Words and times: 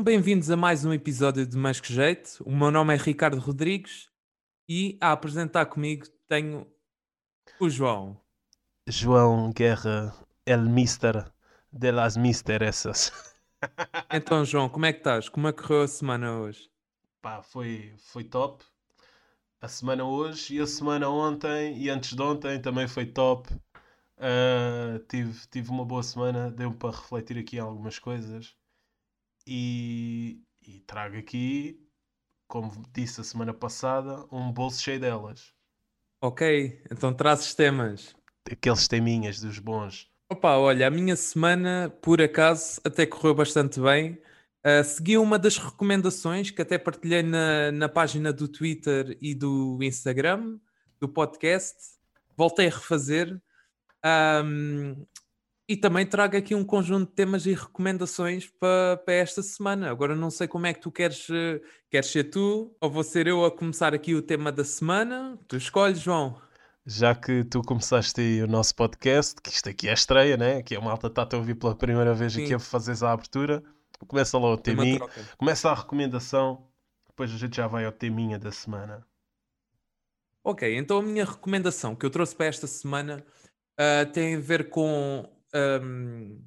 Sejam 0.00 0.04
bem-vindos 0.04 0.50
a 0.50 0.56
mais 0.56 0.82
um 0.82 0.94
episódio 0.94 1.46
de 1.46 1.58
Mais 1.58 1.78
Que 1.78 1.92
Jeito. 1.92 2.42
O 2.46 2.56
meu 2.56 2.70
nome 2.70 2.94
é 2.94 2.96
Ricardo 2.96 3.38
Rodrigues 3.38 4.08
e 4.66 4.96
a 4.98 5.12
apresentar 5.12 5.66
comigo 5.66 6.06
tenho 6.26 6.66
o 7.60 7.68
João. 7.68 8.18
João 8.88 9.52
Guerra, 9.52 10.14
el 10.46 10.62
mister 10.62 11.30
de 11.70 11.92
las 11.92 12.16
misteressas. 12.16 13.12
Então, 14.10 14.42
João, 14.42 14.70
como 14.70 14.86
é 14.86 14.92
que 14.94 15.00
estás? 15.00 15.28
Como 15.28 15.46
é 15.46 15.52
que 15.52 15.60
correu 15.60 15.82
a 15.82 15.88
semana 15.88 16.38
hoje? 16.38 16.70
Pá, 17.20 17.42
foi, 17.42 17.92
foi 17.98 18.24
top. 18.24 18.64
A 19.60 19.68
semana 19.68 20.06
hoje 20.06 20.56
e 20.56 20.60
a 20.60 20.66
semana 20.66 21.10
ontem 21.10 21.76
e 21.76 21.90
antes 21.90 22.14
de 22.14 22.22
ontem 22.22 22.58
também 22.58 22.88
foi 22.88 23.04
top. 23.04 23.52
Uh, 24.16 24.98
tive, 25.10 25.46
tive 25.50 25.68
uma 25.68 25.84
boa 25.84 26.02
semana, 26.02 26.50
deu-me 26.50 26.74
para 26.74 26.96
refletir 26.96 27.36
aqui 27.36 27.58
algumas 27.58 27.98
coisas 27.98 28.58
e, 29.50 30.40
e 30.64 30.78
trago 30.86 31.18
aqui, 31.18 31.84
como 32.46 32.70
disse 32.92 33.20
a 33.20 33.24
semana 33.24 33.52
passada, 33.52 34.24
um 34.30 34.52
bolso 34.52 34.80
cheio 34.80 35.00
delas. 35.00 35.52
Ok, 36.20 36.80
então 36.90 37.12
trazes 37.12 37.52
temas. 37.52 38.14
Aqueles 38.48 38.86
teminhas 38.86 39.40
dos 39.40 39.58
bons. 39.58 40.08
Opa, 40.28 40.56
olha, 40.56 40.86
a 40.86 40.90
minha 40.90 41.16
semana, 41.16 41.92
por 42.00 42.22
acaso, 42.22 42.80
até 42.84 43.04
correu 43.04 43.34
bastante 43.34 43.80
bem. 43.80 44.12
Uh, 44.64 44.84
segui 44.84 45.18
uma 45.18 45.38
das 45.38 45.56
recomendações 45.56 46.50
que 46.52 46.62
até 46.62 46.78
partilhei 46.78 47.22
na, 47.22 47.72
na 47.72 47.88
página 47.88 48.32
do 48.32 48.46
Twitter 48.46 49.18
e 49.20 49.34
do 49.34 49.78
Instagram, 49.82 50.60
do 51.00 51.08
podcast. 51.08 51.76
Voltei 52.36 52.68
a 52.68 52.70
refazer. 52.70 53.40
Um, 54.44 55.04
e 55.70 55.76
também 55.76 56.04
trago 56.04 56.36
aqui 56.36 56.52
um 56.52 56.64
conjunto 56.64 57.08
de 57.08 57.14
temas 57.14 57.46
e 57.46 57.54
recomendações 57.54 58.50
para, 58.58 58.96
para 59.04 59.14
esta 59.14 59.40
semana. 59.40 59.88
Agora 59.88 60.16
não 60.16 60.28
sei 60.28 60.48
como 60.48 60.66
é 60.66 60.74
que 60.74 60.80
tu 60.80 60.90
queres, 60.90 61.28
eh, 61.30 61.60
queres 61.88 62.10
ser 62.10 62.24
tu 62.24 62.74
ou 62.80 62.90
vou 62.90 63.04
ser 63.04 63.28
eu 63.28 63.44
a 63.44 63.56
começar 63.56 63.94
aqui 63.94 64.12
o 64.12 64.20
tema 64.20 64.50
da 64.50 64.64
semana. 64.64 65.38
Tu 65.46 65.56
escolhes, 65.56 66.00
João 66.00 66.42
já 66.84 67.14
que 67.14 67.44
tu 67.44 67.62
começaste 67.62 68.42
o 68.42 68.48
nosso 68.48 68.74
podcast, 68.74 69.40
que 69.40 69.50
isto 69.50 69.68
aqui 69.68 69.88
é 69.88 69.92
estreia, 69.92 70.36
né? 70.36 70.60
Que 70.60 70.74
a 70.74 70.80
malta 70.80 71.06
está 71.06 71.28
a 71.30 71.36
ouvir 71.36 71.54
pela 71.54 71.76
primeira 71.76 72.12
vez 72.14 72.32
Sim. 72.32 72.42
aqui 72.42 72.54
a 72.54 72.58
fazeres 72.58 73.04
a 73.04 73.12
abertura. 73.12 73.62
Começa 74.08 74.36
lá 74.38 74.48
o 74.48 74.56
teminha, 74.56 74.98
começa 75.36 75.70
a 75.70 75.74
recomendação, 75.74 76.66
depois 77.06 77.32
a 77.32 77.36
gente 77.36 77.54
já 77.54 77.68
vai 77.68 77.84
ao 77.84 77.92
teminha 77.92 78.40
da 78.40 78.50
semana. 78.50 79.06
Ok, 80.42 80.76
então 80.76 80.98
a 80.98 81.02
minha 81.02 81.24
recomendação 81.24 81.94
que 81.94 82.04
eu 82.04 82.10
trouxe 82.10 82.34
para 82.34 82.46
esta 82.46 82.66
semana 82.66 83.24
uh, 83.78 84.10
tem 84.10 84.34
a 84.34 84.40
ver 84.40 84.68
com 84.68 85.30
um, 85.54 86.40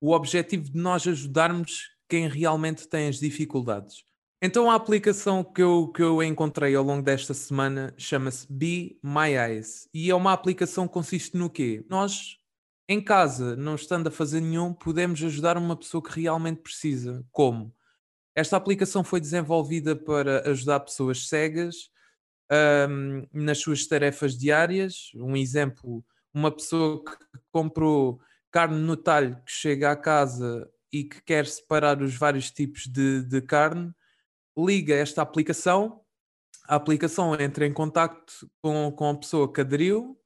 o 0.00 0.12
objetivo 0.12 0.64
de 0.64 0.78
nós 0.78 1.06
ajudarmos 1.06 1.90
quem 2.08 2.28
realmente 2.28 2.88
tem 2.88 3.08
as 3.08 3.18
dificuldades. 3.18 4.04
Então 4.42 4.70
a 4.70 4.74
aplicação 4.74 5.42
que 5.42 5.62
eu, 5.62 5.88
que 5.88 6.02
eu 6.02 6.22
encontrei 6.22 6.74
ao 6.74 6.84
longo 6.84 7.02
desta 7.02 7.32
semana 7.32 7.94
chama-se 7.96 8.46
Be 8.50 8.98
My 9.02 9.30
Eyes 9.30 9.88
e 9.94 10.10
é 10.10 10.14
uma 10.14 10.32
aplicação 10.32 10.86
que 10.86 10.92
consiste 10.92 11.36
no 11.36 11.48
quê? 11.48 11.84
Nós 11.88 12.38
em 12.86 13.00
casa, 13.00 13.56
não 13.56 13.74
estando 13.74 14.08
a 14.08 14.10
fazer 14.10 14.40
nenhum, 14.40 14.74
podemos 14.74 15.22
ajudar 15.22 15.56
uma 15.56 15.74
pessoa 15.74 16.02
que 16.02 16.20
realmente 16.20 16.60
precisa. 16.60 17.24
Como? 17.32 17.74
Esta 18.34 18.56
aplicação 18.56 19.02
foi 19.02 19.20
desenvolvida 19.20 19.96
para 19.96 20.46
ajudar 20.50 20.80
pessoas 20.80 21.26
cegas 21.28 21.88
um, 22.90 23.26
nas 23.32 23.58
suas 23.58 23.86
tarefas 23.86 24.36
diárias. 24.36 25.10
Um 25.14 25.34
exemplo, 25.34 26.04
uma 26.32 26.50
pessoa 26.50 27.02
que 27.02 27.12
comprou 27.50 28.20
carne 28.54 28.78
no 28.78 28.96
talho 28.96 29.34
que 29.44 29.50
chega 29.50 29.90
à 29.90 29.96
casa 29.96 30.70
e 30.92 31.02
que 31.02 31.20
quer 31.24 31.44
separar 31.44 32.00
os 32.00 32.14
vários 32.14 32.52
tipos 32.52 32.86
de, 32.86 33.24
de 33.24 33.42
carne 33.42 33.92
liga 34.56 34.94
esta 34.94 35.22
aplicação, 35.22 36.00
a 36.68 36.76
aplicação 36.76 37.34
entra 37.34 37.66
em 37.66 37.72
contacto 37.72 38.48
com, 38.62 38.92
com 38.92 39.10
a 39.10 39.18
pessoa 39.18 39.52
que 39.52 39.60
aderiu 39.60 40.16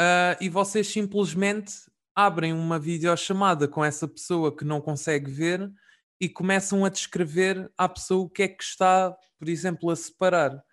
uh, 0.00 0.34
e 0.40 0.48
vocês 0.48 0.86
simplesmente 0.86 1.74
abrem 2.14 2.54
uma 2.54 2.78
videochamada 2.78 3.68
com 3.68 3.84
essa 3.84 4.08
pessoa 4.08 4.56
que 4.56 4.64
não 4.64 4.80
consegue 4.80 5.30
ver 5.30 5.70
e 6.18 6.30
começam 6.30 6.86
a 6.86 6.88
descrever 6.88 7.70
à 7.76 7.86
pessoa 7.86 8.24
o 8.24 8.30
que 8.30 8.44
é 8.44 8.48
que 8.48 8.64
está, 8.64 9.14
por 9.38 9.50
exemplo, 9.50 9.90
a 9.90 9.96
separar. 9.96 10.64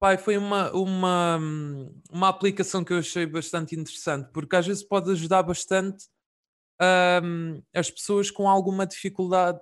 Pai, 0.00 0.16
foi 0.16 0.38
uma, 0.38 0.72
uma, 0.72 1.38
uma 2.10 2.28
aplicação 2.28 2.84
que 2.84 2.92
eu 2.92 2.98
achei 2.98 3.26
bastante 3.26 3.74
interessante, 3.74 4.30
porque 4.32 4.54
às 4.54 4.66
vezes 4.66 4.82
pode 4.82 5.10
ajudar 5.10 5.42
bastante 5.42 6.06
uh, 6.80 7.62
as 7.74 7.90
pessoas 7.90 8.30
com 8.30 8.48
alguma 8.48 8.86
dificuldade 8.86 9.58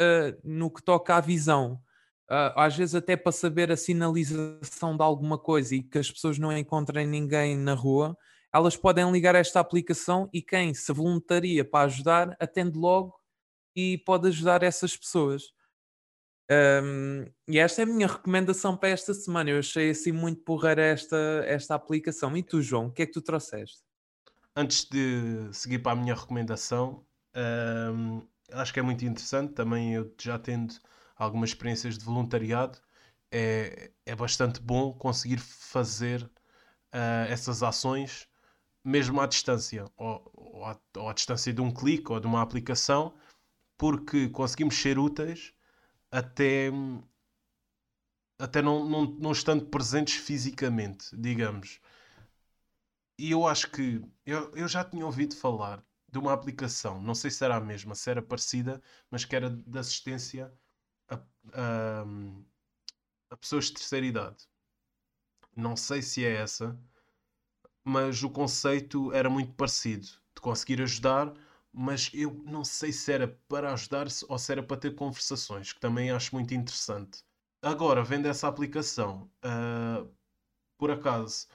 uh, 0.00 0.38
no 0.44 0.70
que 0.70 0.82
toca 0.82 1.16
à 1.16 1.20
visão 1.20 1.80
uh, 2.30 2.52
às 2.56 2.76
vezes 2.76 2.94
até 2.94 3.16
para 3.16 3.32
saber 3.32 3.72
a 3.72 3.76
sinalização 3.76 4.96
de 4.96 5.02
alguma 5.02 5.38
coisa 5.38 5.74
e 5.74 5.82
que 5.82 5.98
as 5.98 6.10
pessoas 6.10 6.38
não 6.38 6.56
encontrem 6.56 7.06
ninguém 7.06 7.56
na 7.56 7.74
rua, 7.74 8.16
elas 8.52 8.76
podem 8.76 9.10
ligar 9.10 9.34
esta 9.34 9.60
aplicação 9.60 10.28
e 10.32 10.40
quem 10.42 10.72
se 10.74 10.92
voluntaria 10.92 11.64
para 11.64 11.86
ajudar 11.86 12.36
atende 12.40 12.78
logo 12.78 13.14
e 13.74 13.98
pode 13.98 14.28
ajudar 14.28 14.62
essas 14.62 14.96
pessoas. 14.96 15.42
Um, 16.50 17.26
e 17.46 17.58
esta 17.58 17.82
é 17.82 17.84
a 17.84 17.86
minha 17.86 18.06
recomendação 18.06 18.76
para 18.76 18.88
esta 18.88 19.12
semana. 19.12 19.50
Eu 19.50 19.58
achei 19.58 19.90
assim 19.90 20.12
muito 20.12 20.42
porreira 20.42 20.82
esta, 20.82 21.16
esta 21.46 21.74
aplicação. 21.74 22.36
E 22.36 22.42
tu, 22.42 22.62
João, 22.62 22.86
o 22.86 22.92
que 22.92 23.02
é 23.02 23.06
que 23.06 23.12
tu 23.12 23.20
trouxeste? 23.20 23.82
Antes 24.56 24.84
de 24.88 25.48
seguir 25.52 25.78
para 25.80 25.92
a 25.92 25.96
minha 25.96 26.14
recomendação, 26.14 27.04
um, 27.94 28.22
acho 28.52 28.72
que 28.72 28.80
é 28.80 28.82
muito 28.82 29.04
interessante. 29.04 29.52
Também 29.52 29.94
eu 29.94 30.12
já 30.20 30.38
tendo 30.38 30.74
algumas 31.16 31.50
experiências 31.50 31.98
de 31.98 32.04
voluntariado, 32.04 32.78
é, 33.30 33.90
é 34.06 34.16
bastante 34.16 34.60
bom 34.60 34.92
conseguir 34.92 35.38
fazer 35.38 36.22
uh, 36.22 37.28
essas 37.28 37.62
ações 37.62 38.26
mesmo 38.82 39.20
à 39.20 39.26
distância, 39.26 39.84
ou, 39.96 40.30
ou, 40.34 40.64
à, 40.64 40.78
ou, 40.96 41.08
à, 41.10 41.12
distância 41.12 41.52
de 41.52 41.60
um 41.60 41.70
clique 41.70 42.10
ou 42.10 42.18
de 42.18 42.26
uma 42.26 42.40
aplicação, 42.40 43.12
porque 43.76 44.28
conseguimos 44.30 44.76
ser 44.76 44.98
úteis 44.98 45.52
até, 46.10 46.70
até 48.38 48.60
não, 48.62 48.84
não, 48.88 49.04
não 49.04 49.32
estando 49.32 49.66
presentes 49.66 50.14
fisicamente, 50.16 51.16
digamos. 51.16 51.80
E 53.18 53.30
eu 53.32 53.46
acho 53.46 53.70
que 53.70 54.00
eu, 54.24 54.50
eu 54.54 54.68
já 54.68 54.84
tinha 54.84 55.04
ouvido 55.04 55.36
falar 55.36 55.84
de 56.10 56.18
uma 56.18 56.32
aplicação, 56.32 57.00
não 57.02 57.14
sei 57.14 57.30
se 57.30 57.44
era 57.44 57.56
a 57.56 57.60
mesma, 57.60 57.94
se 57.94 58.10
era 58.10 58.22
parecida, 58.22 58.80
mas 59.10 59.24
que 59.24 59.36
era 59.36 59.50
de 59.50 59.78
assistência 59.78 60.52
a, 61.08 62.04
a 63.30 63.36
pessoas 63.36 63.66
de 63.66 63.74
terceira 63.74 64.06
idade. 64.06 64.46
Não 65.54 65.76
sei 65.76 66.00
se 66.00 66.24
é 66.24 66.36
essa, 66.36 66.78
mas 67.84 68.22
o 68.22 68.30
conceito 68.30 69.12
era 69.12 69.28
muito 69.28 69.52
parecido 69.54 70.06
de 70.06 70.40
conseguir 70.40 70.80
ajudar, 70.82 71.32
mas 71.72 72.10
eu 72.14 72.42
não 72.44 72.64
sei 72.64 72.92
se 72.92 73.12
era 73.12 73.28
para 73.48 73.72
ajudar 73.72 74.06
ou 74.28 74.38
se 74.38 74.52
era 74.52 74.62
para 74.62 74.76
ter 74.76 74.94
conversações, 74.94 75.72
que 75.72 75.80
também 75.80 76.10
acho 76.10 76.34
muito 76.34 76.54
interessante. 76.54 77.22
Agora, 77.62 78.02
vendo 78.04 78.26
essa 78.26 78.48
aplicação, 78.48 79.30
uh, 79.44 80.08
por 80.78 80.90
acaso, 80.90 81.46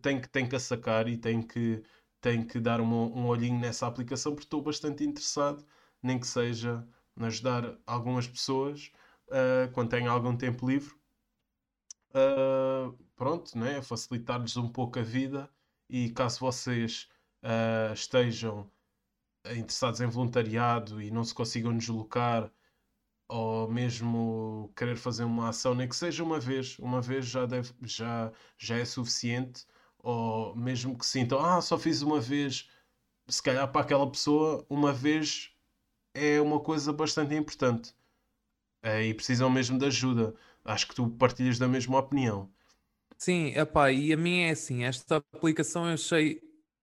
tenho, 0.00 0.20
que, 0.20 0.28
tenho 0.28 0.48
que 0.48 0.56
a 0.56 0.60
sacar 0.60 1.08
e 1.08 1.16
tenho 1.16 1.46
que, 1.46 1.82
tenho 2.20 2.46
que 2.46 2.60
dar 2.60 2.80
um, 2.80 2.86
um 2.86 3.26
olhinho 3.26 3.58
nessa 3.58 3.86
aplicação 3.86 4.32
porque 4.32 4.46
estou 4.46 4.62
bastante 4.62 5.04
interessado, 5.04 5.64
nem 6.02 6.18
que 6.18 6.26
seja 6.26 6.86
ajudar 7.16 7.78
algumas 7.86 8.26
pessoas 8.26 8.90
uh, 9.28 9.70
quando 9.72 9.90
têm 9.90 10.06
algum 10.06 10.36
tempo 10.36 10.68
livre. 10.68 10.94
Uh, 12.10 12.92
pronto, 13.16 13.56
né? 13.56 13.80
facilitar-lhes 13.80 14.56
um 14.56 14.68
pouco 14.68 14.98
a 14.98 15.02
vida 15.02 15.50
e 15.88 16.10
caso 16.10 16.40
vocês 16.40 17.08
estejam 17.92 18.70
interessados 19.50 20.00
em 20.00 20.06
voluntariado 20.06 21.00
e 21.02 21.10
não 21.10 21.24
se 21.24 21.34
consigam 21.34 21.76
deslocar 21.76 22.50
ou 23.28 23.66
mesmo 23.68 24.70
querer 24.76 24.96
fazer 24.96 25.24
uma 25.24 25.48
ação, 25.48 25.74
nem 25.74 25.88
que 25.88 25.96
seja 25.96 26.22
uma 26.22 26.38
vez, 26.38 26.78
uma 26.78 27.00
vez 27.00 27.26
já, 27.26 27.46
deve, 27.46 27.72
já, 27.82 28.30
já 28.58 28.76
é 28.76 28.84
suficiente, 28.84 29.66
ou 29.98 30.54
mesmo 30.54 30.98
que 30.98 31.06
sintam, 31.06 31.42
ah, 31.42 31.60
só 31.62 31.78
fiz 31.78 32.02
uma 32.02 32.20
vez, 32.20 32.68
se 33.26 33.42
calhar 33.42 33.70
para 33.72 33.80
aquela 33.80 34.10
pessoa, 34.10 34.66
uma 34.68 34.92
vez 34.92 35.50
é 36.14 36.40
uma 36.40 36.60
coisa 36.60 36.92
bastante 36.92 37.34
importante 37.34 37.94
é, 38.82 39.02
e 39.04 39.14
precisam 39.14 39.48
mesmo 39.48 39.78
de 39.78 39.86
ajuda. 39.86 40.34
Acho 40.64 40.88
que 40.88 40.94
tu 40.94 41.08
partilhas 41.08 41.58
da 41.58 41.66
mesma 41.66 41.98
opinião. 41.98 42.50
Sim, 43.16 43.56
epá, 43.56 43.90
e 43.92 44.12
a 44.12 44.16
minha 44.16 44.48
é 44.48 44.50
assim, 44.50 44.84
esta 44.84 45.16
aplicação 45.32 45.86
eu 45.86 45.94
achei 45.94 46.42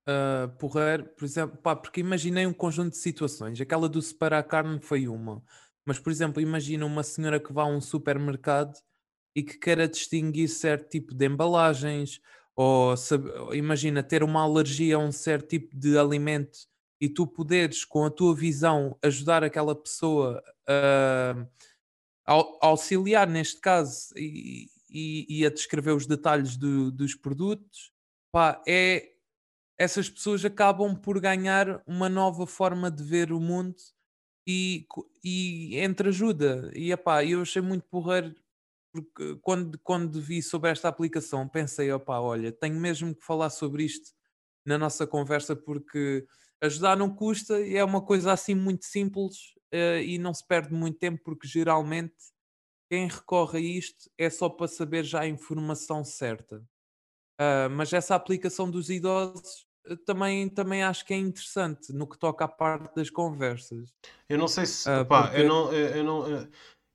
uh, 0.09 1.07
por 1.15 1.25
exemplo, 1.25 1.57
pá, 1.57 1.75
porque 1.75 1.99
imaginei 1.99 2.45
um 2.45 2.53
conjunto 2.53 2.91
de 2.91 2.97
situações, 2.97 3.59
aquela 3.61 3.87
do 3.87 4.01
separar 4.01 4.39
a 4.39 4.43
carne 4.43 4.79
foi 4.81 5.07
uma, 5.07 5.43
mas 5.85 5.99
por 5.99 6.11
exemplo, 6.11 6.41
imagina 6.41 6.85
uma 6.85 7.03
senhora 7.03 7.39
que 7.39 7.53
vá 7.53 7.63
a 7.63 7.67
um 7.67 7.81
supermercado 7.81 8.77
e 9.35 9.43
que 9.43 9.57
queira 9.57 9.87
distinguir 9.87 10.49
certo 10.49 10.89
tipo 10.89 11.13
de 11.13 11.25
embalagens, 11.25 12.19
ou 12.55 12.97
sabe, 12.97 13.29
imagina 13.53 14.03
ter 14.03 14.23
uma 14.23 14.41
alergia 14.41 14.95
a 14.95 14.99
um 14.99 15.11
certo 15.11 15.47
tipo 15.47 15.75
de 15.75 15.97
alimento 15.97 16.59
e 17.01 17.07
tu 17.07 17.25
poderes, 17.25 17.85
com 17.85 18.03
a 18.05 18.11
tua 18.11 18.35
visão, 18.35 18.97
ajudar 19.01 19.43
aquela 19.43 19.73
pessoa 19.73 20.43
a, 20.67 21.45
a 22.27 22.67
auxiliar, 22.67 23.27
neste 23.27 23.61
caso, 23.61 24.09
e, 24.17 24.67
e, 24.89 25.39
e, 25.39 25.45
a 25.45 25.49
descrever 25.49 25.91
os 25.91 26.05
detalhes 26.05 26.57
do, 26.57 26.91
dos 26.91 27.15
produtos, 27.15 27.93
pá, 28.31 28.61
é, 28.67 29.13
essas 29.79 30.09
pessoas 30.09 30.43
acabam 30.43 30.93
por 30.93 31.21
ganhar 31.21 31.81
uma 31.87 32.09
nova 32.09 32.45
forma 32.45 32.91
de 32.91 33.01
ver 33.01 33.31
o 33.31 33.39
mundo 33.39 33.77
e, 34.45 34.85
e 35.23 35.77
entre 35.77 36.09
ajuda. 36.09 36.69
E 36.75 36.91
epá, 36.91 37.23
eu 37.23 37.41
achei 37.41 37.61
muito 37.61 37.87
porreiro 37.87 38.35
porque 38.91 39.37
quando, 39.41 39.79
quando 39.79 40.21
vi 40.21 40.41
sobre 40.41 40.69
esta 40.69 40.89
aplicação 40.89 41.47
pensei, 41.47 41.91
opá, 41.93 42.19
olha, 42.19 42.51
tenho 42.51 42.77
mesmo 42.77 43.15
que 43.15 43.23
falar 43.23 43.49
sobre 43.49 43.85
isto 43.85 44.11
na 44.65 44.77
nossa 44.77 45.07
conversa 45.07 45.55
porque 45.55 46.27
ajudar 46.61 46.97
não 46.97 47.15
custa 47.15 47.61
e 47.61 47.77
é 47.77 47.83
uma 47.83 48.01
coisa 48.01 48.33
assim 48.33 48.55
muito 48.55 48.83
simples 48.83 49.55
uh, 49.73 50.01
e 50.03 50.17
não 50.17 50.33
se 50.33 50.45
perde 50.45 50.73
muito 50.73 50.99
tempo 50.99 51.21
porque 51.23 51.47
geralmente 51.47 52.15
quem 52.89 53.07
recorre 53.07 53.59
a 53.59 53.61
isto 53.61 54.09
é 54.17 54.29
só 54.29 54.49
para 54.49 54.67
saber 54.67 55.05
já 55.05 55.21
a 55.21 55.27
informação 55.27 56.03
certa. 56.03 56.57
Uh, 57.39 57.69
mas 57.71 57.93
essa 57.93 58.15
aplicação 58.15 58.69
dos 58.69 58.89
idosos 58.89 59.68
também, 59.97 60.49
também 60.49 60.83
acho 60.83 61.05
que 61.05 61.13
é 61.13 61.17
interessante 61.17 61.93
no 61.93 62.07
que 62.07 62.17
toca 62.17 62.45
à 62.45 62.47
parte 62.47 62.95
das 62.95 63.09
conversas. 63.09 63.93
Eu 64.27 64.37
não 64.37 64.47
sei 64.47 64.65
se. 64.65 64.89
Uh, 64.89 65.05
pá, 65.05 65.23
porque... 65.23 65.41
eu, 65.41 65.47
não, 65.47 65.73
eu, 65.73 66.03
não, 66.03 66.47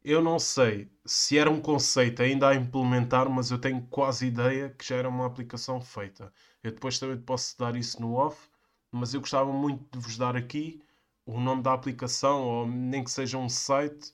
eu 0.05 0.23
não 0.23 0.38
sei 0.38 0.91
se 1.05 1.38
era 1.38 1.50
um 1.50 1.61
conceito 1.61 2.23
ainda 2.23 2.49
a 2.49 2.55
implementar, 2.55 3.29
mas 3.29 3.50
eu 3.50 3.58
tenho 3.58 3.82
quase 3.88 4.26
ideia 4.26 4.70
que 4.70 4.85
já 4.87 4.96
era 4.96 5.08
uma 5.08 5.26
aplicação 5.26 5.81
feita. 5.81 6.32
Eu 6.62 6.73
depois 6.73 6.99
também 6.99 7.17
posso 7.17 7.58
dar 7.58 7.75
isso 7.76 8.00
no 8.00 8.14
off, 8.14 8.49
mas 8.93 9.14
eu 9.14 9.20
gostava 9.20 9.52
muito 9.52 9.85
de 9.91 9.99
vos 9.99 10.17
dar 10.17 10.37
aqui 10.37 10.81
o 11.26 11.41
nome 11.41 11.62
da 11.62 11.73
aplicação, 11.73 12.43
ou 12.43 12.67
nem 12.67 13.02
que 13.02 13.11
seja 13.11 13.38
um 13.38 13.49
site 13.49 14.12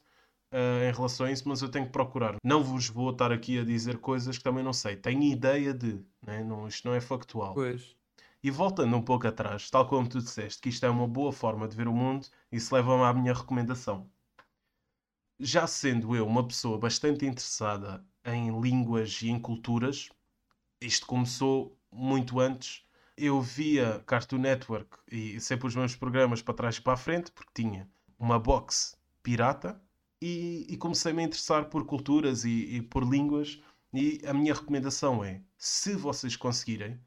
uh, 0.53 0.89
em 0.89 0.93
relação 0.93 1.27
a 1.27 1.33
isso, 1.33 1.49
mas 1.49 1.63
eu 1.63 1.69
tenho 1.69 1.87
que 1.87 1.93
procurar. 1.93 2.37
Não 2.45 2.63
vos 2.63 2.89
vou 2.89 3.11
estar 3.11 3.33
aqui 3.33 3.59
a 3.59 3.65
dizer 3.65 3.99
coisas 3.99 4.39
que 4.39 4.45
também 4.45 4.63
não 4.63 4.73
sei. 4.73 4.97
Tenho 4.97 5.23
ideia 5.23 5.75
de, 5.75 6.05
né? 6.25 6.45
não, 6.45 6.69
isto 6.69 6.87
não 6.87 6.95
é 6.95 7.01
factual. 7.01 7.55
Pois. 7.55 7.97
E 8.43 8.51
voltando 8.51 8.97
um 8.97 9.03
pouco 9.03 9.27
atrás, 9.27 9.69
tal 9.71 9.87
como 9.87 10.09
tu 10.09 10.19
disseste, 10.19 10.63
que 10.63 10.71
isto 10.71 10.87
é 10.87 10.91
uma 10.91 11.07
boa 11.07 11.33
forma 11.33 11.69
de 11.69 11.77
ver 11.77 11.87
o 11.89 11.93
mundo, 11.93 12.27
isso 12.51 12.75
leva-me 12.75 13.05
à 13.05 13.13
minha 13.13 13.35
recomendação. 13.35 14.11
Já 15.39 15.67
sendo 15.67 16.15
eu 16.17 16.27
uma 16.27 16.47
pessoa 16.47 16.79
bastante 16.79 17.27
interessada 17.27 18.05
em 18.25 18.61
línguas 18.61 19.21
e 19.23 19.29
em 19.29 19.39
culturas, 19.39 20.09
isto 20.81 21.07
começou 21.07 21.79
muito 21.93 22.41
antes. 22.41 22.85
Eu 23.17 23.41
via 23.43 24.03
Cartoon 24.07 24.39
Network 24.39 24.99
e 25.11 25.39
sempre 25.41 25.67
os 25.67 25.77
meus 25.77 25.95
programas 25.95 26.41
para 26.41 26.55
trás 26.55 26.77
e 26.77 26.81
para 26.81 26.95
a 26.95 26.97
frente, 26.97 27.31
porque 27.33 27.53
tinha 27.55 27.89
uma 28.19 28.39
box 28.39 28.97
pirata 29.23 29.81
e, 30.21 30.67
e 30.69 30.77
comecei-me 30.77 31.23
a 31.23 31.27
interessar 31.27 31.67
por 31.67 31.85
culturas 31.85 32.45
e, 32.45 32.77
e, 32.77 32.83
por 32.83 33.05
línguas. 33.05 33.61
E 33.93 34.21
a 34.27 34.33
minha 34.33 34.55
recomendação 34.55 35.25
é: 35.25 35.43
se 35.59 35.95
vocês 35.95 36.37
conseguirem, 36.37 36.99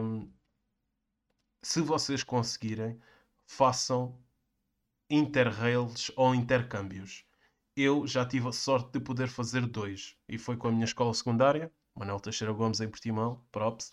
um, 0.00 0.28
se 1.62 1.80
vocês 1.80 2.22
conseguirem, 2.22 3.00
façam 3.46 4.18
interrails 5.10 6.10
ou 6.16 6.34
intercâmbios. 6.34 7.24
Eu 7.76 8.06
já 8.06 8.24
tive 8.26 8.48
a 8.48 8.52
sorte 8.52 8.92
de 8.92 9.00
poder 9.00 9.28
fazer 9.28 9.66
dois, 9.66 10.16
e 10.28 10.38
foi 10.38 10.56
com 10.56 10.68
a 10.68 10.72
minha 10.72 10.84
escola 10.84 11.12
secundária, 11.14 11.70
Manuel 11.94 12.20
Teixeira 12.20 12.52
Gomes 12.52 12.80
em 12.80 12.88
Portimão, 12.88 13.42
props, 13.52 13.90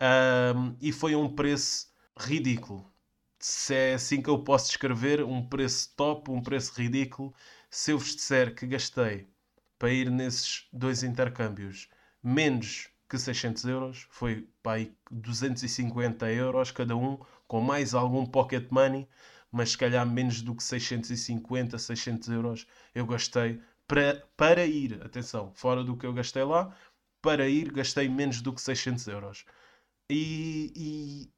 um, 0.00 0.76
e 0.80 0.92
foi 0.92 1.14
um 1.14 1.34
preço 1.34 1.92
ridículo. 2.18 2.90
Se 3.38 3.74
é 3.74 3.94
assim 3.94 4.22
que 4.22 4.30
eu 4.30 4.42
posso 4.42 4.66
descrever, 4.68 5.22
um 5.22 5.46
preço 5.46 5.92
top, 5.96 6.30
um 6.30 6.42
preço 6.42 6.72
ridículo, 6.80 7.34
se 7.70 7.92
eu 7.92 7.98
vos 7.98 8.14
disser 8.14 8.54
que 8.54 8.66
gastei 8.66 9.28
para 9.78 9.92
ir 9.92 10.10
nesses 10.10 10.68
dois 10.72 11.02
intercâmbios 11.02 11.88
menos 12.22 12.88
que 13.12 13.18
600 13.18 13.64
euros, 13.66 14.06
foi 14.08 14.48
aí 14.64 14.96
250 15.10 16.32
euros 16.32 16.70
cada 16.70 16.96
um, 16.96 17.18
com 17.46 17.60
mais 17.60 17.92
algum 17.92 18.24
pocket 18.24 18.66
money, 18.70 19.06
mas 19.50 19.72
se 19.72 19.78
calhar 19.78 20.06
menos 20.06 20.40
do 20.40 20.54
que 20.54 20.62
650, 20.64 21.76
600 21.76 22.28
euros 22.30 22.66
eu 22.94 23.06
gastei 23.06 23.60
para, 23.86 24.26
para 24.34 24.64
ir, 24.64 24.98
atenção, 25.04 25.52
fora 25.54 25.84
do 25.84 25.94
que 25.94 26.06
eu 26.06 26.14
gastei 26.14 26.42
lá, 26.42 26.74
para 27.20 27.46
ir 27.46 27.70
gastei 27.70 28.08
menos 28.08 28.40
do 28.40 28.50
que 28.50 28.62
600 28.62 29.06
euros. 29.08 29.44
E, 30.08 31.30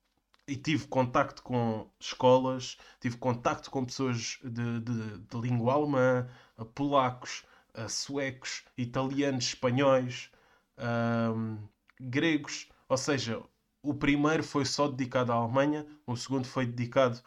e 0.47 0.57
tive 0.57 0.87
contacto 0.87 1.43
com 1.43 1.91
escolas, 1.99 2.79
tive 3.01 3.17
contacto 3.17 3.69
com 3.69 3.85
pessoas 3.85 4.39
de, 4.45 4.79
de, 4.79 5.19
de 5.19 5.41
língua 5.41 5.75
alemã, 5.75 6.29
polacos, 6.73 7.45
suecos, 7.89 8.63
italianos, 8.79 9.47
espanhóis, 9.47 10.31
um, 10.79 11.59
gregos. 12.01 12.69
Ou 12.89 12.97
seja, 12.97 13.43
o 13.83 13.95
primeiro 13.95 14.43
foi 14.43 14.65
só 14.65 14.89
dedicado 14.89 15.33
à 15.33 15.37
Alemanha, 15.37 15.87
o 16.07 16.17
segundo 16.17 16.47
foi 16.47 16.67
dedicado 16.67 17.21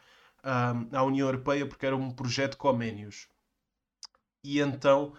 um, 0.44 0.98
à 0.98 1.04
União 1.04 1.28
Europeia 1.28 1.68
porque 1.68 1.86
era 1.86 1.96
um 1.96 2.12
projeto 2.12 2.58
Comenius. 2.58 3.28
E 4.44 4.60
então 4.60 5.14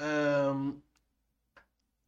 um, 0.00 0.80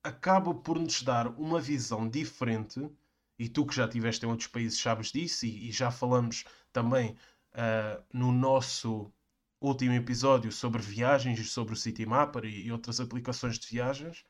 acaba 0.03 0.55
por 0.55 0.79
nos 0.79 1.03
dar 1.03 1.29
uma 1.29 1.61
visão 1.61 2.09
diferente 2.09 2.91
e 3.39 3.49
tu 3.49 3.67
que 3.67 3.75
já 3.75 3.87
estiveste 3.87 4.25
em 4.25 4.29
outros 4.29 4.49
países 4.49 4.79
sabes 4.79 5.11
disso, 5.11 5.47
e, 5.47 5.69
e 5.69 5.73
já 5.73 5.91
falamos 5.91 6.45
também 6.73 7.17
uh, 7.55 8.03
no 8.13 8.31
nosso 8.31 9.13
último 9.61 9.95
episódio 9.95 10.53
sobre 10.53 10.83
viagens 10.83 11.39
e 11.39 11.45
sobre 11.45 11.75
o 11.75 11.77
Citymapper 11.77 12.45
e, 12.45 12.67
e 12.67 12.73
outras 12.73 13.01
aplicações 13.01 13.59
de 13.59 13.67
viagens. 13.67 14.25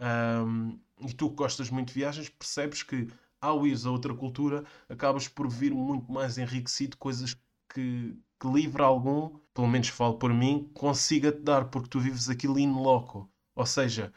Um, 0.00 0.78
e 1.00 1.12
tu 1.12 1.30
que 1.30 1.36
gostas 1.36 1.70
muito 1.70 1.88
de 1.88 1.94
viagens, 1.94 2.28
percebes 2.28 2.82
que 2.82 3.08
ao 3.40 3.66
ires 3.66 3.84
a 3.86 3.90
outra 3.90 4.14
cultura 4.14 4.64
acabas 4.88 5.26
por 5.28 5.48
vir 5.48 5.74
muito 5.74 6.10
mais 6.12 6.38
enriquecido, 6.38 6.96
coisas 6.96 7.34
que, 7.72 8.16
que 8.40 8.48
livre 8.48 8.82
algum, 8.82 9.36
pelo 9.52 9.68
menos 9.68 9.88
falo 9.88 10.14
por 10.18 10.32
mim, 10.32 10.70
consiga 10.74 11.32
te 11.32 11.40
dar, 11.40 11.66
porque 11.66 11.88
tu 11.88 12.00
vives 12.00 12.28
aquilo 12.28 12.58
in 12.58 12.72
loco. 12.72 13.30
Ou 13.54 13.66
seja, 13.66 14.12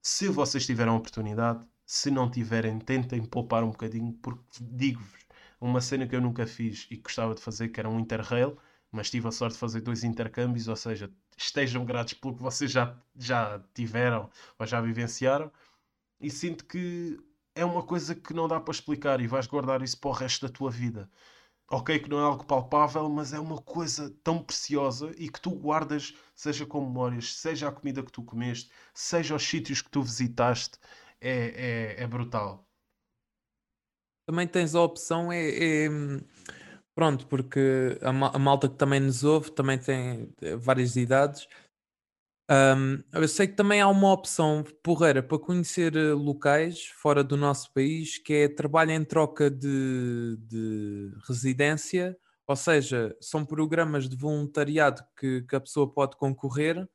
se 0.00 0.28
vocês 0.28 0.64
tiverem 0.64 0.92
a 0.92 0.96
oportunidade, 0.96 1.64
se 1.84 2.10
não 2.10 2.30
tiverem, 2.30 2.78
tentem 2.78 3.24
poupar 3.24 3.64
um 3.64 3.70
bocadinho, 3.70 4.12
porque 4.14 4.44
digo-vos, 4.60 5.20
uma 5.60 5.80
cena 5.80 6.06
que 6.06 6.14
eu 6.16 6.20
nunca 6.20 6.46
fiz 6.46 6.86
e 6.90 6.96
gostava 6.96 7.34
de 7.34 7.42
fazer, 7.42 7.68
que 7.68 7.80
era 7.80 7.88
um 7.88 7.98
interrail, 7.98 8.56
mas 8.90 9.10
tive 9.10 9.28
a 9.28 9.32
sorte 9.32 9.54
de 9.54 9.58
fazer 9.58 9.80
dois 9.80 10.04
intercâmbios, 10.04 10.68
ou 10.68 10.76
seja, 10.76 11.12
estejam 11.36 11.84
gratos 11.84 12.14
pelo 12.14 12.36
que 12.36 12.42
vocês 12.42 12.70
já, 12.70 12.96
já 13.16 13.60
tiveram 13.74 14.30
ou 14.58 14.66
já 14.66 14.80
vivenciaram, 14.80 15.50
e 16.20 16.30
sinto 16.30 16.64
que 16.64 17.18
é 17.54 17.64
uma 17.64 17.82
coisa 17.82 18.14
que 18.14 18.34
não 18.34 18.46
dá 18.48 18.60
para 18.60 18.72
explicar 18.72 19.20
e 19.20 19.26
vais 19.26 19.46
guardar 19.46 19.82
isso 19.82 19.98
para 19.98 20.10
o 20.10 20.12
resto 20.12 20.46
da 20.46 20.52
tua 20.52 20.70
vida. 20.70 21.10
Ok, 21.72 22.00
que 22.00 22.10
não 22.10 22.18
é 22.18 22.22
algo 22.24 22.44
palpável, 22.44 23.08
mas 23.08 23.32
é 23.32 23.38
uma 23.38 23.60
coisa 23.62 24.10
tão 24.24 24.42
preciosa 24.42 25.12
e 25.16 25.28
que 25.28 25.40
tu 25.40 25.50
guardas, 25.50 26.14
seja 26.34 26.66
com 26.66 26.80
memórias, 26.84 27.34
seja 27.36 27.68
a 27.68 27.72
comida 27.72 28.02
que 28.02 28.10
tu 28.10 28.24
comeste, 28.24 28.70
seja 28.92 29.36
os 29.36 29.42
sítios 29.42 29.80
que 29.80 29.90
tu 29.90 30.02
visitaste 30.02 30.78
é, 31.20 31.94
é, 31.98 32.02
é 32.02 32.06
brutal. 32.08 32.66
Também 34.26 34.48
tens 34.48 34.74
a 34.74 34.82
opção, 34.82 35.30
é, 35.32 35.48
é 35.48 35.88
pronto, 36.94 37.26
porque 37.26 37.98
a, 38.02 38.08
a, 38.08 38.38
malta 38.38 38.68
que 38.68 38.76
também 38.76 39.00
nos 39.00 39.24
ouve 39.24 39.50
também 39.52 39.78
tem 39.78 40.32
eh, 40.42 40.56
várias 40.56 40.96
idades. 40.96 41.46
Um, 42.50 43.02
eu 43.12 43.28
sei 43.28 43.46
que 43.46 43.54
também 43.54 43.80
há 43.80 43.86
uma 43.88 44.12
opção 44.12 44.64
porreira 44.82 45.22
para 45.22 45.38
conhecer 45.38 45.94
eh, 45.96 46.12
locais 46.12 46.86
fora 47.00 47.22
do 47.22 47.36
nosso 47.36 47.72
país 47.72 48.18
que 48.18 48.32
é 48.32 48.48
trabalho 48.48 48.90
em 48.90 49.04
troca 49.04 49.48
de, 49.48 50.36
de 50.48 51.12
residência, 51.28 52.18
ou 52.48 52.56
seja, 52.56 53.16
são 53.20 53.46
programas 53.46 54.08
de 54.08 54.16
voluntariado 54.16 55.00
que, 55.16 55.42
que 55.42 55.54
a 55.54 55.60
pessoa 55.60 55.88
pode 55.92 56.16
concorrer. 56.16 56.88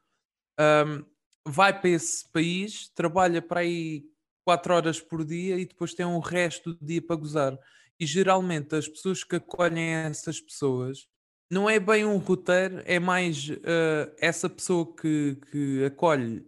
Um, 0.60 1.06
vai 1.48 1.80
para 1.80 1.90
esse 1.90 2.30
país, 2.32 2.90
trabalha 2.90 3.42
para 3.42 3.62
aí 3.62 4.04
4 4.44 4.74
horas 4.74 5.00
por 5.00 5.24
dia 5.24 5.58
e 5.58 5.66
depois 5.66 5.94
tem 5.94 6.06
o 6.06 6.20
resto 6.20 6.74
do 6.74 6.86
dia 6.86 7.02
para 7.02 7.16
gozar. 7.16 7.58
E 8.00 8.06
geralmente 8.06 8.76
as 8.76 8.88
pessoas 8.88 9.24
que 9.24 9.38
acolhem 9.38 9.94
essas 9.94 10.40
pessoas 10.40 11.08
não 11.50 11.70
é 11.70 11.80
bem 11.80 12.06
um 12.06 12.18
roteiro, 12.18 12.82
é 12.86 13.00
mais 13.00 13.50
uh, 13.50 14.12
essa 14.20 14.50
pessoa 14.50 14.96
que, 14.96 15.38
que 15.52 15.86
acolhe 15.86 16.46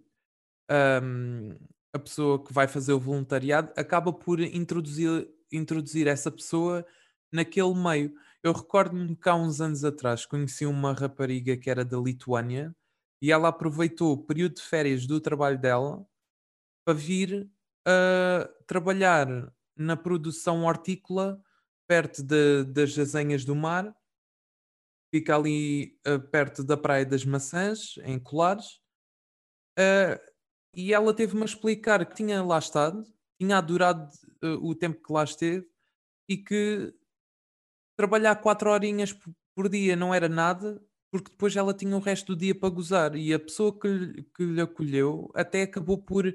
um, 0.70 1.56
a 1.94 2.00
pessoa 2.00 2.44
que 2.44 2.54
vai 2.54 2.68
fazer 2.68 2.94
o 2.94 3.00
voluntariado 3.00 3.72
acaba 3.76 4.12
por 4.12 4.40
introduzir, 4.40 5.30
introduzir 5.52 6.08
essa 6.08 6.32
pessoa 6.32 6.86
naquele 7.32 7.74
meio. 7.74 8.14
Eu 8.44 8.54
recordo-me 8.54 9.16
que 9.16 9.30
há 9.30 9.36
uns 9.36 9.62
anos 9.62 9.84
atrás 9.84 10.26
conheci 10.26 10.66
uma 10.66 10.94
rapariga 10.94 11.58
que 11.58 11.70
era 11.70 11.86
da 11.86 11.98
Lituânia 11.98 12.76
e 13.22 13.32
ela 13.32 13.50
aproveitou 13.50 14.14
o 14.14 14.24
período 14.26 14.56
de 14.56 14.62
férias 14.62 15.06
do 15.08 15.20
trabalho 15.20 15.60
dela 15.60 16.06
para 16.86 16.94
vir 16.94 17.50
a 17.86 18.50
trabalhar 18.68 19.52
na 19.78 19.96
produção 19.96 20.66
hortícola 20.66 21.42
perto 21.88 22.22
de, 22.22 22.66
das 22.66 22.98
Azenhas 23.00 23.46
do 23.46 23.56
Mar, 23.56 23.96
fica 25.10 25.36
ali 25.36 25.98
uh, 26.06 26.20
perto 26.20 26.64
da 26.64 26.76
Praia 26.76 27.06
das 27.06 27.24
Maçãs, 27.24 27.96
em 28.04 28.20
Colares. 28.20 28.82
Uh, 29.80 30.20
e 30.74 30.94
ela 30.94 31.14
teve-me 31.14 31.44
a 31.44 31.46
explicar 31.46 32.06
que 32.06 32.16
tinha 32.16 32.44
lá 32.44 32.60
estado, 32.60 33.04
tinha 33.40 33.58
adorado 33.58 34.12
uh, 34.44 34.68
o 34.68 34.76
tempo 34.76 35.02
que 35.02 35.14
lá 35.14 35.24
esteve 35.24 35.66
e 36.28 36.38
que 36.38 36.94
trabalhar 37.96 38.36
quatro 38.36 38.70
horinhas 38.70 39.18
por 39.56 39.70
dia 39.70 39.96
não 39.96 40.14
era 40.14 40.28
nada, 40.28 40.82
porque 41.10 41.32
depois 41.32 41.56
ela 41.56 41.74
tinha 41.74 41.96
o 41.96 42.02
resto 42.02 42.36
do 42.36 42.40
dia 42.40 42.54
para 42.54 42.70
gozar. 42.70 43.16
E 43.16 43.34
a 43.34 43.40
pessoa 43.40 43.78
que, 43.78 44.24
que 44.36 44.44
lhe 44.44 44.62
acolheu 44.62 45.32
até 45.34 45.64
acabou 45.64 45.98
por 45.98 46.26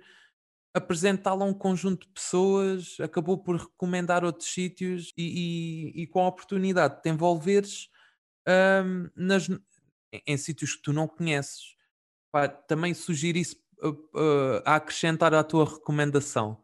apresentá-la 0.74 1.44
a 1.44 1.48
um 1.48 1.54
conjunto 1.54 2.06
de 2.06 2.12
pessoas, 2.12 2.96
acabou 3.00 3.38
por 3.38 3.56
recomendar 3.56 4.24
outros 4.24 4.52
sítios 4.52 5.12
e, 5.16 5.92
e, 5.96 6.02
e 6.02 6.06
com 6.06 6.20
a 6.20 6.28
oportunidade 6.28 6.96
de 6.96 7.02
te 7.02 7.10
envolveres 7.10 7.90
um, 8.84 9.10
nas, 9.14 9.48
em 10.26 10.36
sítios 10.36 10.74
que 10.74 10.82
tu 10.82 10.92
não 10.92 11.06
conheces. 11.06 11.76
Pá, 12.30 12.48
também 12.48 12.94
sugiro 12.94 13.36
isso 13.36 13.56
uh, 13.82 13.90
uh, 13.90 14.62
a 14.64 14.76
acrescentar 14.76 15.34
à 15.34 15.44
tua 15.44 15.66
recomendação, 15.66 16.62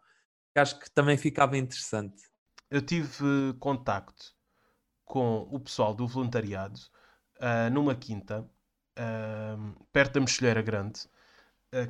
que 0.55 0.61
acho 0.61 0.79
que 0.79 0.91
também 0.91 1.19
ficava 1.19 1.59
interessante. 1.59 2.23
Eu 2.71 2.81
tive 2.81 3.55
contacto 3.61 4.35
com 5.05 5.49
o 5.51 5.61
pessoal 5.61 5.95
do 5.95 6.07
voluntariado 6.07 6.81
uh, 7.37 7.71
numa 7.73 7.95
quinta 7.95 8.49
perto 9.93 10.15
da 10.15 10.21
Mexilheira 10.21 10.61
Grande, 10.61 11.03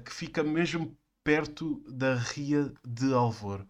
que 0.05 0.13
fica 0.13 0.43
mesmo 0.43 0.95
perto 1.29 1.85
da 1.87 2.15
Ria 2.15 2.73
de 2.83 3.13
Alvor. 3.13 3.67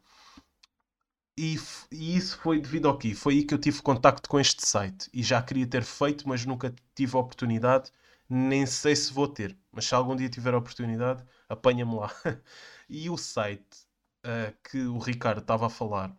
E, 1.36 1.58
e, 1.90 2.16
isso 2.16 2.38
foi 2.38 2.60
devido 2.60 2.86
ao 2.86 2.96
quê? 2.96 3.16
Foi 3.16 3.34
aí 3.34 3.42
que 3.42 3.52
eu 3.52 3.58
tive 3.58 3.82
contacto 3.82 4.28
com 4.28 4.38
este 4.38 4.64
site. 4.64 5.10
E 5.12 5.24
já 5.24 5.42
queria 5.42 5.66
ter 5.66 5.82
feito, 5.82 6.28
mas 6.28 6.46
nunca 6.46 6.72
tive 6.94 7.16
a 7.16 7.18
oportunidade. 7.18 7.90
Nem 8.30 8.64
sei 8.64 8.94
se 8.94 9.12
vou 9.12 9.26
ter. 9.26 9.58
Mas 9.72 9.86
se 9.86 9.94
algum 9.96 10.14
dia 10.14 10.28
tiver 10.28 10.54
a 10.54 10.58
oportunidade, 10.58 11.24
apanha-me 11.48 11.96
lá. 11.96 12.14
e 12.88 13.10
o 13.10 13.16
site 13.16 13.88
uh, 14.24 14.54
que 14.70 14.82
o 14.82 14.98
Ricardo 14.98 15.40
estava 15.40 15.66
a 15.66 15.70
falar 15.70 16.16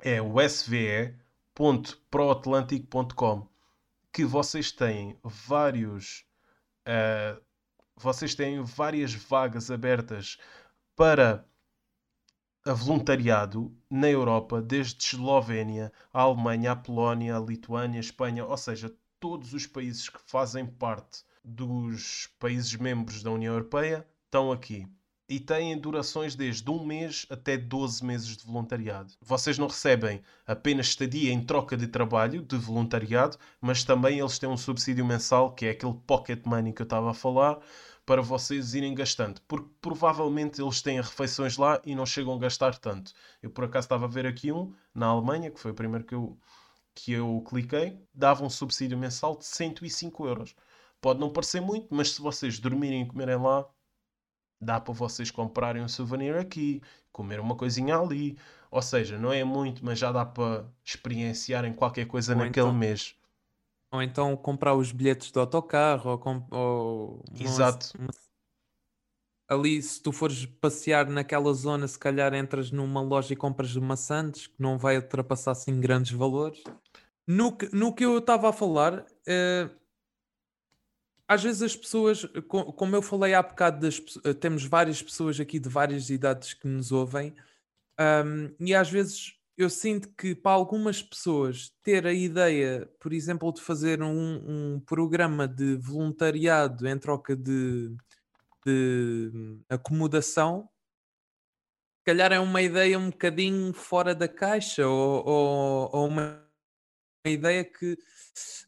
é 0.00 0.22
o 0.22 0.36
sve.proatlantic.com 0.48 3.46
que 4.10 4.24
vocês 4.24 4.72
têm 4.72 5.18
vários... 5.22 6.24
Uh, 6.88 7.38
vocês 7.96 8.34
têm 8.34 8.62
várias 8.62 9.14
vagas 9.14 9.70
abertas 9.70 10.38
para 10.96 11.46
a 12.66 12.72
voluntariado 12.72 13.76
na 13.90 14.08
Europa, 14.08 14.62
desde 14.62 15.04
Eslovénia, 15.04 15.92
a 16.12 16.22
Alemanha, 16.22 16.72
a 16.72 16.76
Polónia, 16.76 17.36
a 17.36 17.40
Lituânia, 17.40 17.98
a 17.98 18.00
Espanha, 18.00 18.46
ou 18.46 18.56
seja, 18.56 18.94
todos 19.20 19.52
os 19.52 19.66
países 19.66 20.08
que 20.08 20.18
fazem 20.26 20.66
parte 20.66 21.24
dos 21.44 22.28
países 22.38 22.74
membros 22.76 23.22
da 23.22 23.30
União 23.30 23.52
Europeia 23.52 24.06
estão 24.24 24.50
aqui. 24.50 24.88
E 25.26 25.40
têm 25.40 25.78
durações 25.78 26.34
desde 26.34 26.70
um 26.70 26.84
mês 26.84 27.26
até 27.30 27.56
12 27.56 28.04
meses 28.04 28.36
de 28.36 28.44
voluntariado. 28.44 29.14
Vocês 29.22 29.56
não 29.56 29.68
recebem 29.68 30.22
apenas 30.46 30.88
estadia 30.88 31.32
em 31.32 31.42
troca 31.42 31.76
de 31.76 31.86
trabalho, 31.86 32.42
de 32.42 32.56
voluntariado, 32.56 33.38
mas 33.58 33.84
também 33.84 34.18
eles 34.18 34.38
têm 34.38 34.48
um 34.48 34.56
subsídio 34.56 35.04
mensal, 35.04 35.54
que 35.54 35.64
é 35.64 35.70
aquele 35.70 35.94
pocket 36.06 36.44
money 36.44 36.74
que 36.74 36.82
eu 36.82 36.84
estava 36.84 37.10
a 37.10 37.14
falar, 37.14 37.58
para 38.06 38.20
vocês 38.20 38.74
irem 38.74 38.94
gastando, 38.94 39.40
porque 39.48 39.68
provavelmente 39.80 40.60
eles 40.60 40.82
têm 40.82 41.00
refeições 41.00 41.56
lá 41.56 41.80
e 41.84 41.94
não 41.94 42.04
chegam 42.04 42.34
a 42.34 42.38
gastar 42.38 42.76
tanto. 42.78 43.12
Eu 43.42 43.50
por 43.50 43.64
acaso 43.64 43.86
estava 43.86 44.04
a 44.04 44.08
ver 44.08 44.26
aqui 44.26 44.52
um 44.52 44.74
na 44.94 45.06
Alemanha, 45.06 45.50
que 45.50 45.58
foi 45.58 45.70
o 45.70 45.74
primeiro 45.74 46.04
que 46.04 46.14
eu, 46.14 46.38
que 46.94 47.12
eu 47.12 47.42
cliquei, 47.48 47.98
dava 48.12 48.44
um 48.44 48.50
subsídio 48.50 48.98
mensal 48.98 49.36
de 49.36 49.46
105 49.46 50.26
euros. 50.26 50.54
Pode 51.00 51.20
não 51.20 51.30
parecer 51.30 51.60
muito, 51.60 51.94
mas 51.94 52.10
se 52.10 52.20
vocês 52.20 52.58
dormirem 52.58 53.02
e 53.02 53.06
comerem 53.06 53.36
lá, 53.36 53.66
dá 54.60 54.80
para 54.80 54.94
vocês 54.94 55.30
comprarem 55.30 55.82
um 55.82 55.88
souvenir 55.88 56.36
aqui, 56.36 56.80
comer 57.12 57.40
uma 57.40 57.56
coisinha 57.56 57.96
ali. 57.96 58.38
Ou 58.70 58.82
seja, 58.82 59.18
não 59.18 59.32
é 59.32 59.44
muito, 59.44 59.84
mas 59.84 59.98
já 59.98 60.10
dá 60.10 60.24
para 60.24 60.66
experienciarem 60.84 61.72
qualquer 61.72 62.06
coisa 62.06 62.32
Ou 62.32 62.38
naquele 62.38 62.66
então, 62.66 62.78
mês. 62.78 63.14
Ou 63.92 64.02
então 64.02 64.36
comprar 64.36 64.74
os 64.74 64.90
bilhetes 64.90 65.30
do 65.30 65.40
autocarro, 65.40 66.10
ou, 66.10 66.18
com, 66.18 66.46
ou 66.50 67.24
Exato. 67.38 67.96
Uma, 67.96 68.08
ali, 69.48 69.80
se 69.82 70.02
tu 70.02 70.10
fores 70.12 70.46
passear 70.46 71.08
naquela 71.08 71.52
zona, 71.52 71.86
se 71.86 71.98
calhar 71.98 72.34
entras 72.34 72.70
numa 72.70 73.00
loja 73.00 73.32
e 73.32 73.36
compras 73.36 73.76
maçãs, 73.76 74.46
que 74.46 74.60
não 74.60 74.78
vai 74.78 74.96
ultrapassar 74.96 75.52
assim 75.52 75.80
grandes 75.80 76.12
valores. 76.12 76.62
No 77.26 77.56
que, 77.56 77.74
no 77.74 77.94
que 77.94 78.04
eu 78.04 78.18
estava 78.18 78.50
a 78.50 78.52
falar, 78.52 79.06
eh, 79.26 79.70
às 81.26 81.42
vezes 81.42 81.62
as 81.62 81.76
pessoas, 81.76 82.26
como 82.48 82.94
eu 82.94 83.02
falei 83.02 83.34
há 83.34 83.42
bocado, 83.42 83.80
das, 83.80 84.02
eh, 84.24 84.34
temos 84.34 84.64
várias 84.64 85.02
pessoas 85.02 85.40
aqui 85.40 85.58
de 85.58 85.68
várias 85.68 86.10
idades 86.10 86.54
que 86.54 86.68
nos 86.68 86.92
ouvem, 86.92 87.34
um, 87.98 88.54
e 88.60 88.74
às 88.74 88.90
vezes 88.90 89.38
eu 89.56 89.70
sinto 89.70 90.08
que 90.16 90.34
para 90.34 90.52
algumas 90.52 91.02
pessoas 91.02 91.72
ter 91.82 92.06
a 92.06 92.12
ideia, 92.12 92.90
por 92.98 93.12
exemplo, 93.12 93.52
de 93.52 93.60
fazer 93.60 94.02
um, 94.02 94.74
um 94.74 94.80
programa 94.80 95.46
de 95.46 95.76
voluntariado 95.76 96.88
em 96.88 96.98
troca 96.98 97.36
de, 97.36 97.96
de 98.66 99.30
acomodação, 99.68 100.68
se 101.98 102.04
calhar 102.04 102.32
é 102.32 102.40
uma 102.40 102.60
ideia 102.60 102.98
um 102.98 103.10
bocadinho 103.10 103.72
fora 103.72 104.14
da 104.14 104.28
caixa 104.28 104.86
ou, 104.86 105.24
ou, 105.26 105.90
ou 105.92 106.08
uma, 106.08 106.44
uma, 107.24 107.32
ideia 107.32 107.64
que 107.64 107.96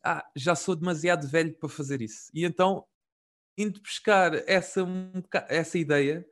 ah, 0.03 0.25
já 0.35 0.55
sou 0.55 0.77
demasiado 0.77 1.29
velho 1.29 1.55
para 1.55 1.69
fazer 1.69 2.01
isso. 2.03 2.31
E 2.33 2.45
então, 2.45 2.87
indo 3.57 3.81
buscar 3.81 4.35
essa, 4.49 4.87
essa 5.49 5.79
ideia, 5.79 6.27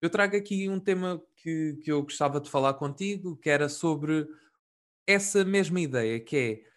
eu 0.00 0.10
trago 0.10 0.36
aqui 0.36 0.68
um 0.68 0.80
tema 0.80 1.22
que, 1.36 1.78
que 1.82 1.92
eu 1.92 2.02
gostava 2.02 2.40
de 2.40 2.50
falar 2.50 2.74
contigo, 2.74 3.36
que 3.36 3.48
era 3.48 3.68
sobre 3.68 4.26
essa 5.06 5.44
mesma 5.44 5.80
ideia, 5.80 6.18
que 6.20 6.36
é 6.36 6.72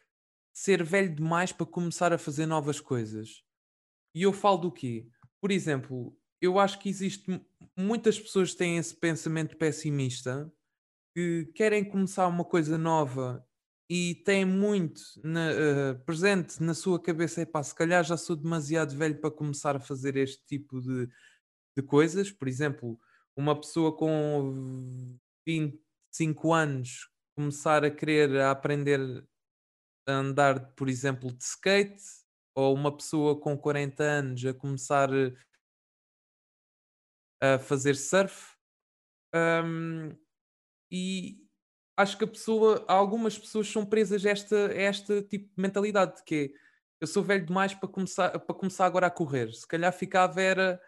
ser 0.53 0.83
velho 0.83 1.13
demais 1.13 1.51
para 1.51 1.65
começar 1.65 2.13
a 2.13 2.17
fazer 2.17 2.45
novas 2.45 2.79
coisas. 2.79 3.43
E 4.13 4.24
eu 4.24 4.31
falo 4.31 4.57
do 4.57 4.71
quê? 4.71 5.07
Por 5.41 5.51
exemplo, 5.51 6.17
eu 6.41 6.59
acho 6.59 6.79
que 6.79 6.89
existe 6.89 7.41
muitas 7.75 8.19
pessoas 8.19 8.51
que 8.51 8.57
têm 8.57 8.77
esse 8.77 8.95
pensamento 8.95 9.57
pessimista 9.57 10.51
que 11.13 11.51
querem 11.55 11.83
começar 11.83 12.27
uma 12.27 12.45
coisa 12.45 12.77
nova 12.77 13.45
e 13.89 14.15
têm 14.25 14.45
muito 14.45 15.01
na, 15.23 15.51
uh, 15.51 15.99
presente 16.05 16.61
na 16.61 16.73
sua 16.73 16.99
cabeça, 17.01 17.41
epá, 17.41 17.61
se 17.61 17.75
calhar 17.75 18.03
já 18.03 18.17
sou 18.17 18.35
demasiado 18.35 18.95
velho 18.95 19.19
para 19.19 19.29
começar 19.31 19.75
a 19.75 19.79
fazer 19.79 20.15
este 20.17 20.43
tipo 20.45 20.81
de, 20.81 21.07
de 21.77 21.83
coisas. 21.83 22.31
Por 22.31 22.47
exemplo, 22.47 22.99
uma 23.35 23.59
pessoa 23.59 23.95
com 23.95 25.17
25 25.45 26.53
anos 26.53 27.09
começar 27.35 27.83
a 27.83 27.91
querer 27.91 28.39
a 28.39 28.51
aprender 28.51 28.99
a 30.07 30.13
andar, 30.13 30.73
por 30.73 30.89
exemplo, 30.89 31.31
de 31.31 31.43
skate, 31.43 32.03
ou 32.55 32.73
uma 32.73 32.95
pessoa 32.95 33.39
com 33.39 33.57
40 33.57 34.03
anos 34.03 34.45
a 34.45 34.53
começar 34.53 35.09
a 37.41 37.59
fazer 37.59 37.95
surf. 37.95 38.55
Um, 39.35 40.15
e 40.89 41.44
acho 41.97 42.17
que 42.17 42.23
a 42.23 42.27
pessoa, 42.27 42.83
algumas 42.87 43.37
pessoas 43.37 43.71
são 43.71 43.85
presas 43.85 44.25
a 44.25 44.29
esta, 44.29 44.67
a 44.67 44.81
esta 44.81 45.21
tipo 45.21 45.47
de 45.55 45.61
mentalidade, 45.61 46.23
que 46.25 46.53
é 46.53 46.65
eu 46.99 47.07
sou 47.07 47.23
velho 47.23 47.45
demais 47.45 47.73
para 47.73 47.89
começar, 47.89 48.39
para 48.39 48.55
começar 48.55 48.85
agora 48.85 49.07
a 49.07 49.11
correr. 49.11 49.53
Se 49.53 49.67
calhar 49.67 49.91
ficava 49.91 50.41
era 50.41 50.81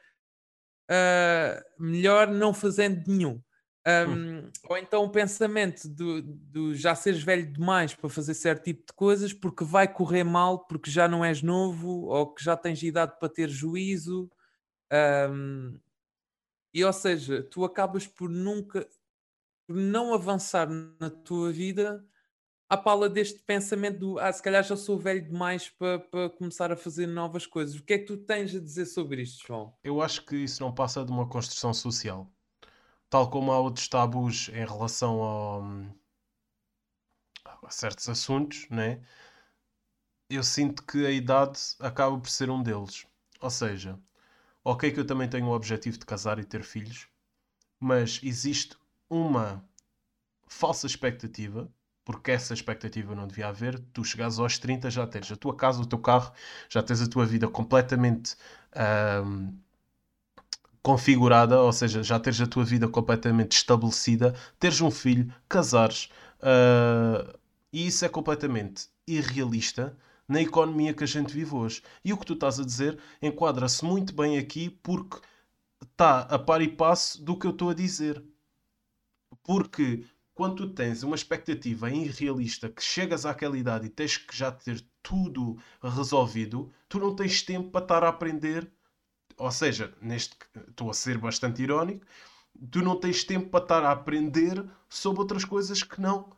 uh, 0.90 1.84
melhor 1.84 2.28
não 2.28 2.54
fazendo 2.54 3.04
nenhum. 3.08 3.42
Um, 3.86 4.12
hum. 4.12 4.52
Ou 4.70 4.78
então 4.78 5.04
o 5.04 5.10
pensamento 5.10 5.88
do, 5.88 6.22
do, 6.22 6.76
já 6.76 6.94
seres 6.94 7.22
velho 7.22 7.46
demais 7.52 7.94
para 7.94 8.10
fazer 8.10 8.34
certo 8.34 8.64
tipo 8.64 8.86
de 8.86 8.94
coisas 8.94 9.32
porque 9.32 9.64
vai 9.64 9.88
correr 9.88 10.24
mal, 10.24 10.66
porque 10.66 10.90
já 10.90 11.08
não 11.08 11.24
és 11.24 11.42
novo 11.42 12.06
ou 12.06 12.34
que 12.34 12.44
já 12.44 12.58
tens 12.58 12.82
idade 12.84 13.18
para 13.20 13.30
ter 13.30 13.50
juízo. 13.50 14.30
Um, 15.32 15.80
e 16.74 16.84
ou 16.84 16.94
seja, 16.94 17.44
tu 17.44 17.64
acabas 17.64 18.06
por 18.06 18.30
nunca 18.30 18.88
não 19.68 20.14
avançar 20.14 20.70
na 21.00 21.10
tua 21.10 21.52
vida 21.52 22.06
à 22.70 22.78
pala 22.78 23.10
deste 23.10 23.40
pensamento 23.40 24.00
do 24.00 24.20
ah, 24.20 24.32
se 24.32 24.42
calhar 24.42 24.64
já 24.64 24.76
sou 24.76 24.98
velho 24.98 25.24
demais 25.24 25.70
para, 25.70 26.00
para 26.00 26.30
começar 26.30 26.72
a 26.72 26.76
fazer 26.76 27.08
novas 27.08 27.46
coisas. 27.46 27.76
O 27.76 27.84
que 27.84 27.94
é 27.94 27.98
que 27.98 28.06
tu 28.06 28.18
tens 28.18 28.56
a 28.56 28.60
dizer 28.60 28.86
sobre 28.86 29.22
isto, 29.22 29.46
João? 29.46 29.74
Eu 29.84 30.02
acho 30.02 30.26
que 30.26 30.36
isso 30.36 30.62
não 30.62 30.74
passa 30.74 31.04
de 31.06 31.12
uma 31.12 31.28
construção 31.28 31.74
social. 31.74 32.32
Tal 33.10 33.30
como 33.30 33.52
há 33.52 33.60
outros 33.60 33.88
tabus 33.88 34.50
em 34.50 34.66
relação 34.66 35.22
ao, 35.22 35.64
a 37.64 37.70
certos 37.70 38.10
assuntos, 38.10 38.68
né? 38.70 39.02
eu 40.30 40.44
sinto 40.44 40.84
que 40.84 41.06
a 41.06 41.12
idade 41.12 41.60
acaba 41.80 42.18
por 42.20 42.30
ser 42.30 42.50
um 42.50 42.62
deles. 42.62 43.08
Ou 43.40 43.50
seja, 43.50 44.00
ok 44.64 44.92
que 44.92 45.00
eu 45.00 45.08
também 45.08 45.30
tenho 45.30 45.48
o 45.48 45.54
objetivo 45.54 45.98
de 45.98 46.06
casar 46.06 46.40
e 46.40 46.46
ter 46.46 46.64
filhos, 46.64 47.08
mas 47.80 48.20
existe 48.24 48.76
uma 49.10 49.64
falsa 50.48 50.88
expectativa 50.88 51.72
porque 52.08 52.32
essa 52.32 52.54
expectativa 52.54 53.14
não 53.14 53.28
devia 53.28 53.50
haver. 53.50 53.78
Tu 53.92 54.02
chegares 54.06 54.40
aos 54.40 54.58
30, 54.58 54.90
já 54.90 55.06
tens 55.06 55.30
a 55.30 55.36
tua 55.36 55.54
casa, 55.54 55.82
o 55.82 55.86
teu 55.86 56.00
carro, 56.00 56.32
já 56.70 56.82
tens 56.82 57.02
a 57.02 57.08
tua 57.08 57.26
vida 57.26 57.50
completamente 57.50 58.38
um, 59.26 59.54
configurada, 60.82 61.60
ou 61.60 61.74
seja, 61.74 62.02
já 62.02 62.18
tens 62.18 62.40
a 62.40 62.48
tua 62.48 62.64
vida 62.64 62.88
completamente 62.88 63.58
estabelecida, 63.58 64.34
teres 64.58 64.80
um 64.80 64.90
filho, 64.90 65.34
casares, 65.50 66.10
uh, 66.40 67.38
e 67.74 67.88
isso 67.88 68.06
é 68.06 68.10
completamente 68.10 68.88
irrealista 69.06 69.94
na 70.26 70.42
economia 70.42 70.94
que 70.94 71.04
a 71.04 71.08
gente 71.08 71.34
vive 71.34 71.54
hoje. 71.54 71.84
E 72.06 72.14
o 72.14 72.18
que 72.18 72.26
tu 72.26 72.34
estás 72.36 72.58
a 72.58 72.64
dizer 72.64 72.98
enquadra-se 73.22 73.84
muito 73.84 74.16
bem 74.16 74.38
aqui 74.38 74.70
porque 74.70 75.18
está 75.82 76.22
a 76.22 76.40
par 76.40 76.62
e 76.62 76.70
passo 76.70 77.22
do 77.22 77.38
que 77.38 77.46
eu 77.46 77.52
estou 77.52 77.70
a 77.70 77.74
dizer. 77.74 78.24
Porque 79.44 80.06
quando 80.34 80.56
tu 80.56 80.70
tens 80.70 81.02
uma 81.02 81.16
expectativa 81.16 81.90
irrealista 81.90 82.70
que 82.70 82.84
chegas 82.84 83.26
àquela 83.26 83.58
idade 83.58 83.88
e 83.88 83.90
tens 83.90 84.18
que 84.18 84.36
já 84.36 84.52
ter 84.52 84.86
tudo 85.02 85.58
resolvido, 85.82 86.72
tu 86.88 87.00
não 87.00 87.16
tens 87.16 87.42
tempo 87.42 87.72
para 87.72 87.84
estar 87.84 88.04
a 88.04 88.10
aprender. 88.10 88.72
Ou 89.38 89.52
seja, 89.52 89.96
neste 90.02 90.36
estou 90.70 90.90
a 90.90 90.94
ser 90.94 91.18
bastante 91.18 91.64
irónico, 91.64 92.06
tu 92.72 92.82
não 92.82 93.00
tens 93.00 93.24
tempo 93.24 93.50
para 93.50 93.64
estar 93.64 93.84
a 93.84 93.92
aprender 93.92 94.64
sobre 94.88 95.22
outras 95.22 95.44
coisas 95.44 95.82
que 95.82 96.00
não 96.00 96.38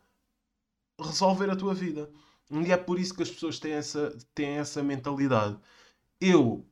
resolver 0.98 1.50
a 1.50 1.56
tua 1.56 1.74
vida. 1.74 2.10
E 2.50 2.72
é 2.72 2.76
por 2.76 2.98
isso 2.98 3.14
que 3.14 3.22
as 3.22 3.30
pessoas 3.30 3.58
têm 3.58 3.72
essa, 3.72 4.16
têm 4.34 4.58
essa 4.58 4.82
mentalidade. 4.82 5.58
Eu 6.20 6.66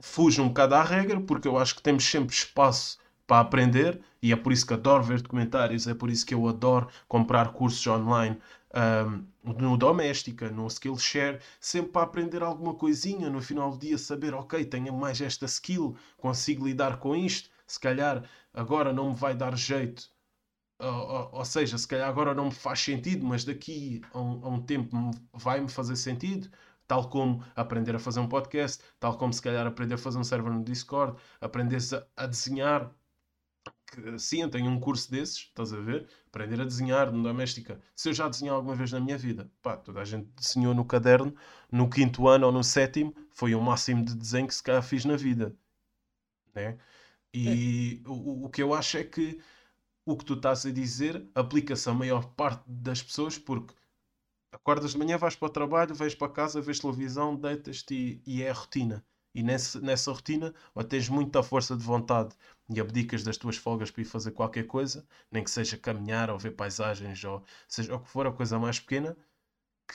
fujo 0.00 0.42
um 0.42 0.48
bocado 0.48 0.74
à 0.74 0.82
regra, 0.82 1.20
porque 1.20 1.48
eu 1.48 1.58
acho 1.58 1.74
que 1.74 1.82
temos 1.82 2.04
sempre 2.04 2.34
espaço 2.34 2.98
para 3.26 3.40
aprender 3.40 4.00
e 4.22 4.32
é 4.32 4.36
por 4.36 4.52
isso 4.52 4.66
que 4.66 4.74
adoro 4.74 5.02
ver 5.02 5.20
documentários, 5.20 5.86
é 5.86 5.94
por 5.94 6.10
isso 6.10 6.24
que 6.24 6.34
eu 6.34 6.46
adoro 6.48 6.88
comprar 7.08 7.52
cursos 7.52 7.86
online 7.86 8.38
um, 8.74 9.24
no 9.52 9.76
Doméstica, 9.76 10.50
no 10.50 10.66
Skillshare, 10.66 11.40
sempre 11.60 11.92
para 11.92 12.02
aprender 12.02 12.42
alguma 12.42 12.74
coisinha, 12.74 13.30
no 13.30 13.40
final 13.40 13.70
do 13.70 13.78
dia 13.78 13.96
saber, 13.98 14.34
ok, 14.34 14.64
tenho 14.64 14.92
mais 14.94 15.20
esta 15.20 15.46
skill, 15.46 15.96
consigo 16.16 16.66
lidar 16.66 16.98
com 16.98 17.16
isto, 17.16 17.50
se 17.66 17.80
calhar 17.80 18.22
agora 18.52 18.92
não 18.92 19.10
me 19.10 19.16
vai 19.16 19.34
dar 19.34 19.56
jeito 19.56 20.10
ou, 20.78 21.30
ou, 21.32 21.44
seja, 21.44 21.78
se 21.78 21.88
calhar 21.88 22.08
agora 22.08 22.34
não 22.34 22.46
me 22.46 22.50
faz 22.52 22.80
sentido, 22.80 23.24
mas 23.26 23.44
daqui 23.44 24.02
a 24.12 24.20
um, 24.20 24.44
a 24.44 24.48
um 24.48 24.62
tempo 24.62 25.10
vai-me 25.32 25.68
fazer 25.68 25.96
sentido, 25.96 26.50
tal 26.86 27.08
como 27.08 27.42
aprender 27.54 27.94
a 27.96 27.98
fazer 27.98 28.20
um 28.20 28.28
podcast, 28.28 28.82
tal 29.00 29.16
como 29.16 29.32
se 29.32 29.40
calhar 29.42 29.66
aprender 29.66 29.94
a 29.94 29.98
fazer 29.98 30.18
um 30.18 30.24
server 30.24 30.52
no 30.52 30.62
Discord, 30.62 31.18
aprender 31.40 31.78
a, 32.16 32.24
a 32.24 32.26
desenhar. 32.26 32.90
Que, 33.96 34.18
sim, 34.18 34.42
eu 34.42 34.50
tenho 34.50 34.70
um 34.70 34.78
curso 34.78 35.10
desses, 35.10 35.38
estás 35.38 35.72
a 35.72 35.80
ver? 35.80 36.06
Aprender 36.28 36.60
a 36.60 36.64
desenhar 36.64 37.10
no 37.10 37.22
Doméstica. 37.22 37.80
Se 37.94 38.10
eu 38.10 38.12
já 38.12 38.28
desenhei 38.28 38.52
alguma 38.52 38.74
vez 38.74 38.92
na 38.92 39.00
minha 39.00 39.16
vida, 39.16 39.50
pá, 39.62 39.74
toda 39.74 40.00
a 40.00 40.04
gente 40.04 40.28
desenhou 40.36 40.74
no 40.74 40.84
caderno, 40.84 41.34
no 41.72 41.88
quinto 41.88 42.28
ano 42.28 42.46
ou 42.46 42.52
no 42.52 42.62
sétimo, 42.62 43.14
foi 43.32 43.54
o 43.54 43.60
máximo 43.60 44.04
de 44.04 44.14
desenho 44.14 44.46
que 44.46 44.54
se 44.54 44.62
calhar 44.62 44.82
fiz 44.82 45.06
na 45.06 45.16
vida. 45.16 45.56
Né? 46.54 46.76
E 47.32 48.02
é. 48.04 48.08
o, 48.08 48.44
o 48.44 48.50
que 48.50 48.62
eu 48.62 48.74
acho 48.74 48.98
é 48.98 49.04
que 49.04 49.40
o 50.04 50.14
que 50.14 50.24
tu 50.26 50.34
estás 50.34 50.66
a 50.66 50.70
dizer 50.70 51.26
aplica-se 51.34 51.88
à 51.88 51.94
maior 51.94 52.26
parte 52.34 52.62
das 52.66 53.02
pessoas, 53.02 53.38
porque 53.38 53.74
acordas 54.52 54.92
de 54.92 54.98
manhã, 54.98 55.16
vais 55.16 55.34
para 55.36 55.46
o 55.46 55.50
trabalho, 55.50 55.94
vais 55.94 56.14
para 56.14 56.32
casa, 56.32 56.60
vês 56.60 56.78
televisão, 56.78 57.34
deitas-te 57.34 58.22
e, 58.26 58.38
e, 58.38 58.42
é 58.42 58.50
a 58.50 58.52
rotina. 58.52 59.04
E 59.34 59.42
nessa, 59.42 59.80
nessa 59.80 60.12
rotina, 60.12 60.54
ou 60.74 60.84
tens 60.84 61.08
muita 61.08 61.42
força 61.42 61.76
de 61.76 61.82
vontade 61.82 62.34
e 62.68 62.80
abdicas 62.80 63.22
das 63.24 63.36
tuas 63.36 63.56
folgas 63.56 63.90
para 63.90 64.02
ir 64.02 64.04
fazer 64.06 64.32
qualquer 64.32 64.66
coisa, 64.66 65.06
nem 65.30 65.44
que 65.44 65.50
seja 65.50 65.76
caminhar 65.78 66.30
ou 66.30 66.38
ver 66.38 66.52
paisagens, 66.52 67.22
ou 67.24 67.44
seja 67.68 67.94
o 67.94 68.00
que 68.00 68.08
for, 68.08 68.26
a 68.26 68.32
coisa 68.32 68.58
mais 68.58 68.80
pequena, 68.80 69.16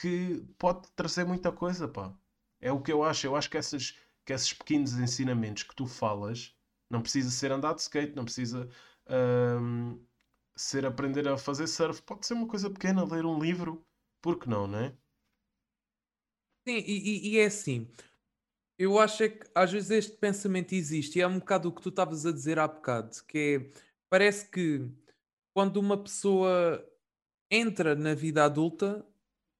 que 0.00 0.44
pode 0.58 0.90
trazer 0.92 1.24
muita 1.24 1.52
coisa, 1.52 1.88
pá. 1.88 2.16
É 2.60 2.72
o 2.72 2.80
que 2.82 2.92
eu 2.92 3.02
acho. 3.04 3.26
Eu 3.26 3.36
acho 3.36 3.50
que, 3.50 3.56
essas, 3.58 3.98
que 4.24 4.32
esses 4.32 4.52
pequenos 4.52 4.94
ensinamentos 4.98 5.62
que 5.64 5.74
tu 5.74 5.86
falas, 5.86 6.56
não 6.90 7.02
precisa 7.02 7.30
ser 7.30 7.52
andar 7.52 7.74
de 7.74 7.82
skate, 7.82 8.14
não 8.16 8.24
precisa 8.24 8.68
um, 9.60 10.04
ser 10.56 10.86
aprender 10.86 11.28
a 11.28 11.36
fazer 11.38 11.66
surf. 11.66 12.02
Pode 12.02 12.26
ser 12.26 12.34
uma 12.34 12.48
coisa 12.48 12.70
pequena, 12.70 13.04
ler 13.04 13.24
um 13.26 13.38
livro, 13.40 13.86
por 14.22 14.38
que 14.38 14.48
não, 14.48 14.66
não 14.66 14.78
é? 14.78 14.96
Sim, 16.66 16.76
e, 16.86 17.34
e 17.34 17.38
é 17.38 17.46
assim. 17.46 17.88
Eu 18.78 18.98
acho 18.98 19.24
é 19.24 19.28
que 19.28 19.46
às 19.54 19.70
vezes 19.70 19.90
este 19.90 20.16
pensamento 20.16 20.72
existe, 20.74 21.18
e 21.18 21.22
é 21.22 21.26
um 21.26 21.38
bocado 21.38 21.68
o 21.68 21.72
que 21.72 21.82
tu 21.82 21.90
estavas 21.90 22.26
a 22.26 22.32
dizer 22.32 22.58
há 22.58 22.66
bocado, 22.66 23.10
que 23.28 23.38
é, 23.38 23.80
parece 24.10 24.50
que 24.50 24.88
quando 25.54 25.76
uma 25.78 25.96
pessoa 26.02 26.84
entra 27.50 27.94
na 27.94 28.14
vida 28.14 28.44
adulta, 28.44 29.06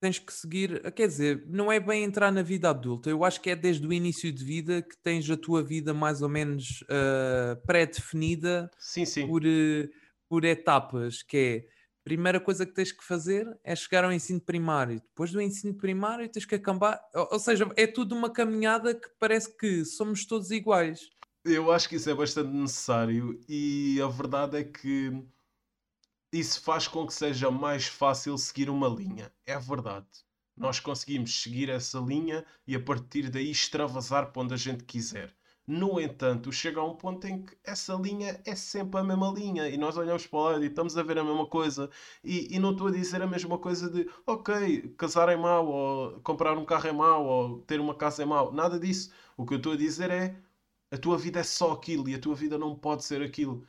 tens 0.00 0.18
que 0.18 0.32
seguir, 0.32 0.92
quer 0.94 1.06
dizer, 1.06 1.44
não 1.46 1.70
é 1.70 1.78
bem 1.78 2.02
entrar 2.02 2.32
na 2.32 2.42
vida 2.42 2.70
adulta, 2.70 3.08
eu 3.08 3.24
acho 3.24 3.40
que 3.40 3.50
é 3.50 3.56
desde 3.56 3.86
o 3.86 3.92
início 3.92 4.32
de 4.32 4.44
vida 4.44 4.82
que 4.82 4.96
tens 4.96 5.30
a 5.30 5.36
tua 5.36 5.62
vida 5.62 5.94
mais 5.94 6.22
ou 6.22 6.28
menos 6.28 6.82
uh, 6.82 7.56
pré-definida 7.66 8.68
sim, 8.78 9.04
sim. 9.04 9.26
Por, 9.28 9.42
uh, 9.44 9.88
por 10.28 10.44
etapas, 10.44 11.22
que 11.22 11.36
é 11.36 11.66
primeira 12.04 12.40
coisa 12.40 12.66
que 12.66 12.72
tens 12.72 12.92
que 12.92 13.04
fazer 13.04 13.46
é 13.62 13.74
chegar 13.74 14.04
ao 14.04 14.12
ensino 14.12 14.40
primário, 14.40 15.00
depois 15.00 15.30
do 15.30 15.40
ensino 15.40 15.74
primário 15.74 16.28
tens 16.28 16.44
que 16.44 16.54
acabar, 16.54 17.00
ou, 17.14 17.38
seja, 17.38 17.68
é 17.76 17.86
tudo 17.86 18.14
uma 18.14 18.30
caminhada 18.30 18.94
que 18.94 19.08
parece 19.18 19.56
que 19.56 19.84
somos 19.84 20.26
todos 20.26 20.50
iguais. 20.50 21.10
Eu 21.44 21.72
acho 21.72 21.88
que 21.88 21.96
isso 21.96 22.08
é 22.08 22.14
bastante 22.14 22.50
necessário 22.50 23.40
e 23.48 24.00
a 24.00 24.06
verdade 24.06 24.58
é 24.58 24.64
que 24.64 25.24
isso 26.32 26.60
faz 26.62 26.88
com 26.88 27.06
que 27.06 27.12
seja 27.12 27.50
mais 27.50 27.86
fácil 27.86 28.38
seguir 28.38 28.70
uma 28.70 28.88
linha. 28.88 29.32
É 29.44 29.58
verdade. 29.58 30.06
Nós 30.56 30.80
conseguimos 30.80 31.42
seguir 31.42 31.68
essa 31.68 31.98
linha 31.98 32.44
e 32.66 32.74
a 32.74 32.80
partir 32.80 33.28
daí 33.28 33.50
extravasar 33.50 34.30
para 34.32 34.42
onde 34.42 34.54
a 34.54 34.56
gente 34.56 34.84
quiser. 34.84 35.34
No 35.66 36.00
entanto, 36.00 36.50
chega 36.52 36.80
a 36.80 36.84
um 36.84 36.96
ponto 36.96 37.24
em 37.26 37.44
que 37.44 37.56
essa 37.64 37.94
linha 37.94 38.40
é 38.44 38.54
sempre 38.54 38.98
a 39.00 39.04
mesma 39.04 39.30
linha 39.30 39.68
e 39.68 39.76
nós 39.76 39.96
olhamos 39.96 40.26
para 40.26 40.38
lado 40.40 40.64
e 40.64 40.66
estamos 40.66 40.96
a 40.98 41.02
ver 41.04 41.18
a 41.18 41.24
mesma 41.24 41.46
coisa. 41.46 41.88
E, 42.24 42.54
e 42.54 42.58
não 42.58 42.72
estou 42.72 42.88
a 42.88 42.90
dizer 42.90 43.22
a 43.22 43.26
mesma 43.28 43.56
coisa 43.58 43.88
de 43.88 44.08
ok, 44.26 44.94
casar 44.98 45.28
é 45.28 45.36
mau, 45.36 45.66
ou 45.68 46.20
comprar 46.20 46.58
um 46.58 46.64
carro 46.64 46.88
é 46.88 46.92
mau, 46.92 47.24
ou 47.24 47.60
ter 47.60 47.80
uma 47.80 47.94
casa 47.94 48.22
é 48.22 48.26
mau. 48.26 48.52
Nada 48.52 48.78
disso. 48.78 49.12
O 49.36 49.46
que 49.46 49.54
eu 49.54 49.58
estou 49.58 49.72
a 49.72 49.76
dizer 49.76 50.10
é 50.10 50.36
a 50.90 50.98
tua 50.98 51.16
vida 51.16 51.40
é 51.40 51.44
só 51.44 51.72
aquilo 51.72 52.08
e 52.08 52.14
a 52.14 52.18
tua 52.18 52.34
vida 52.34 52.58
não 52.58 52.74
pode 52.74 53.04
ser 53.04 53.22
aquilo. 53.22 53.64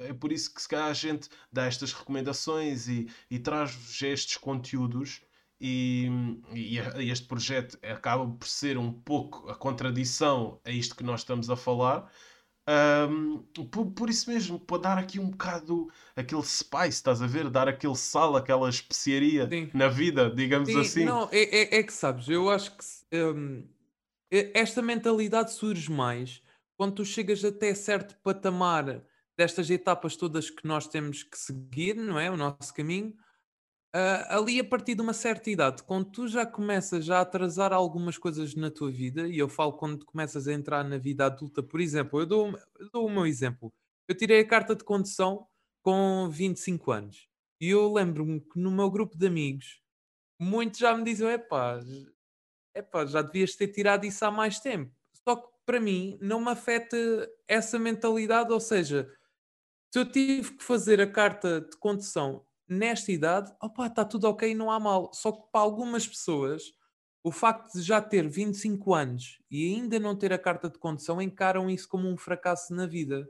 É 0.00 0.12
por 0.12 0.32
isso 0.32 0.52
que 0.52 0.60
se 0.60 0.68
calhar 0.68 0.88
a 0.88 0.94
gente 0.94 1.28
dá 1.52 1.66
estas 1.66 1.92
recomendações 1.92 2.88
e, 2.88 3.08
e 3.30 3.38
traz 3.38 4.02
estes 4.02 4.36
conteúdos 4.36 5.22
e, 5.60 6.08
e, 6.54 7.10
este 7.10 7.26
projeto 7.26 7.78
acaba 7.82 8.26
por 8.26 8.46
ser 8.46 8.78
um 8.78 8.92
pouco 8.92 9.48
a 9.50 9.54
contradição 9.54 10.60
a 10.64 10.70
isto 10.70 10.94
que 10.94 11.02
nós 11.02 11.20
estamos 11.20 11.50
a 11.50 11.56
falar. 11.56 12.10
Um, 13.10 13.38
por, 13.70 13.86
por, 13.92 14.10
isso 14.10 14.30
mesmo, 14.30 14.60
para 14.60 14.82
dar 14.82 14.98
aqui 14.98 15.18
um 15.18 15.30
bocado 15.30 15.90
aquele 16.14 16.42
spice, 16.42 16.88
estás 16.88 17.22
a 17.22 17.26
ver? 17.26 17.48
Dar 17.48 17.66
aquele 17.66 17.96
sal, 17.96 18.36
aquela 18.36 18.68
especiaria 18.68 19.48
Sim. 19.48 19.70
na 19.72 19.88
vida, 19.88 20.30
digamos 20.30 20.68
Sim, 20.68 20.80
assim. 20.80 21.04
Não, 21.04 21.28
é, 21.32 21.42
é, 21.44 21.78
é, 21.78 21.82
que 21.82 21.92
sabes, 21.92 22.28
eu 22.28 22.50
acho 22.50 22.76
que 22.76 22.84
um, 23.16 23.66
esta 24.30 24.82
mentalidade 24.82 25.52
surge 25.52 25.90
mais 25.90 26.42
quando 26.76 26.96
tu 26.96 27.04
chegas 27.06 27.42
até 27.42 27.74
certo 27.74 28.16
patamar 28.22 29.02
destas 29.36 29.70
etapas 29.70 30.14
todas 30.14 30.50
que 30.50 30.66
nós 30.66 30.86
temos 30.86 31.22
que 31.22 31.38
seguir, 31.38 31.94
não 31.94 32.18
é? 32.18 32.30
O 32.30 32.36
nosso 32.36 32.74
caminho. 32.74 33.14
Uh, 33.94 34.20
ali 34.28 34.60
a 34.60 34.64
partir 34.64 34.94
de 34.94 35.00
uma 35.00 35.14
certa 35.14 35.48
idade, 35.50 35.82
quando 35.82 36.10
tu 36.10 36.28
já 36.28 36.44
começas 36.44 37.08
a 37.08 37.20
atrasar 37.22 37.72
algumas 37.72 38.18
coisas 38.18 38.54
na 38.54 38.70
tua 38.70 38.90
vida, 38.90 39.26
e 39.26 39.38
eu 39.38 39.48
falo 39.48 39.72
quando 39.72 40.04
começas 40.04 40.46
a 40.46 40.52
entrar 40.52 40.84
na 40.84 40.98
vida 40.98 41.24
adulta, 41.24 41.62
por 41.62 41.80
exemplo, 41.80 42.20
eu 42.20 42.26
dou, 42.26 42.58
eu 42.78 42.90
dou 42.92 43.06
o 43.06 43.10
meu 43.10 43.26
exemplo. 43.26 43.72
Eu 44.06 44.14
tirei 44.14 44.40
a 44.40 44.46
carta 44.46 44.76
de 44.76 44.84
condução 44.84 45.46
com 45.82 46.28
25 46.30 46.90
anos. 46.92 47.28
E 47.60 47.70
eu 47.70 47.92
lembro-me 47.92 48.40
que 48.40 48.58
no 48.58 48.70
meu 48.70 48.90
grupo 48.90 49.16
de 49.16 49.26
amigos, 49.26 49.80
muitos 50.40 50.80
já 50.80 50.96
me 50.96 51.04
diziam: 51.04 51.30
epá, 51.30 51.80
epá, 52.74 53.06
já 53.06 53.22
devias 53.22 53.56
ter 53.56 53.68
tirado 53.68 54.04
isso 54.04 54.24
há 54.24 54.30
mais 54.30 54.60
tempo. 54.60 54.92
Só 55.26 55.36
que 55.36 55.48
para 55.66 55.80
mim 55.80 56.18
não 56.20 56.40
me 56.40 56.50
afeta 56.50 56.96
essa 57.46 57.78
mentalidade, 57.78 58.52
ou 58.52 58.60
seja, 58.60 59.10
se 59.92 59.98
eu 59.98 60.10
tive 60.10 60.56
que 60.56 60.64
fazer 60.64 61.00
a 61.00 61.10
carta 61.10 61.60
de 61.62 61.76
condução 61.78 62.44
nesta 62.68 63.10
idade, 63.12 63.52
opa, 63.60 63.86
está 63.86 64.04
tudo 64.04 64.28
ok, 64.28 64.54
não 64.54 64.70
há 64.70 64.78
mal. 64.78 65.12
Só 65.12 65.32
que 65.32 65.50
para 65.50 65.60
algumas 65.60 66.06
pessoas, 66.06 66.62
o 67.22 67.32
facto 67.32 67.72
de 67.74 67.82
já 67.82 68.00
ter 68.00 68.28
25 68.28 68.94
anos 68.94 69.40
e 69.50 69.74
ainda 69.74 69.98
não 69.98 70.16
ter 70.16 70.32
a 70.32 70.38
carta 70.38 70.68
de 70.68 70.78
condução 70.78 71.20
encaram 71.20 71.68
isso 71.68 71.88
como 71.88 72.08
um 72.08 72.16
fracasso 72.16 72.74
na 72.74 72.86
vida. 72.86 73.28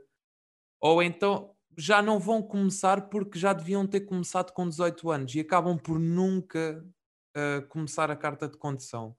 Ou 0.79 1.01
então 1.03 1.55
já 1.77 2.01
não 2.01 2.19
vão 2.19 2.41
começar 2.41 3.09
porque 3.09 3.39
já 3.39 3.53
deviam 3.53 3.87
ter 3.87 4.01
começado 4.01 4.51
com 4.51 4.67
18 4.67 5.11
anos 5.11 5.35
e 5.35 5.39
acabam 5.39 5.77
por 5.77 5.99
nunca 5.99 6.85
uh, 7.35 7.67
começar 7.69 8.11
a 8.11 8.15
carta 8.15 8.47
de 8.47 8.57
condução. 8.57 9.15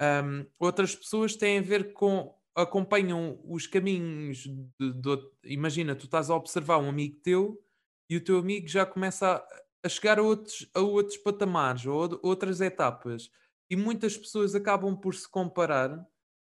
Um, 0.00 0.46
outras 0.58 0.94
pessoas 0.94 1.36
têm 1.36 1.58
a 1.58 1.62
ver 1.62 1.92
com 1.92 2.34
acompanham 2.54 3.40
os 3.44 3.66
caminhos 3.66 4.38
de, 4.38 4.92
de, 4.92 5.30
imagina, 5.44 5.94
tu 5.94 6.04
estás 6.04 6.30
a 6.30 6.36
observar 6.36 6.78
um 6.78 6.88
amigo 6.88 7.20
teu 7.22 7.62
e 8.10 8.16
o 8.16 8.24
teu 8.24 8.38
amigo 8.38 8.68
já 8.68 8.84
começa 8.84 9.42
a 9.82 9.88
chegar 9.88 10.18
a 10.18 10.22
outros, 10.22 10.68
a 10.74 10.80
outros 10.80 11.16
patamares 11.18 11.86
ou 11.86 12.20
outras 12.22 12.60
etapas. 12.60 13.30
E 13.70 13.76
muitas 13.76 14.16
pessoas 14.18 14.54
acabam 14.54 14.96
por 14.96 15.14
se 15.14 15.28
comparar 15.30 16.06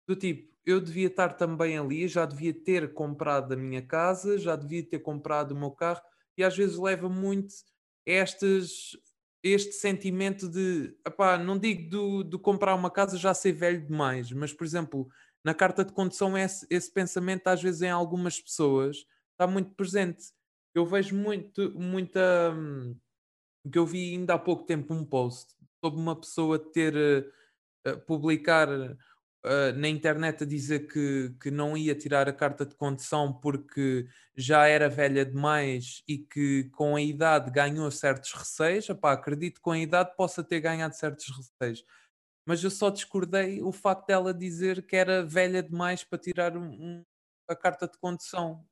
do 0.08 0.16
tipo, 0.16 0.52
eu 0.66 0.80
devia 0.80 1.08
estar 1.08 1.34
também 1.34 1.78
ali, 1.78 2.08
já 2.08 2.26
devia 2.26 2.54
ter 2.54 2.94
comprado 2.94 3.52
a 3.52 3.56
minha 3.56 3.82
casa, 3.82 4.38
já 4.38 4.56
devia 4.56 4.82
ter 4.82 5.00
comprado 5.00 5.52
o 5.52 5.56
meu 5.58 5.70
carro, 5.72 6.02
e 6.38 6.44
às 6.44 6.56
vezes 6.56 6.78
leva 6.78 7.08
muito 7.08 7.54
este 8.06 9.72
sentimento 9.72 10.48
de, 10.48 10.96
epá, 11.06 11.36
não 11.38 11.58
digo 11.58 12.22
de 12.22 12.30
do 12.30 12.38
comprar 12.38 12.74
uma 12.74 12.90
casa 12.90 13.18
já 13.18 13.34
ser 13.34 13.52
velho 13.52 13.84
demais, 13.84 14.30
mas 14.32 14.52
por 14.52 14.64
exemplo, 14.64 15.08
na 15.44 15.54
carta 15.54 15.84
de 15.84 15.92
condução 15.92 16.38
esse, 16.38 16.66
esse 16.70 16.92
pensamento 16.92 17.48
às 17.48 17.62
vezes 17.62 17.82
em 17.82 17.90
algumas 17.90 18.40
pessoas 18.40 18.98
está 19.32 19.46
muito 19.46 19.70
presente. 19.74 20.32
Eu 20.74 20.86
vejo 20.86 21.14
muito, 21.14 21.70
muita. 21.78 22.50
Hum, 22.54 22.96
que 23.70 23.78
eu 23.78 23.86
vi 23.86 24.12
ainda 24.14 24.34
há 24.34 24.38
pouco 24.38 24.64
tempo 24.64 24.92
um 24.92 25.04
post 25.04 25.54
sobre 25.84 26.00
uma 26.00 26.18
pessoa 26.18 26.58
ter 26.58 26.94
uh, 27.86 28.00
publicar 28.06 28.68
uh, 28.68 29.72
na 29.76 29.88
internet 29.88 30.42
a 30.42 30.46
dizer 30.46 30.86
que, 30.88 31.34
que 31.40 31.50
não 31.50 31.76
ia 31.76 31.94
tirar 31.94 32.28
a 32.28 32.32
carta 32.32 32.66
de 32.66 32.74
condução 32.74 33.32
porque 33.32 34.06
já 34.36 34.66
era 34.66 34.88
velha 34.88 35.24
demais 35.24 36.02
e 36.08 36.18
que 36.18 36.64
com 36.70 36.96
a 36.96 37.02
idade 37.02 37.50
ganhou 37.50 37.90
certos 37.90 38.32
receios. 38.32 38.88
Epá, 38.88 39.12
acredito 39.12 39.56
que 39.56 39.62
com 39.62 39.72
a 39.72 39.78
idade 39.78 40.14
possa 40.16 40.42
ter 40.42 40.60
ganhado 40.60 40.96
certos 40.96 41.26
receios. 41.36 41.84
Mas 42.46 42.62
eu 42.64 42.70
só 42.70 42.90
discordei 42.90 43.62
o 43.62 43.70
facto 43.72 44.06
dela 44.06 44.34
dizer 44.34 44.84
que 44.86 44.96
era 44.96 45.24
velha 45.24 45.62
demais 45.62 46.02
para 46.02 46.18
tirar 46.18 46.56
um, 46.56 46.64
um, 46.64 47.04
a 47.48 47.54
carta 47.54 47.86
de 47.86 47.96
condução. 47.98 48.64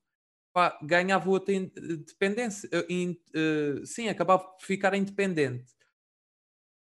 Pá, 0.52 0.78
ganhava 0.82 1.30
outra 1.30 1.54
independência, 1.54 2.68
in, 2.88 3.16
uh, 3.34 3.86
sim, 3.86 4.08
acabava 4.08 4.42
por 4.44 4.64
ficar 4.64 4.94
independente. 4.94 5.72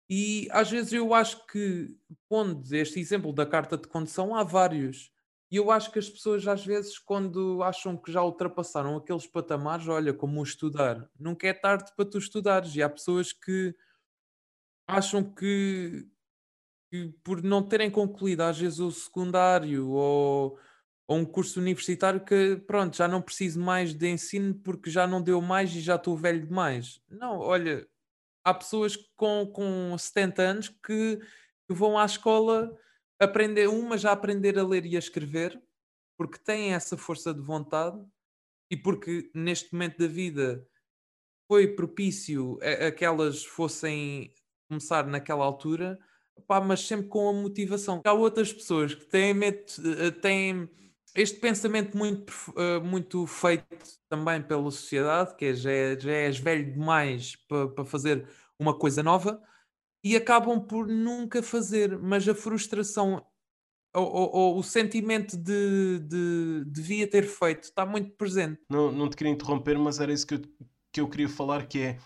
E 0.10 0.48
às 0.52 0.70
vezes 0.70 0.94
eu 0.94 1.14
acho 1.14 1.46
que, 1.48 1.98
pondo 2.30 2.64
este 2.76 3.00
exemplo 3.00 3.34
da 3.34 3.46
carta 3.46 3.78
de 3.78 3.88
condução, 3.88 4.36
há 4.36 4.44
vários. 4.44 5.12
E 5.50 5.58
eu 5.58 5.72
acho 5.72 5.92
que 5.92 6.00
as 6.00 6.10
pessoas, 6.10 6.48
às 6.48 6.64
vezes, 6.66 7.00
quando 7.00 7.64
acham 7.64 7.98
que 7.98 8.12
já 8.12 8.22
ultrapassaram 8.24 8.98
aqueles 8.98 9.26
patamares, 9.26 9.88
olha, 9.88 10.14
como 10.14 10.44
estudar, 10.44 11.10
nunca 11.20 11.48
é 11.48 11.54
tarde 11.54 11.92
para 11.96 12.06
tu 12.06 12.18
estudares. 12.18 12.76
E 12.76 12.84
há 12.84 12.90
pessoas 12.90 13.34
que 13.34 13.76
acham 14.88 15.24
que, 15.24 16.08
que 16.92 17.08
por 17.24 17.42
não 17.44 17.64
terem 17.68 17.90
concluído, 17.90 18.42
às 18.42 18.60
vezes, 18.60 18.80
o 18.80 18.92
secundário 18.92 19.90
ou, 19.90 20.60
ou 21.08 21.18
um 21.18 21.26
curso 21.26 21.60
universitário, 21.60 22.24
que 22.24 22.58
pronto, 22.68 22.98
já 22.98 23.08
não 23.08 23.22
preciso 23.22 23.60
mais 23.60 23.94
de 23.94 24.08
ensino 24.10 24.56
porque 24.56 24.90
já 24.90 25.06
não 25.06 25.22
deu 25.22 25.40
mais 25.42 25.74
e 25.76 25.82
já 25.82 25.96
estou 25.96 26.18
velho 26.18 26.46
demais. 26.46 27.00
Não, 27.10 27.40
olha, 27.40 27.88
há 28.44 28.54
pessoas 28.54 28.96
com, 29.16 29.46
com 29.54 29.96
70 29.98 30.42
anos 30.42 30.70
que, 30.70 31.18
que 31.68 31.74
vão 31.74 31.98
à 31.98 32.06
escola 32.06 32.76
aprender, 33.20 33.68
uma 33.68 33.98
já 33.98 34.12
aprender 34.12 34.58
a 34.58 34.64
ler 34.64 34.86
e 34.86 34.96
a 34.96 35.00
escrever, 35.00 35.62
porque 36.18 36.40
têm 36.40 36.74
essa 36.74 36.98
força 36.98 37.34
de 37.34 37.42
vontade 37.42 38.00
e 38.70 38.76
porque 38.76 39.30
neste 39.34 39.74
momento 39.74 40.00
da 40.00 40.08
vida 40.08 40.68
foi 41.48 41.76
propício 41.76 42.58
a, 42.62 42.88
a 42.88 42.92
que 42.92 43.06
elas 43.06 43.44
fossem 43.44 44.34
começar 44.68 45.06
naquela 45.06 45.46
altura, 45.46 46.00
pá, 46.48 46.60
mas 46.60 46.82
sempre 46.82 47.08
com 47.08 47.30
a 47.30 47.34
motivação. 47.34 48.02
Há 48.04 48.14
outras 48.14 48.52
pessoas 48.52 48.96
que 48.96 49.06
têm, 49.06 49.36
eh, 49.44 50.12
têm 50.22 50.70
este 51.16 51.40
pensamento 51.40 51.98
muito, 51.98 52.32
uh, 52.52 52.84
muito 52.84 53.26
feito 53.26 53.66
também 54.10 54.42
pela 54.42 54.70
sociedade, 54.70 55.36
que 55.36 55.46
é 55.46 55.54
já, 55.54 55.72
é, 55.72 56.00
já 56.00 56.12
és 56.12 56.38
velho 56.38 56.74
demais 56.74 57.36
para 57.48 57.70
pa 57.70 57.86
fazer 57.86 58.28
uma 58.60 58.78
coisa 58.78 59.02
nova 59.02 59.42
e 60.04 60.16
acabam 60.16 60.60
por 60.60 60.88
nunca 60.88 61.42
fazer, 61.42 61.98
mas 61.98 62.28
a 62.28 62.36
frustração 62.36 63.26
ou, 63.96 64.04
ou, 64.04 64.36
ou 64.36 64.60
o 64.60 64.64
sentimento 64.64 65.38
de, 65.38 66.00
de, 66.00 66.64
devia 66.68 67.08
ter 67.08 67.24
feito 67.24 67.64
está 67.64 67.86
muito 67.86 68.12
presente. 68.12 68.62
Não, 68.70 68.92
não 68.92 69.10
te 69.10 69.16
queria 69.16 69.32
interromper, 69.32 69.80
mas 69.80 70.00
era 70.00 70.12
isso 70.12 70.28
que 70.28 70.36
eu, 70.36 70.42
que 70.92 71.02
eu 71.02 71.10
queria 71.10 71.30
falar, 71.30 71.66
que 71.66 71.80
é 71.80 71.90
eh, 71.90 71.98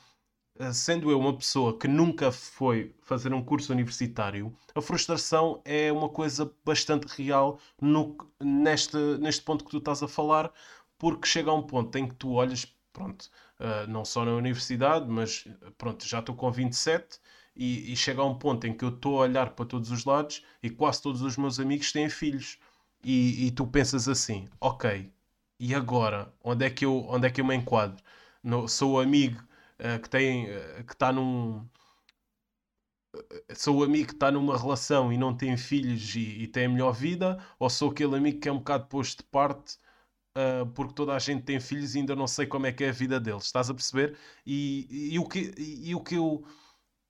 sendo 0.74 1.10
eu 1.10 1.20
uma 1.20 1.36
pessoa 1.36 1.78
que 1.78 1.88
nunca 1.88 2.32
foi 2.32 2.94
fazer 3.02 3.34
um 3.34 3.44
curso 3.44 3.72
universitário, 3.72 4.54
a 4.76 4.82
frustração 4.82 5.62
é 5.64 5.92
uma 5.92 6.10
coisa 6.10 6.52
bastante 6.66 7.06
real 7.08 7.60
no, 7.82 8.18
neste, 8.40 8.98
neste 9.20 9.42
ponto 9.42 9.64
que 9.64 9.72
tu 9.72 9.78
estás 9.78 10.04
a 10.04 10.08
falar, 10.08 10.52
porque 10.98 11.28
chega 11.28 11.50
a 11.50 11.54
um 11.54 11.64
ponto 11.64 11.98
em 11.98 12.08
que 12.08 12.16
tu 12.16 12.34
olhas, 12.34 12.66
pronto, 12.92 13.30
uh, 13.60 13.90
não 13.90 14.04
só 14.04 14.26
na 14.26 14.34
universidade, 14.34 15.10
mas 15.10 15.48
pronto, 15.78 16.06
já 16.06 16.20
estou 16.20 16.36
com 16.36 16.52
27 16.52 17.20
e, 17.56 17.94
e 17.94 17.96
chega 17.96 18.22
a 18.22 18.26
um 18.26 18.36
ponto 18.36 18.68
em 18.68 18.74
que 18.74 18.84
eu 18.84 18.90
estou 18.90 19.18
a 19.18 19.22
olhar 19.22 19.52
para 19.52 19.66
todos 19.66 19.92
os 19.92 20.04
lados 20.04 20.44
e 20.62 20.70
quase 20.70 21.02
todos 21.02 21.22
os 21.22 21.38
meus 21.38 21.60
amigos 21.60 21.92
têm 21.92 22.10
filhos. 22.10 22.60
E, 23.02 23.48
e 23.48 23.52
tu 23.52 23.66
pensas 23.66 24.10
assim, 24.10 24.46
ok, 24.60 25.10
e 25.58 25.74
agora? 25.74 26.34
Onde 26.44 26.66
é 26.66 26.70
que 26.70 26.86
eu, 26.86 27.06
onde 27.08 27.28
é 27.28 27.30
que 27.30 27.40
eu 27.40 27.46
me 27.46 27.56
enquadro? 27.56 28.04
No, 28.44 28.68
sou 28.68 28.94
o 28.94 29.00
amigo 29.00 29.42
uh, 29.80 30.00
que 30.02 30.10
tem 30.10 30.46
uh, 30.46 30.84
que 30.86 30.94
está 30.94 31.12
num 31.12 31.68
eh, 33.16 33.56
sou 33.56 33.78
o 33.80 33.84
amigo 33.84 34.08
que 34.10 34.14
está 34.14 34.32
numa 34.32 34.58
relação 34.58 35.12
e 35.12 35.18
não 35.18 35.36
tem 35.36 35.58
filhos 35.58 36.16
e, 36.16 36.44
e, 36.44 36.48
tem 36.48 36.66
a 36.66 36.70
melhor 36.70 36.92
vida, 36.94 37.44
ou 37.58 37.70
sou 37.70 37.92
aquele 37.92 38.16
amigo 38.16 38.40
que 38.40 38.50
é 38.50 38.52
um 38.52 38.60
bocado 38.60 38.88
posto 38.88 39.24
de 39.24 39.30
parte 39.30 39.78
uh, 40.38 40.66
porque 40.74 40.94
toda 40.94 41.14
a 41.16 41.20
gente 41.20 41.44
tem 41.44 41.60
filhos 41.60 41.96
e 41.96 42.00
ainda 42.00 42.16
não 42.16 42.28
sei 42.28 42.46
como 42.48 42.66
é 42.68 42.72
que 42.72 42.84
é 42.84 42.90
a 42.90 42.92
vida 42.92 43.20
deles, 43.20 43.46
estás 43.46 43.70
a 43.70 43.74
perceber? 43.74 44.18
E, 44.46 44.88
e, 44.90 45.16
e 45.16 45.20
o, 45.20 45.28
que, 45.28 45.54
e, 45.58 45.96
o 45.96 46.02
que 46.02 46.16
eu, 46.16 46.46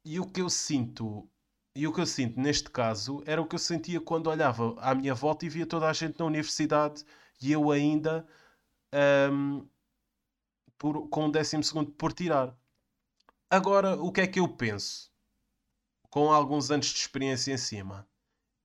e 0.05 0.19
o 0.19 0.25
que 0.25 0.41
eu 0.41 0.49
sinto 0.49 1.29
e 1.75 1.87
o 1.87 1.93
que 1.93 2.01
eu 2.01 2.05
sinto 2.05 2.39
neste 2.39 2.69
caso 2.69 3.23
era 3.25 3.41
o 3.41 3.47
que 3.47 3.55
eu 3.55 3.59
sentia 3.59 4.01
quando 4.01 4.27
olhava 4.27 4.75
à 4.79 4.93
minha 4.95 5.13
volta 5.13 5.45
e 5.45 5.49
via 5.49 5.65
toda 5.65 5.87
a 5.89 5.93
gente 5.93 6.19
na 6.19 6.25
universidade 6.25 7.05
e 7.41 7.51
eu 7.51 7.71
ainda 7.71 8.27
um, 9.31 9.67
por, 10.77 11.07
com 11.09 11.27
o 11.27 11.31
décimo 11.31 11.63
segundo 11.63 11.91
por 11.91 12.11
tirar. 12.13 12.57
Agora, 13.51 13.95
o 13.95 14.11
que 14.11 14.21
é 14.21 14.27
que 14.27 14.39
eu 14.39 14.47
penso? 14.47 15.11
Com 16.11 16.31
alguns 16.31 16.69
anos 16.69 16.85
de 16.87 16.99
experiência 16.99 17.51
em 17.51 17.57
cima. 17.57 18.07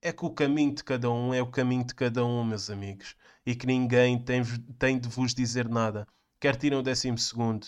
É 0.02 0.12
que 0.12 0.26
o 0.26 0.30
caminho 0.30 0.74
de 0.74 0.84
cada 0.84 1.10
um 1.10 1.32
é 1.32 1.40
o 1.40 1.50
caminho 1.50 1.84
de 1.84 1.94
cada 1.94 2.22
um, 2.22 2.44
meus 2.44 2.68
amigos. 2.68 3.16
E 3.46 3.54
que 3.54 3.66
ninguém 3.66 4.22
tem, 4.22 4.42
tem 4.78 4.98
de 4.98 5.08
vos 5.08 5.34
dizer 5.34 5.70
nada. 5.70 6.06
Quer 6.38 6.56
tiram 6.56 6.80
o 6.80 6.82
décimo 6.82 7.16
segundo 7.16 7.66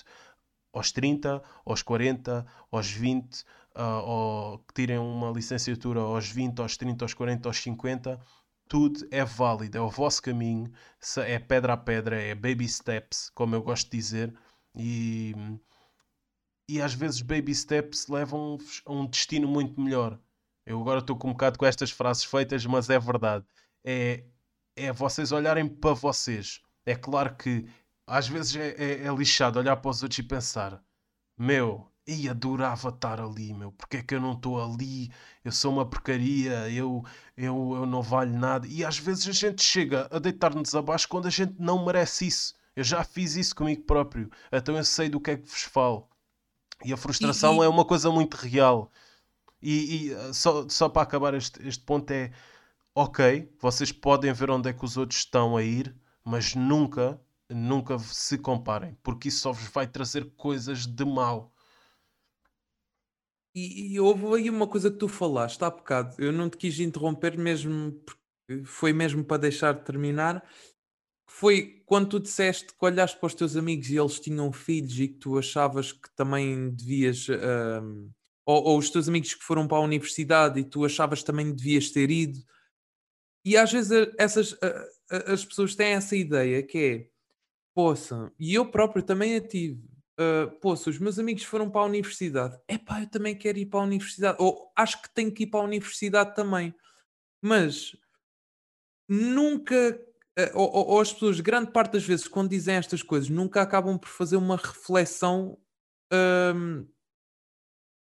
aos 0.74 0.92
30, 0.92 1.42
aos 1.64 1.82
40, 1.82 2.46
aos 2.70 2.90
20, 2.90 3.44
uh, 3.74 3.80
ou 4.04 4.58
que 4.58 4.74
tirem 4.74 4.98
uma 4.98 5.30
licenciatura 5.30 6.00
aos 6.00 6.28
20, 6.28 6.60
aos 6.60 6.76
30, 6.76 7.02
aos 7.02 7.14
40, 7.14 7.48
aos 7.48 7.56
50, 7.62 8.20
tudo 8.68 9.08
é 9.10 9.24
válido, 9.24 9.78
é 9.78 9.80
o 9.80 9.88
vosso 9.88 10.20
caminho, 10.20 10.70
é 11.24 11.38
pedra 11.38 11.72
a 11.72 11.76
pedra, 11.78 12.20
é 12.20 12.34
baby 12.34 12.68
steps, 12.68 13.30
como 13.30 13.54
eu 13.54 13.62
gosto 13.62 13.90
de 13.90 13.96
dizer, 13.96 14.34
e, 14.74 15.34
e 16.68 16.80
às 16.80 16.94
vezes 16.94 17.22
baby 17.22 17.54
steps 17.54 18.08
levam-vos 18.08 18.82
a 18.84 18.92
um 18.92 19.06
destino 19.06 19.46
muito 19.46 19.80
melhor. 19.80 20.18
Eu 20.64 20.80
agora 20.80 21.00
estou 21.00 21.16
com 21.16 21.28
um 21.28 21.32
bocado 21.32 21.58
com 21.58 21.66
estas 21.66 21.90
frases 21.90 22.24
feitas, 22.24 22.66
mas 22.66 22.90
é 22.90 22.98
verdade. 22.98 23.44
É, 23.84 24.24
é 24.76 24.92
vocês 24.92 25.30
olharem 25.32 25.68
para 25.68 25.94
vocês. 25.94 26.60
É 26.84 26.94
claro 26.96 27.36
que 27.36 27.66
às 28.06 28.28
vezes 28.28 28.56
é, 28.56 28.70
é, 28.70 29.06
é 29.06 29.14
lixado 29.14 29.58
olhar 29.58 29.76
para 29.76 29.90
os 29.90 30.02
outros 30.02 30.18
e 30.18 30.22
pensar: 30.22 30.82
meu, 31.38 31.90
e 32.06 32.28
adorava 32.28 32.88
estar 32.90 33.20
ali, 33.20 33.52
meu. 33.52 33.72
Porque 33.72 33.98
é 33.98 34.02
que 34.02 34.14
eu 34.14 34.20
não 34.20 34.32
estou 34.32 34.62
ali? 34.62 35.10
Eu 35.44 35.52
sou 35.52 35.72
uma 35.72 35.88
porcaria, 35.88 36.70
eu, 36.70 37.04
eu, 37.36 37.74
eu 37.76 37.86
não 37.86 38.02
valho 38.02 38.36
nada. 38.38 38.66
E 38.68 38.84
às 38.84 38.98
vezes 38.98 39.28
a 39.28 39.32
gente 39.32 39.62
chega 39.62 40.08
a 40.10 40.18
deitar-nos 40.18 40.74
abaixo 40.74 41.08
quando 41.08 41.26
a 41.26 41.30
gente 41.30 41.54
não 41.58 41.84
merece 41.84 42.26
isso. 42.26 42.54
Eu 42.74 42.84
já 42.84 43.02
fiz 43.02 43.36
isso 43.36 43.54
comigo 43.56 43.82
próprio, 43.84 44.30
então 44.52 44.76
eu 44.76 44.84
sei 44.84 45.08
do 45.08 45.20
que 45.20 45.30
é 45.30 45.36
que 45.36 45.48
vos 45.48 45.62
falo. 45.62 46.08
E 46.84 46.92
a 46.92 46.96
frustração 46.96 47.56
e, 47.56 47.58
e... 47.60 47.64
é 47.64 47.68
uma 47.68 47.84
coisa 47.84 48.10
muito 48.10 48.34
real. 48.34 48.90
E, 49.60 50.08
e, 50.08 50.12
eh, 50.12 50.32
só, 50.32 50.68
só 50.68 50.88
para 50.88 51.02
acabar 51.02 51.34
este, 51.34 51.66
este 51.66 51.82
ponto 51.82 52.10
é 52.10 52.30
ok, 52.94 53.52
vocês 53.60 53.92
podem 53.92 54.32
ver 54.32 54.50
onde 54.50 54.70
é 54.70 54.72
que 54.72 54.84
os 54.84 54.96
outros 54.96 55.20
estão 55.20 55.56
a 55.56 55.62
ir, 55.62 55.94
mas 56.24 56.54
nunca, 56.54 57.20
nunca 57.48 57.98
se 57.98 58.38
comparem, 58.38 58.96
porque 59.02 59.28
isso 59.28 59.40
só 59.40 59.52
vos 59.52 59.68
vai 59.68 59.86
trazer 59.86 60.30
coisas 60.36 60.86
de 60.86 61.04
mal. 61.04 61.52
E, 63.54 63.92
e 63.92 64.00
houve 64.00 64.26
aí 64.34 64.50
uma 64.50 64.66
coisa 64.66 64.90
que 64.90 64.98
tu 64.98 65.08
falaste 65.08 65.62
há 65.62 65.70
bocado, 65.70 66.14
eu 66.18 66.32
não 66.32 66.48
te 66.48 66.56
quis 66.56 66.78
interromper 66.80 67.38
mesmo, 67.38 67.92
porque 68.04 68.64
foi 68.64 68.92
mesmo 68.92 69.24
para 69.24 69.38
deixar 69.42 69.72
de 69.74 69.84
terminar. 69.84 70.42
Foi 71.28 71.82
quando 71.84 72.08
tu 72.08 72.20
disseste 72.20 72.66
que 72.66 72.84
olhaste 72.84 73.18
para 73.18 73.26
os 73.26 73.34
teus 73.34 73.56
amigos 73.56 73.90
e 73.90 73.96
eles 73.96 74.20
tinham 74.20 74.52
filhos 74.52 74.98
e 74.98 75.08
que 75.08 75.18
tu 75.18 75.38
achavas 75.38 75.92
que 75.92 76.08
também 76.14 76.70
devias, 76.70 77.26
um, 77.28 78.10
ou, 78.44 78.64
ou 78.64 78.78
os 78.78 78.90
teus 78.90 79.08
amigos 79.08 79.34
que 79.34 79.42
foram 79.42 79.66
para 79.66 79.78
a 79.78 79.82
universidade 79.82 80.60
e 80.60 80.64
tu 80.64 80.84
achavas 80.84 81.22
também 81.22 81.52
devias 81.52 81.90
ter 81.90 82.10
ido. 82.10 82.38
E 83.44 83.56
às 83.56 83.70
vezes 83.72 83.90
essas, 84.18 84.56
as 85.26 85.44
pessoas 85.44 85.74
têm 85.74 85.92
essa 85.92 86.16
ideia 86.16 86.62
que 86.62 86.78
é, 86.78 87.08
poça, 87.74 88.32
e 88.38 88.54
eu 88.54 88.70
próprio 88.70 89.02
também 89.02 89.36
a 89.36 89.40
tive 89.40 89.84
Uh, 90.18 90.76
se 90.76 90.88
os 90.88 90.98
meus 90.98 91.18
amigos 91.18 91.42
foram 91.42 91.68
para 91.68 91.82
a 91.82 91.84
universidade, 91.84 92.58
é 92.66 92.76
eu 92.76 93.10
também 93.10 93.36
quero 93.36 93.58
ir 93.58 93.66
para 93.66 93.80
a 93.80 93.82
universidade, 93.82 94.38
ou 94.40 94.72
acho 94.74 95.02
que 95.02 95.10
tenho 95.12 95.30
que 95.30 95.42
ir 95.42 95.48
para 95.48 95.60
a 95.60 95.64
universidade 95.64 96.34
também, 96.34 96.74
mas 97.42 97.94
nunca, 99.06 100.00
uh, 100.38 100.50
ou, 100.54 100.88
ou, 100.90 101.00
as 101.00 101.12
pessoas, 101.12 101.40
grande 101.40 101.70
parte 101.70 101.92
das 101.92 102.04
vezes, 102.04 102.28
quando 102.28 102.50
dizem 102.50 102.76
estas 102.76 103.02
coisas, 103.02 103.28
nunca 103.28 103.62
acabam 103.62 103.98
por 103.98 104.08
fazer 104.08 104.36
uma 104.36 104.56
reflexão 104.56 105.58
um, 106.54 106.86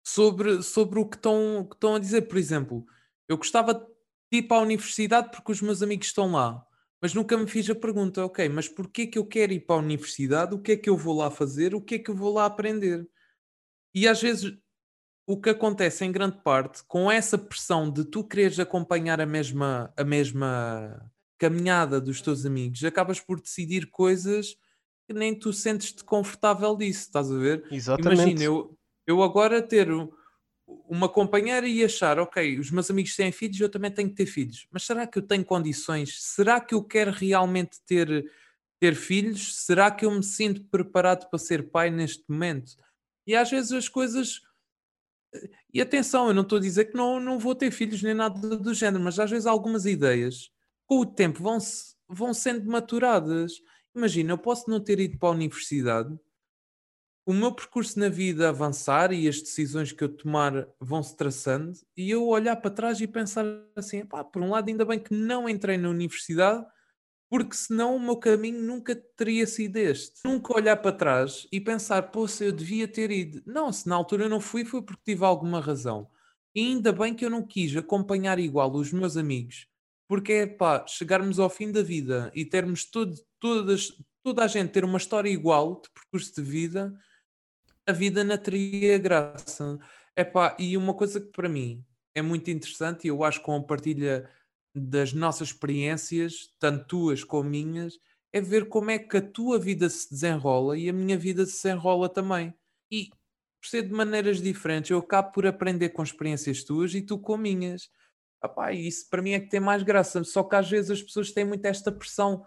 sobre, 0.05 0.61
sobre 0.63 0.99
o 0.99 1.05
que 1.07 1.15
estão, 1.15 1.67
que 1.69 1.75
estão 1.75 1.95
a 1.95 1.99
dizer. 1.99 2.23
Por 2.23 2.37
exemplo, 2.37 2.85
eu 3.27 3.37
gostava 3.37 3.73
de 3.73 4.39
ir 4.39 4.43
para 4.43 4.57
a 4.57 4.61
universidade 4.61 5.31
porque 5.31 5.51
os 5.51 5.61
meus 5.61 5.81
amigos 5.81 6.07
estão 6.07 6.31
lá 6.31 6.65
mas 7.03 7.13
nunca 7.13 7.35
me 7.35 7.45
fiz 7.45 7.69
a 7.69 7.75
pergunta, 7.75 8.25
ok, 8.25 8.47
mas 8.47 8.69
porquê 8.69 9.05
que 9.05 9.19
eu 9.19 9.25
quero 9.25 9.51
ir 9.51 9.59
para 9.59 9.75
a 9.75 9.79
universidade? 9.79 10.55
O 10.55 10.59
que 10.61 10.71
é 10.71 10.77
que 10.77 10.89
eu 10.89 10.95
vou 10.95 11.17
lá 11.17 11.29
fazer? 11.29 11.75
O 11.75 11.81
que 11.81 11.95
é 11.95 11.99
que 11.99 12.09
eu 12.09 12.15
vou 12.15 12.33
lá 12.33 12.45
aprender? 12.45 13.05
E 13.93 14.07
às 14.07 14.21
vezes 14.21 14.57
o 15.27 15.37
que 15.39 15.49
acontece 15.49 16.05
em 16.05 16.13
grande 16.13 16.41
parte 16.41 16.81
com 16.85 17.11
essa 17.11 17.37
pressão 17.37 17.91
de 17.91 18.05
tu 18.05 18.23
quereres 18.23 18.57
acompanhar 18.57 19.19
a 19.19 19.25
mesma, 19.25 19.93
a 19.97 20.03
mesma 20.05 21.11
caminhada 21.37 21.99
dos 21.99 22.21
teus 22.21 22.45
amigos, 22.45 22.83
acabas 22.83 23.19
por 23.19 23.41
decidir 23.41 23.89
coisas 23.89 24.55
que 25.07 25.13
nem 25.13 25.37
tu 25.37 25.51
sentes-te 25.51 26.03
confortável 26.03 26.75
disso, 26.75 27.01
estás 27.01 27.31
a 27.31 27.37
ver? 27.37 27.65
Exatamente. 27.71 28.21
Imagina, 28.21 28.43
eu, 28.43 28.77
eu 29.05 29.21
agora 29.21 29.61
ter 29.61 29.89
uma 30.65 31.09
companheira 31.09 31.67
e 31.67 31.83
achar, 31.83 32.19
ok, 32.19 32.57
os 32.57 32.71
meus 32.71 32.89
amigos 32.89 33.15
têm 33.15 33.31
filhos, 33.31 33.59
eu 33.59 33.69
também 33.69 33.91
tenho 33.91 34.09
que 34.09 34.15
ter 34.15 34.25
filhos. 34.25 34.67
Mas 34.71 34.83
será 34.83 35.05
que 35.05 35.17
eu 35.17 35.21
tenho 35.21 35.43
condições? 35.43 36.21
Será 36.21 36.59
que 36.61 36.73
eu 36.73 36.83
quero 36.83 37.11
realmente 37.11 37.81
ter, 37.85 38.31
ter 38.79 38.95
filhos? 38.95 39.55
Será 39.65 39.91
que 39.91 40.05
eu 40.05 40.11
me 40.11 40.23
sinto 40.23 40.63
preparado 40.65 41.29
para 41.29 41.39
ser 41.39 41.69
pai 41.69 41.89
neste 41.89 42.23
momento? 42.29 42.77
E 43.27 43.35
às 43.35 43.49
vezes 43.49 43.71
as 43.71 43.89
coisas. 43.89 44.41
E 45.73 45.81
atenção, 45.81 46.27
eu 46.27 46.33
não 46.33 46.43
estou 46.43 46.59
a 46.59 46.61
dizer 46.61 46.85
que 46.85 46.97
não, 46.97 47.19
não 47.19 47.39
vou 47.39 47.55
ter 47.55 47.71
filhos 47.71 48.01
nem 48.03 48.13
nada 48.13 48.55
do 48.55 48.73
género, 48.73 49.03
mas 49.03 49.19
às 49.19 49.29
vezes 49.29 49.47
algumas 49.47 49.85
ideias, 49.85 50.51
com 50.87 50.99
o 50.99 51.05
tempo, 51.05 51.41
vão, 51.41 51.57
vão 52.07 52.33
sendo 52.33 52.69
maturadas. 52.69 53.53
Imagina, 53.95 54.33
eu 54.33 54.37
posso 54.37 54.69
não 54.69 54.79
ter 54.79 54.99
ido 54.99 55.17
para 55.17 55.29
a 55.29 55.33
universidade, 55.33 56.17
o 57.25 57.33
meu 57.33 57.53
percurso 57.53 57.97
na 57.99 58.09
vida 58.09 58.49
avançar 58.49 59.13
e 59.13 59.27
as 59.29 59.39
decisões 59.39 59.91
que 59.93 60.03
eu 60.03 60.09
tomar 60.09 60.67
vão 60.79 61.01
se 61.01 61.15
traçando 61.15 61.71
e 61.95 62.11
eu 62.11 62.27
olhar 62.27 62.57
para 62.57 62.71
trás 62.71 62.99
e 62.99 63.07
pensar 63.07 63.45
assim, 63.77 64.05
pá, 64.05 64.23
por 64.23 64.41
um 64.41 64.49
lado 64.49 64.67
ainda 64.67 64.83
bem 64.83 64.99
que 64.99 65.13
não 65.13 65.47
entrei 65.47 65.77
na 65.77 65.89
universidade 65.89 66.65
porque 67.33 67.55
senão 67.55 67.95
o 67.95 67.99
meu 67.99 68.17
caminho 68.17 68.61
nunca 68.61 68.95
teria 68.95 69.47
sido 69.47 69.77
este. 69.77 70.19
Nunca 70.23 70.55
olhar 70.55 70.77
para 70.77 70.91
trás 70.91 71.47
e 71.51 71.59
pensar, 71.59 72.11
se 72.27 72.45
eu 72.45 72.51
devia 72.51 72.87
ter 72.87 73.09
ido. 73.09 73.41
Não, 73.43 73.73
se 73.73 73.89
na 73.89 73.95
altura 73.95 74.25
eu 74.25 74.29
não 74.29 74.39
fui, 74.39 74.63
foi 74.63 74.83
porque 74.83 75.01
tive 75.03 75.25
alguma 75.25 75.59
razão. 75.59 76.07
E 76.53 76.61
ainda 76.61 76.91
bem 76.91 77.15
que 77.15 77.25
eu 77.25 77.31
não 77.31 77.41
quis 77.41 77.75
acompanhar 77.75 78.37
igual 78.37 78.71
os 78.75 78.93
meus 78.93 79.17
amigos, 79.17 79.67
porque 80.13 80.31
é 80.33 80.45
pá, 80.45 80.85
chegarmos 80.85 81.39
ao 81.39 81.49
fim 81.49 81.71
da 81.71 81.81
vida 81.81 82.31
e 82.35 82.45
termos 82.45 82.85
todo, 82.85 83.15
todas, 83.39 83.91
toda 84.21 84.43
a 84.43 84.47
gente 84.47 84.69
ter 84.69 84.85
uma 84.85 84.99
história 84.99 85.27
igual 85.27 85.81
de 85.81 85.89
percurso 85.89 86.35
de 86.35 86.47
vida, 86.47 86.93
a 87.83 87.91
vida 87.91 88.23
não 88.23 88.37
teria 88.37 88.99
graça. 88.99 89.79
Epá, 90.15 90.55
e 90.59 90.77
uma 90.77 90.93
coisa 90.93 91.19
que 91.19 91.31
para 91.31 91.49
mim 91.49 91.83
é 92.13 92.21
muito 92.21 92.51
interessante, 92.51 93.05
e 93.05 93.07
eu 93.07 93.23
acho 93.23 93.39
que 93.39 93.45
com 93.45 93.55
a 93.55 93.63
partilha 93.63 94.29
das 94.75 95.13
nossas 95.13 95.47
experiências, 95.47 96.53
tanto 96.59 96.85
tuas 96.85 97.23
como 97.23 97.49
minhas, 97.49 97.97
é 98.31 98.39
ver 98.39 98.69
como 98.69 98.91
é 98.91 98.99
que 98.99 99.17
a 99.17 99.21
tua 99.21 99.57
vida 99.57 99.89
se 99.89 100.11
desenrola 100.11 100.77
e 100.77 100.89
a 100.89 100.93
minha 100.93 101.17
vida 101.17 101.43
se 101.43 101.53
desenrola 101.53 102.07
também. 102.07 102.53
E 102.91 103.09
por 103.59 103.67
ser 103.67 103.81
de 103.81 103.91
maneiras 103.91 104.39
diferentes, 104.39 104.91
eu 104.91 104.99
acabo 104.99 105.31
por 105.31 105.47
aprender 105.47 105.89
com 105.89 106.03
experiências 106.03 106.63
tuas 106.63 106.93
e 106.93 107.01
tu 107.01 107.17
com 107.17 107.35
minhas. 107.35 107.89
Epá, 108.43 108.73
isso 108.73 109.09
para 109.09 109.21
mim 109.21 109.31
é 109.31 109.39
que 109.39 109.49
tem 109.49 109.59
mais 109.59 109.83
graça. 109.83 110.23
Só 110.23 110.43
que 110.43 110.55
às 110.55 110.69
vezes 110.69 110.91
as 110.91 111.01
pessoas 111.01 111.31
têm 111.31 111.45
muito 111.45 111.65
esta 111.65 111.91
pressão. 111.91 112.45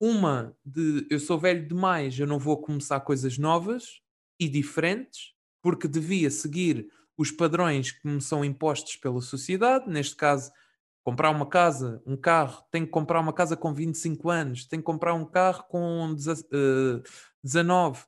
Uma 0.00 0.56
de 0.64 1.06
eu 1.10 1.18
sou 1.20 1.38
velho 1.38 1.66
demais, 1.66 2.18
eu 2.18 2.26
não 2.26 2.38
vou 2.38 2.60
começar 2.60 3.00
coisas 3.00 3.38
novas, 3.38 4.00
e 4.38 4.48
diferentes, 4.48 5.34
porque 5.62 5.88
devia 5.88 6.30
seguir 6.30 6.88
os 7.16 7.30
padrões 7.32 7.90
que 7.90 8.06
me 8.06 8.20
são 8.20 8.44
impostos 8.44 8.96
pela 8.96 9.20
sociedade, 9.20 9.90
neste 9.90 10.14
caso, 10.14 10.52
comprar 11.04 11.30
uma 11.30 11.46
casa, 11.48 12.00
um 12.06 12.16
carro, 12.16 12.64
tem 12.70 12.84
que 12.84 12.90
comprar 12.92 13.20
uma 13.20 13.32
casa 13.32 13.56
com 13.56 13.74
25 13.74 14.30
anos, 14.30 14.64
tem 14.66 14.78
que 14.78 14.84
comprar 14.84 15.14
um 15.14 15.24
carro 15.24 15.64
com 15.68 16.14
19. 16.14 18.00
Eh, 18.00 18.06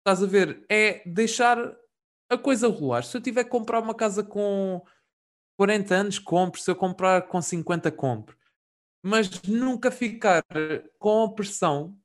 Estás 0.00 0.22
a 0.22 0.26
ver? 0.26 0.64
É 0.70 1.02
deixar 1.06 1.58
a 2.30 2.38
coisa 2.38 2.68
rolar. 2.68 3.02
Se 3.04 3.16
eu 3.16 3.20
tiver 3.20 3.44
que 3.44 3.50
comprar 3.50 3.80
uma 3.80 3.94
casa 3.94 4.22
com 4.22 4.82
40 5.58 5.92
anos, 5.92 6.18
compro. 6.20 6.60
Se 6.60 6.70
eu 6.70 6.76
comprar 6.76 7.22
com 7.26 7.42
50, 7.42 7.90
compro. 7.90 8.36
Mas 9.02 9.42
nunca 9.42 9.90
ficar 9.90 10.44
com 10.98 11.24
a 11.24 11.34
pressão 11.34 11.98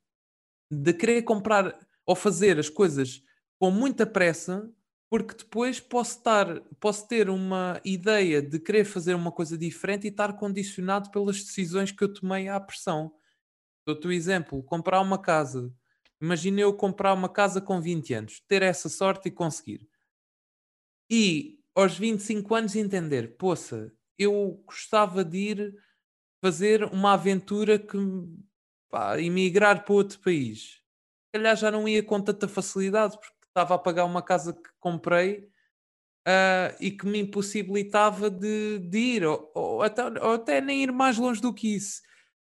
de 0.72 0.92
querer 0.92 1.22
comprar 1.22 1.80
ou 2.04 2.16
fazer 2.16 2.58
as 2.58 2.68
coisas 2.68 3.22
com 3.60 3.70
muita 3.70 4.08
pressa, 4.08 4.70
porque 5.08 5.36
depois 5.36 5.80
posso 5.80 6.18
estar, 6.18 6.62
posso 6.80 7.08
ter 7.08 7.30
uma 7.30 7.80
ideia 7.86 8.42
de 8.42 8.60
querer 8.60 8.86
fazer 8.86 9.14
uma 9.14 9.32
coisa 9.32 9.56
diferente 9.56 10.06
e 10.06 10.10
estar 10.10 10.34
condicionado 10.34 11.12
pelas 11.12 11.44
decisões 11.44 11.92
que 11.92 12.04
eu 12.04 12.12
tomei 12.12 12.48
à 12.48 12.60
pressão. 12.60 13.14
Dou-te 13.86 14.08
o 14.08 14.12
exemplo, 14.12 14.64
comprar 14.64 15.00
uma 15.00 15.20
casa. 15.20 15.72
Imagina 16.20 16.62
eu 16.62 16.74
comprar 16.74 17.14
uma 17.14 17.30
casa 17.30 17.62
com 17.62 17.80
20 17.80 18.14
anos, 18.16 18.42
ter 18.48 18.64
essa 18.64 18.90
sorte 18.90 19.28
e 19.28 19.32
conseguir. 19.32 19.88
E 21.08 21.63
aos 21.76 21.98
25 21.98 22.56
anos 22.56 22.76
entender, 22.76 23.38
poça, 23.38 23.92
eu 24.18 24.64
gostava 24.66 25.24
de 25.24 25.38
ir 25.38 25.76
fazer 26.44 26.84
uma 26.86 27.14
aventura 27.14 27.80
que 27.80 27.98
pá, 28.90 29.20
emigrar 29.20 29.84
para 29.84 29.94
outro 29.94 30.20
país 30.20 30.84
calhar 31.34 31.56
já 31.56 31.72
não 31.72 31.88
ia 31.88 32.04
com 32.04 32.22
tanta 32.22 32.48
facilidade, 32.48 33.18
porque 33.18 33.34
estava 33.48 33.76
a 33.76 33.80
pagar 33.80 34.06
uma 34.06 34.22
casa 34.22 34.54
que 34.54 34.70
comprei 34.80 35.50
uh, 36.28 36.76
e 36.80 36.92
que 36.92 37.08
me 37.08 37.20
impossibilitava 37.20 38.30
de, 38.30 38.80
de 38.80 38.98
ir, 38.98 39.26
ou, 39.26 39.52
ou, 39.56 39.82
até, 39.82 40.06
ou 40.06 40.34
até 40.34 40.62
nem 40.62 40.84
ir 40.84 40.92
mais 40.92 41.18
longe 41.18 41.42
do 41.42 41.54
que 41.54 41.76
isso. 41.76 42.02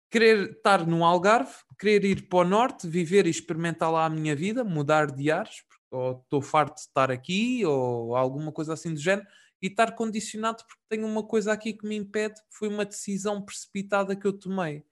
Querer 0.10 0.52
estar 0.52 0.86
no 0.86 1.06
Algarve, 1.06 1.54
querer 1.80 2.04
ir 2.04 2.28
para 2.28 2.40
o 2.40 2.44
Norte, 2.44 2.88
viver 2.88 3.28
e 3.28 3.30
experimentar 3.30 3.92
lá 3.92 4.06
a 4.06 4.10
minha 4.10 4.36
vida, 4.36 4.64
mudar 4.64 5.12
de 5.12 5.32
ares, 5.32 5.64
ou 5.94 6.22
estou 6.24 6.42
farto 6.42 6.76
de 6.76 6.82
estar 6.82 7.12
aqui, 7.12 7.66
ou 7.66 8.16
alguma 8.16 8.52
coisa 8.52 8.74
assim 8.74 8.94
do 8.94 9.00
género, 9.00 9.28
e 9.62 9.68
estar 9.68 9.96
condicionado 9.96 10.64
porque 10.66 10.82
tenho 10.90 11.08
uma 11.08 11.24
coisa 11.24 11.54
aqui 11.54 11.74
que 11.74 11.88
me 11.88 11.96
impede, 11.96 12.36
que 12.36 12.58
foi 12.58 12.68
uma 12.68 12.84
decisão 12.84 13.42
precipitada 13.42 14.16
que 14.16 14.26
eu 14.26 14.34
tomei, 14.34 14.84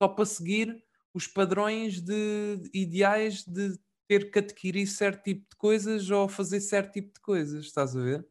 só 0.00 0.08
para 0.08 0.24
seguir 0.24 0.84
os 1.12 1.26
padrões 1.26 2.00
de 2.00 2.62
ideais 2.72 3.44
de 3.44 3.76
ter 4.06 4.30
que 4.30 4.38
adquirir 4.38 4.86
certo 4.86 5.24
tipo 5.24 5.48
de 5.50 5.56
coisas 5.56 6.10
ou 6.10 6.28
fazer 6.28 6.60
certo 6.60 6.92
tipo 6.92 7.14
de 7.14 7.20
coisas, 7.20 7.64
estás 7.64 7.96
a 7.96 8.00
ver? 8.00 8.26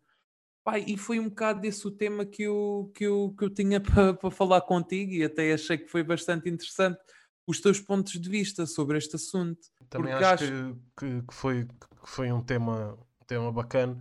Pai, 0.63 0.83
e 0.87 0.97
foi 0.97 1.19
um 1.19 1.29
bocado 1.29 1.61
desse 1.61 1.87
o 1.87 1.91
tema 1.91 2.25
que 2.25 2.43
eu, 2.43 2.91
que 2.93 3.05
eu, 3.05 3.33
que 3.37 3.43
eu 3.43 3.49
tinha 3.49 3.79
para 3.81 4.13
pa 4.13 4.29
falar 4.29 4.61
contigo 4.61 5.13
e 5.13 5.23
até 5.23 5.53
achei 5.53 5.77
que 5.77 5.87
foi 5.87 6.03
bastante 6.03 6.49
interessante 6.49 6.99
os 7.47 7.59
teus 7.59 7.79
pontos 7.79 8.13
de 8.13 8.29
vista 8.29 8.65
sobre 8.65 8.97
este 8.97 9.15
assunto. 9.15 9.59
Também 9.89 10.13
acho, 10.13 10.43
acho... 10.43 10.77
Que, 10.97 11.21
que, 11.23 11.33
foi, 11.33 11.67
que 12.01 12.09
foi 12.09 12.31
um 12.31 12.41
tema, 12.41 12.97
um 13.21 13.25
tema 13.25 13.51
bacana 13.51 13.97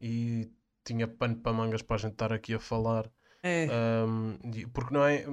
e 0.00 0.50
tinha 0.84 1.06
pano 1.06 1.36
para 1.36 1.52
mangas 1.52 1.82
para 1.82 1.96
a 1.96 1.98
gente 1.98 2.12
estar 2.12 2.32
aqui 2.32 2.54
a 2.54 2.58
falar. 2.58 3.10
É. 3.42 3.68
Um, 4.06 4.38
porque 4.72 4.94
não 4.94 5.04
é 5.04 5.26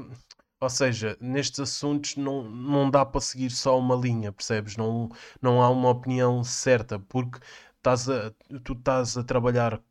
ou 0.61 0.69
seja, 0.69 1.17
nestes 1.21 1.59
assuntos 1.59 2.15
não, 2.17 2.43
não 2.43 2.89
dá 2.91 3.05
para 3.05 3.21
seguir 3.21 3.49
só 3.49 3.79
uma 3.79 3.95
linha, 3.95 4.31
percebes? 4.31 4.75
Não, 4.75 5.09
não 5.41 5.61
há 5.61 5.69
uma 5.69 5.89
opinião 5.89 6.43
certa, 6.43 6.99
porque 6.99 7.39
estás 7.77 8.09
a, 8.09 8.31
tu 8.63 8.73
estás 8.73 9.17
a 9.17 9.23
trabalhar, 9.23 9.81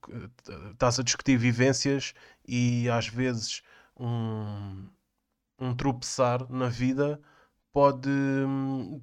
estás 0.73 0.99
a 0.99 1.03
discutir 1.03 1.38
vivências 1.38 2.12
e 2.47 2.88
às 2.91 3.09
vezes 3.09 3.62
um, 3.99 4.88
um 5.59 5.75
tropeçar 5.75 6.51
na 6.53 6.69
vida 6.69 7.21
pode, 7.72 8.11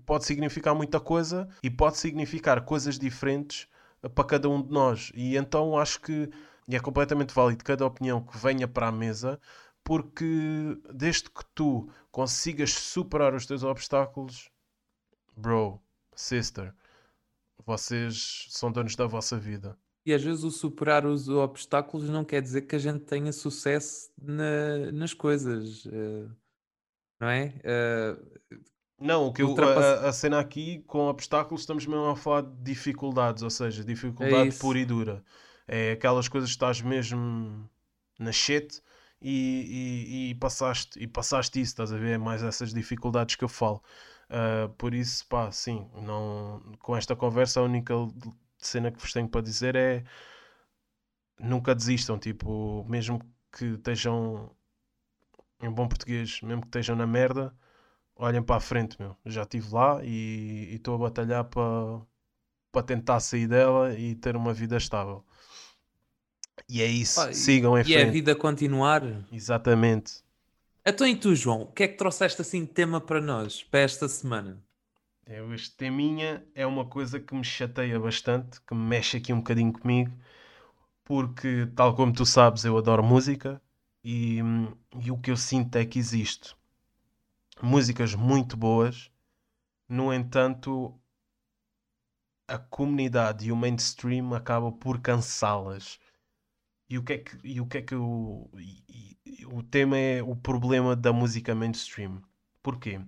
pode 0.06 0.26
significar 0.26 0.76
muita 0.76 1.00
coisa 1.00 1.48
e 1.64 1.70
pode 1.70 1.98
significar 1.98 2.64
coisas 2.66 2.98
diferentes 3.00 3.68
para 4.14 4.24
cada 4.24 4.50
um 4.50 4.62
de 4.62 4.72
nós. 4.72 5.12
E 5.16 5.36
então 5.38 5.78
acho 5.78 6.02
que 6.02 6.30
é 6.70 6.80
completamente 6.80 7.34
válido 7.34 7.64
cada 7.64 7.86
opinião 7.86 8.22
que 8.22 8.38
venha 8.38 8.68
para 8.68 8.88
a 8.88 8.92
mesa 8.92 9.40
porque 9.86 10.80
desde 10.92 11.30
que 11.30 11.46
tu 11.54 11.88
consigas 12.12 12.74
superar 12.74 13.36
os 13.36 13.46
teus 13.46 13.64
obstáculos, 13.64 14.50
bro, 15.38 15.80
sister, 16.16 16.74
vocês 17.64 18.48
são 18.50 18.72
donos 18.72 18.96
da 18.96 19.06
vossa 19.06 19.38
vida. 19.38 19.78
E 20.04 20.14
às 20.14 20.24
vezes 20.24 20.44
o 20.44 20.52
superar 20.52 21.06
os 21.06 21.30
obstáculos 21.30 22.10
não 22.10 22.26
quer 22.26 22.42
dizer 22.42 22.64
que 22.64 22.76
a 22.76 22.80
gente 22.80 23.06
tenha 23.06 23.32
sucesso 23.32 24.12
na, 24.20 24.92
nas 24.92 25.14
coisas, 25.14 25.86
uh, 25.86 26.32
não 27.26 27.32
é? 27.32 27.54
Uh, 27.64 28.40
Não, 29.00 29.28
o 29.28 29.34
que 29.34 29.42
eu, 29.42 29.56
a, 29.78 30.10
a 30.10 30.14
cena 30.14 30.40
aqui 30.40 30.84
com 30.88 31.08
obstáculos 31.08 31.62
estamos 31.62 31.86
mesmo 31.86 32.06
a 32.06 32.16
falar 32.16 32.44
de 32.44 32.64
dificuldades, 32.64 33.44
ou 33.44 33.50
seja, 33.50 33.84
dificuldade 33.84 34.50
isso. 34.50 34.60
pura 34.60 34.80
e 34.80 34.86
dura. 34.86 35.24
É 35.68 35.92
aquelas 35.94 36.28
coisas 36.28 36.50
que 36.50 36.56
estás 36.56 36.82
mesmo 36.82 37.70
na 38.20 38.32
shit 38.32 38.82
e, 39.22 40.30
e, 40.30 40.32
e 40.32 40.36
passaste, 40.36 41.00
e 41.02 41.08
passaste 41.08 41.60
isso, 41.60 41.72
estás 41.72 41.92
a 41.92 41.98
ver? 41.98 42.12
É 42.14 42.18
mais 42.18 42.44
essas 42.44 42.74
dificuldades 42.74 43.36
que 43.36 43.44
eu 43.44 43.50
falo. 43.50 43.82
Ah, 44.30 44.70
por 44.78 44.94
isso, 44.94 45.28
pá, 45.28 45.52
sim, 45.52 45.90
não, 46.02 46.62
com 46.80 46.96
esta 46.96 47.16
conversa 47.16 47.60
a 47.60 47.64
única 47.64 47.94
cena 48.58 48.92
que 48.92 49.00
vos 49.00 49.12
tenho 49.14 49.28
para 49.30 49.42
dizer 49.42 49.76
é 49.76 50.04
nunca 51.40 51.76
desistam, 51.76 52.18
tipo, 52.18 52.86
mesmo 52.88 53.20
que 53.52 53.66
estejam 53.66 54.55
em 55.62 55.70
bom 55.72 55.88
português, 55.88 56.42
mesmo 56.42 56.62
que 56.62 56.68
estejam 56.68 56.96
na 56.96 57.08
merda, 57.08 57.54
olhem 58.16 58.44
para 58.44 58.58
a 58.58 58.60
frente, 58.62 58.98
meu. 59.02 59.16
Já 59.26 59.44
estive 59.44 59.74
lá 59.74 60.04
e 60.06 60.70
e 60.74 60.76
estou 60.78 60.96
a 60.96 61.00
batalhar 61.00 61.46
para 61.46 62.02
para 62.72 62.84
tentar 62.84 63.20
sair 63.22 63.48
dela 63.48 63.94
e 63.98 64.16
ter 64.16 64.36
uma 64.38 64.54
vida 64.54 64.78
estável. 64.78 65.26
E 66.70 66.82
é 66.82 66.86
isso, 66.86 67.32
e- 67.32 67.34
sigam 67.34 67.76
em 67.78 67.84
E 67.88 67.94
é 67.96 68.02
a 68.04 68.06
frente. 68.06 68.16
vida 68.16 68.36
continuar. 68.36 69.02
Exatamente. 69.32 70.24
Então 70.86 71.06
e 71.06 71.18
tu, 71.18 71.36
João? 71.36 71.64
O 71.64 71.68
que 71.74 71.84
é 71.84 71.88
que 71.90 71.98
trouxeste 71.98 72.42
assim 72.42 72.62
de 72.64 72.72
tema 72.72 73.02
para 73.02 73.20
nós, 73.20 73.62
para 73.62 73.82
esta 73.82 74.08
semana? 74.08 74.64
Eu, 75.28 75.54
este 75.54 75.76
teminha 75.76 76.44
é 76.56 76.66
uma 76.66 76.86
coisa 76.88 77.20
que 77.20 77.34
me 77.36 77.44
chateia 77.44 78.00
bastante, 78.00 78.62
que 78.62 78.74
me 78.76 78.82
mexe 78.82 79.18
aqui 79.18 79.34
um 79.34 79.38
bocadinho 79.38 79.74
comigo, 79.74 80.12
porque, 81.06 81.68
tal 81.76 81.96
como 81.96 82.14
tu 82.14 82.26
sabes, 82.26 82.66
eu 82.66 82.78
adoro 82.78 83.04
música 83.04 83.62
e, 84.06 84.40
e 85.04 85.12
o 85.12 85.18
que 85.20 85.32
eu 85.32 85.38
sinto 85.38 85.76
é 85.78 85.86
que 85.86 86.00
existe 86.00 86.56
músicas 87.62 88.16
muito 88.16 88.56
boas, 88.56 89.12
no 89.90 90.14
entanto, 90.14 91.00
a 92.48 92.58
comunidade 92.58 93.46
e 93.48 93.52
o 93.52 93.56
mainstream 93.56 94.34
acaba 94.34 94.72
por 94.72 95.00
cansá-las. 95.00 96.00
E 96.90 96.98
o 97.00 97.04
que 97.04 97.14
é 97.14 97.20
que, 97.20 97.38
e 97.44 97.62
o, 97.62 97.68
que 97.68 97.80
é 97.80 97.84
que 97.84 97.96
e- 97.96 99.18
e- 99.26 99.46
o 99.48 99.64
tema 99.64 99.98
é 99.98 100.24
o 100.24 100.36
problema 100.36 100.96
da 100.96 101.14
música 101.14 101.56
mainstream. 101.56 102.22
Porquê? 102.64 103.02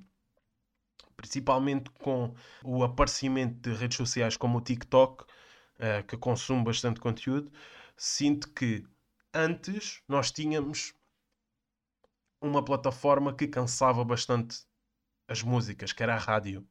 Principalmente 1.17 1.89
com 1.91 2.33
o 2.63 2.83
aparecimento 2.83 3.59
de 3.69 3.75
redes 3.75 3.97
sociais 3.97 4.37
como 4.37 4.57
o 4.59 4.61
TikTok, 4.61 5.25
eh, 5.79 6.03
que 6.03 6.15
consome 6.17 6.63
bastante 6.63 6.99
conteúdo, 6.99 7.51
sinto 7.97 8.49
que 8.53 8.85
antes 9.33 10.01
nós 10.07 10.31
tínhamos 10.31 10.93
uma 12.41 12.63
plataforma 12.63 13.33
que 13.33 13.47
cansava 13.47 14.03
bastante 14.03 14.65
as 15.27 15.41
músicas, 15.41 15.91
que 15.91 16.03
era 16.03 16.15
a 16.15 16.19
rádio. 16.19 16.67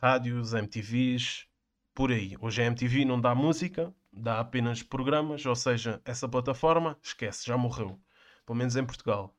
Rádios, 0.00 0.54
MTVs, 0.54 1.46
por 1.94 2.10
aí. 2.10 2.36
Hoje 2.40 2.62
a 2.62 2.66
MTV 2.66 3.04
não 3.04 3.20
dá 3.20 3.34
música, 3.34 3.94
dá 4.12 4.40
apenas 4.40 4.82
programas, 4.82 5.44
ou 5.44 5.56
seja, 5.56 6.00
essa 6.04 6.28
plataforma, 6.28 6.98
esquece, 7.02 7.46
já 7.46 7.56
morreu. 7.56 8.00
Pelo 8.46 8.56
menos 8.56 8.76
em 8.76 8.84
Portugal. 8.84 9.34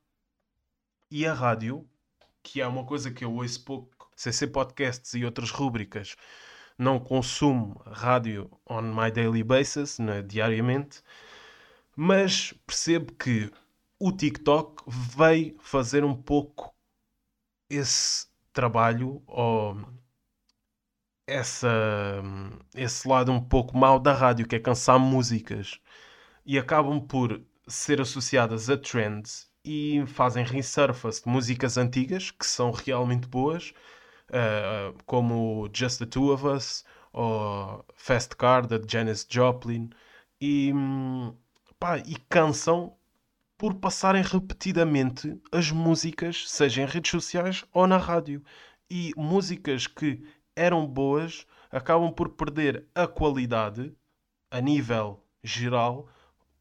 E 1.10 1.26
a 1.26 1.32
rádio, 1.32 1.88
que 2.42 2.60
é 2.60 2.66
uma 2.66 2.84
coisa 2.84 3.10
que 3.10 3.24
eu 3.24 3.32
ouço 3.32 3.64
pouco, 3.64 4.10
CC 4.16 4.46
Podcasts 4.46 5.14
e 5.14 5.24
outras 5.24 5.50
rúbricas, 5.50 6.16
não 6.78 6.98
consumo 6.98 7.80
rádio 7.86 8.50
on 8.68 8.82
my 8.82 9.10
daily 9.10 9.42
basis, 9.42 9.98
né, 9.98 10.22
diariamente, 10.22 11.02
mas 11.96 12.52
percebo 12.66 13.12
que 13.14 13.50
o 13.98 14.12
TikTok 14.12 14.82
veio 14.86 15.56
fazer 15.60 16.04
um 16.04 16.14
pouco 16.14 16.74
esse 17.70 18.26
trabalho 18.52 19.22
ou 19.26 19.76
essa, 21.26 22.22
esse 22.74 23.08
lado 23.08 23.32
um 23.32 23.40
pouco 23.40 23.76
mau 23.76 23.98
da 23.98 24.12
rádio, 24.12 24.46
que 24.46 24.56
é 24.56 24.60
cansar 24.60 24.98
músicas, 24.98 25.80
e 26.44 26.58
acabam 26.58 27.00
por 27.00 27.42
ser 27.66 28.00
associadas 28.00 28.68
a 28.68 28.76
trends 28.76 29.50
e 29.64 30.04
fazem 30.06 30.44
resurface 30.44 31.22
de 31.24 31.28
músicas 31.30 31.78
antigas 31.78 32.30
que 32.30 32.46
são 32.46 32.70
realmente 32.70 33.26
boas, 33.26 33.72
eh, 34.30 34.92
como 35.06 35.68
Just 35.72 35.98
the 35.98 36.06
Two 36.06 36.32
of 36.32 36.46
Us 36.46 36.84
ou 37.12 37.84
Fast 37.94 38.36
Car 38.36 38.66
da 38.66 38.78
Janis 38.86 39.26
Joplin, 39.28 39.90
e, 40.40 40.72
hum, 40.74 41.34
pá, 41.78 41.98
e 41.98 42.16
cansam 42.28 42.94
por 43.56 43.74
passarem 43.74 44.22
repetidamente 44.22 45.40
as 45.52 45.70
músicas, 45.70 46.50
seja 46.50 46.82
em 46.82 46.86
redes 46.86 47.10
sociais 47.10 47.64
ou 47.72 47.86
na 47.86 47.96
rádio. 47.96 48.42
E 48.90 49.12
músicas 49.16 49.86
que 49.86 50.22
eram 50.54 50.86
boas 50.86 51.46
acabam 51.70 52.12
por 52.12 52.30
perder 52.30 52.86
a 52.94 53.06
qualidade 53.06 53.92
a 54.50 54.60
nível 54.60 55.22
geral 55.42 56.08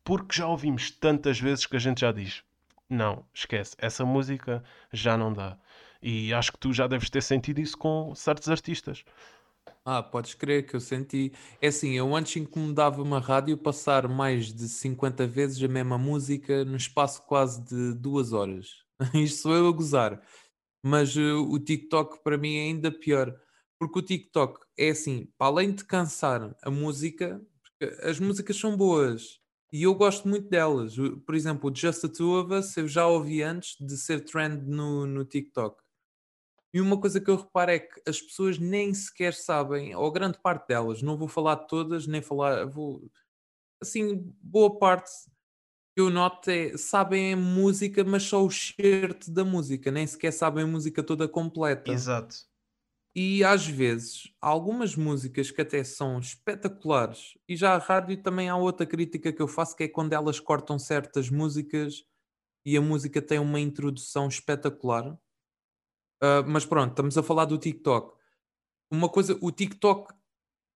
porque 0.03 0.35
já 0.35 0.47
ouvimos 0.47 0.91
tantas 0.91 1.39
vezes 1.39 1.65
que 1.65 1.75
a 1.75 1.79
gente 1.79 2.01
já 2.01 2.11
diz: 2.11 2.43
não, 2.89 3.25
esquece, 3.33 3.75
essa 3.77 4.05
música 4.05 4.63
já 4.91 5.17
não 5.17 5.31
dá. 5.31 5.57
E 6.01 6.33
acho 6.33 6.51
que 6.51 6.59
tu 6.59 6.73
já 6.73 6.85
deves 6.85 7.09
ter 7.09 7.21
sentido 7.23 7.59
isso 7.59 7.77
com 7.77 8.13
certos 8.13 8.49
artistas. 8.49 9.05
Ah, 9.85 10.01
podes 10.01 10.33
crer 10.33 10.65
que 10.65 10.75
eu 10.75 10.79
senti. 10.79 11.33
É 11.61 11.67
assim, 11.67 11.91
eu 11.91 12.15
antes 12.15 12.37
incomodava-me 12.37 13.13
a 13.15 13.19
rádio 13.19 13.57
passar 13.57 14.07
mais 14.07 14.53
de 14.53 14.69
50 14.69 15.27
vezes 15.27 15.61
a 15.61 15.67
mesma 15.67 15.97
música 15.97 16.63
no 16.63 16.77
espaço 16.77 17.21
quase 17.25 17.61
de 17.65 17.93
duas 17.93 18.31
horas. 18.31 18.67
Isto 19.13 19.41
sou 19.41 19.53
eu 19.55 19.67
a 19.67 19.71
gozar. 19.71 20.21
Mas 20.83 21.17
eh, 21.17 21.33
o 21.33 21.59
TikTok 21.59 22.23
para 22.23 22.37
mim 22.37 22.55
é 22.57 22.61
ainda 22.63 22.91
pior. 22.91 23.35
Porque 23.79 23.99
o 23.99 24.03
TikTok 24.03 24.59
é 24.77 24.91
assim, 24.91 25.27
para 25.37 25.47
além 25.47 25.73
de 25.75 25.85
cansar 25.85 26.55
a 26.63 26.71
música, 26.71 27.41
as 28.03 28.19
músicas 28.19 28.57
são 28.57 28.77
boas 28.77 29.39
e 29.73 29.83
eu 29.83 29.95
gosto 29.95 30.27
muito 30.29 30.49
delas. 30.49 30.95
Por 31.25 31.35
exemplo, 31.35 31.69
o 31.71 31.75
Just 31.75 32.01
the 32.01 32.07
Two 32.09 32.39
of 32.41 32.53
Us 32.53 32.77
eu 32.77 32.87
já 32.87 33.07
ouvi 33.07 33.43
antes 33.43 33.75
de 33.79 33.97
ser 33.97 34.21
trend 34.25 34.65
no, 34.67 35.05
no 35.07 35.25
TikTok. 35.25 35.82
E 36.73 36.81
uma 36.81 36.99
coisa 36.99 37.21
que 37.21 37.29
eu 37.29 37.35
reparo 37.37 37.71
é 37.71 37.79
que 37.79 38.01
as 38.07 38.21
pessoas 38.21 38.57
nem 38.57 38.93
sequer 38.93 39.33
sabem, 39.33 39.95
ou 39.95 40.11
grande 40.11 40.39
parte 40.39 40.67
delas, 40.69 41.01
não 41.03 41.17
vou 41.17 41.27
falar 41.27 41.55
de 41.55 41.67
todas, 41.67 42.07
nem 42.07 42.21
falar, 42.21 42.65
vou 42.67 43.09
assim, 43.81 44.33
boa 44.41 44.77
parte 44.79 45.09
que 45.95 46.01
eu 46.01 46.09
noto 46.11 46.49
é 46.51 46.77
sabem 46.77 47.33
a 47.33 47.37
música, 47.37 48.03
mas 48.03 48.23
só 48.23 48.43
o 48.45 48.51
certo 48.51 49.31
da 49.31 49.45
música, 49.45 49.91
nem 49.91 50.07
sequer 50.07 50.31
sabem 50.33 50.63
a 50.65 50.67
música 50.67 51.03
toda 51.03 51.27
completa. 51.27 51.93
Exato. 51.93 52.35
E 53.15 53.43
às 53.43 53.67
vezes, 53.67 54.23
há 54.41 54.47
algumas 54.47 54.95
músicas 54.95 55.51
que 55.51 55.61
até 55.61 55.83
são 55.83 56.17
espetaculares, 56.19 57.37
e 57.47 57.55
já 57.55 57.75
a 57.75 57.77
rádio 57.77 58.21
também 58.23 58.49
há 58.49 58.57
outra 58.57 58.87
crítica 58.87 59.31
que 59.31 59.41
eu 59.41 59.47
faço, 59.47 59.75
que 59.75 59.83
é 59.83 59.87
quando 59.87 60.13
elas 60.13 60.39
cortam 60.39 60.79
certas 60.79 61.29
músicas 61.29 62.03
e 62.65 62.77
a 62.77 62.81
música 62.81 63.21
tem 63.21 63.39
uma 63.39 63.59
introdução 63.59 64.27
espetacular. 64.29 65.17
Ah, 66.23 66.41
mas 66.47 66.65
pronto, 66.65 66.91
estamos 66.91 67.17
a 67.17 67.21
falar 67.23 67.43
do 67.43 67.57
TikTok. 67.57 68.15
Uma 68.89 69.09
coisa, 69.09 69.37
o 69.41 69.51
TikTok 69.51 70.13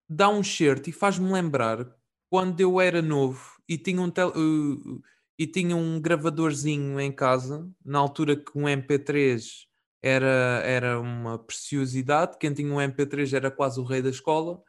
dá 0.09 0.27
um 0.27 0.43
certo 0.43 0.89
e 0.89 0.91
faz-me 0.91 1.31
lembrar 1.31 1.87
quando 2.29 2.59
eu 2.59 2.81
era 2.81 3.01
novo 3.01 3.41
e 3.67 3.77
tinha 3.77 4.01
um, 4.01 4.09
tel- 4.09 4.33
uh, 4.35 5.01
e 5.39 5.47
tinha 5.47 5.73
um 5.75 6.01
gravadorzinho 6.01 6.99
em 6.99 7.13
casa, 7.13 7.69
na 7.85 7.97
altura 7.99 8.35
que 8.35 8.51
um 8.57 8.67
MP3 8.67 9.67
era, 10.01 10.61
era 10.65 10.99
uma 10.99 11.39
preciosidade, 11.39 12.37
quem 12.37 12.53
tinha 12.53 12.73
um 12.73 12.81
MP3 12.81 13.33
era 13.33 13.49
quase 13.49 13.79
o 13.79 13.83
rei 13.85 14.01
da 14.01 14.09
escola. 14.09 14.61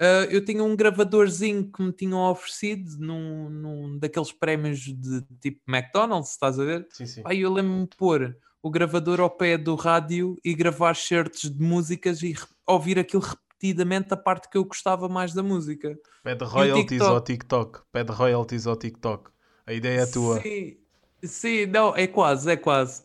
Ah, 0.00 0.26
eu 0.30 0.44
tinha 0.44 0.62
um 0.62 0.76
gravadorzinho 0.76 1.70
que 1.72 1.82
me 1.82 1.92
tinham 1.92 2.30
oferecido 2.30 2.96
num, 2.98 3.48
num 3.50 3.98
daqueles 3.98 4.30
prémios 4.30 4.80
de 4.80 5.22
tipo 5.40 5.60
McDonald's, 5.68 6.30
estás 6.30 6.60
a 6.60 6.64
ver? 6.64 6.86
Sim, 6.92 7.06
sim. 7.06 7.22
Pá, 7.22 7.34
eu 7.34 7.52
lembro-me 7.52 7.88
de 7.88 7.96
pôr 7.96 8.36
o 8.62 8.70
gravador 8.70 9.20
ao 9.20 9.30
pé 9.30 9.56
do 9.56 9.74
rádio 9.74 10.36
e 10.44 10.54
gravar 10.54 10.96
certos 10.96 11.50
de 11.50 11.62
músicas 11.62 12.22
e 12.22 12.34
ouvir 12.66 12.98
aquilo 12.98 13.22
repetidamente 13.22 14.12
a 14.12 14.16
parte 14.16 14.48
que 14.48 14.58
eu 14.58 14.64
gostava 14.64 15.08
mais 15.08 15.32
da 15.32 15.42
música. 15.42 15.96
Pede 16.22 16.44
royalties 16.44 16.88
TikTok? 16.88 17.10
ao 17.10 17.20
TikTok. 17.20 17.80
Pede 17.92 18.12
royalties 18.12 18.66
ao 18.66 18.76
TikTok. 18.76 19.30
A 19.66 19.72
ideia 19.72 20.00
é 20.00 20.06
tua. 20.06 20.40
Sim, 20.40 20.76
sim, 21.22 21.66
não, 21.66 21.94
é 21.96 22.06
quase, 22.06 22.50
é 22.50 22.56
quase. 22.56 23.02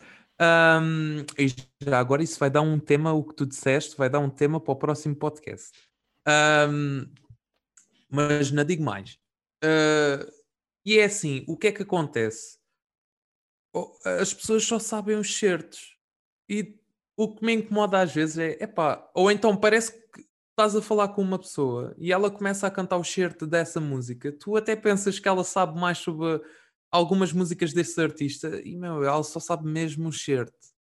E 1.37 1.47
já 1.83 1.99
agora 1.99 2.23
isso 2.23 2.39
vai 2.39 2.49
dar 2.49 2.61
um 2.61 2.79
tema, 2.79 3.13
o 3.13 3.23
que 3.23 3.35
tu 3.35 3.45
disseste, 3.45 3.95
vai 3.95 4.09
dar 4.09 4.19
um 4.19 4.29
tema 4.29 4.59
para 4.59 4.71
o 4.71 4.75
próximo 4.75 5.15
podcast. 5.15 5.71
Ahm, 6.25 7.05
mas 8.09 8.51
não 8.51 8.63
digo 8.63 8.83
mais. 8.83 9.17
Ah, 9.63 10.25
e 10.85 10.97
é 10.97 11.05
assim, 11.05 11.43
o 11.47 11.55
que 11.55 11.67
é 11.67 11.71
que 11.71 11.83
acontece? 11.83 12.57
Oh, 13.73 13.95
As 14.05 14.33
pessoas 14.33 14.63
só 14.65 14.79
sabem 14.79 15.17
os 15.17 15.37
certos. 15.37 15.97
E 16.49 16.77
o 17.15 17.35
que 17.35 17.45
me 17.45 17.53
incomoda 17.53 18.01
às 18.01 18.13
vezes 18.13 18.37
é, 18.37 18.63
epá, 18.63 19.09
ou 19.13 19.31
então 19.31 19.55
parece 19.55 19.91
que 19.91 20.25
estás 20.49 20.75
a 20.75 20.81
falar 20.81 21.09
com 21.09 21.21
uma 21.21 21.39
pessoa 21.39 21.95
e 21.97 22.11
ela 22.11 22.29
começa 22.29 22.67
a 22.67 22.71
cantar 22.71 22.97
o 22.97 23.03
certo 23.03 23.47
dessa 23.47 23.79
música, 23.79 24.31
tu 24.31 24.55
até 24.55 24.75
pensas 24.75 25.19
que 25.19 25.27
ela 25.27 25.43
sabe 25.43 25.79
mais 25.79 25.97
sobre 25.97 26.41
algumas 26.91 27.31
músicas 27.31 27.73
desse 27.73 27.99
artista 28.01 28.61
e 28.63 28.75
meu, 28.75 29.03
ela 29.03 29.23
só 29.23 29.39
sabe 29.39 29.67
mesmo 29.67 30.09
o 30.09 30.13
certo. 30.13 30.71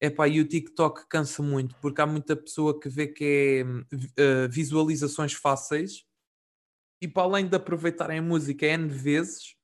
Epá, 0.00 0.26
e 0.28 0.40
o 0.40 0.48
TikTok 0.48 1.06
cansa 1.08 1.42
muito, 1.42 1.76
porque 1.80 2.00
há 2.00 2.06
muita 2.06 2.34
pessoa 2.36 2.78
que 2.78 2.88
vê 2.88 3.06
que 3.06 3.24
é 3.24 4.44
uh, 4.44 4.50
visualizações 4.50 5.32
fáceis 5.32 6.04
e 7.00 7.08
para 7.08 7.22
além 7.22 7.48
de 7.48 7.56
aproveitarem 7.56 8.18
a 8.18 8.22
música 8.22 8.66
N 8.66 8.88
vezes, 8.88 9.56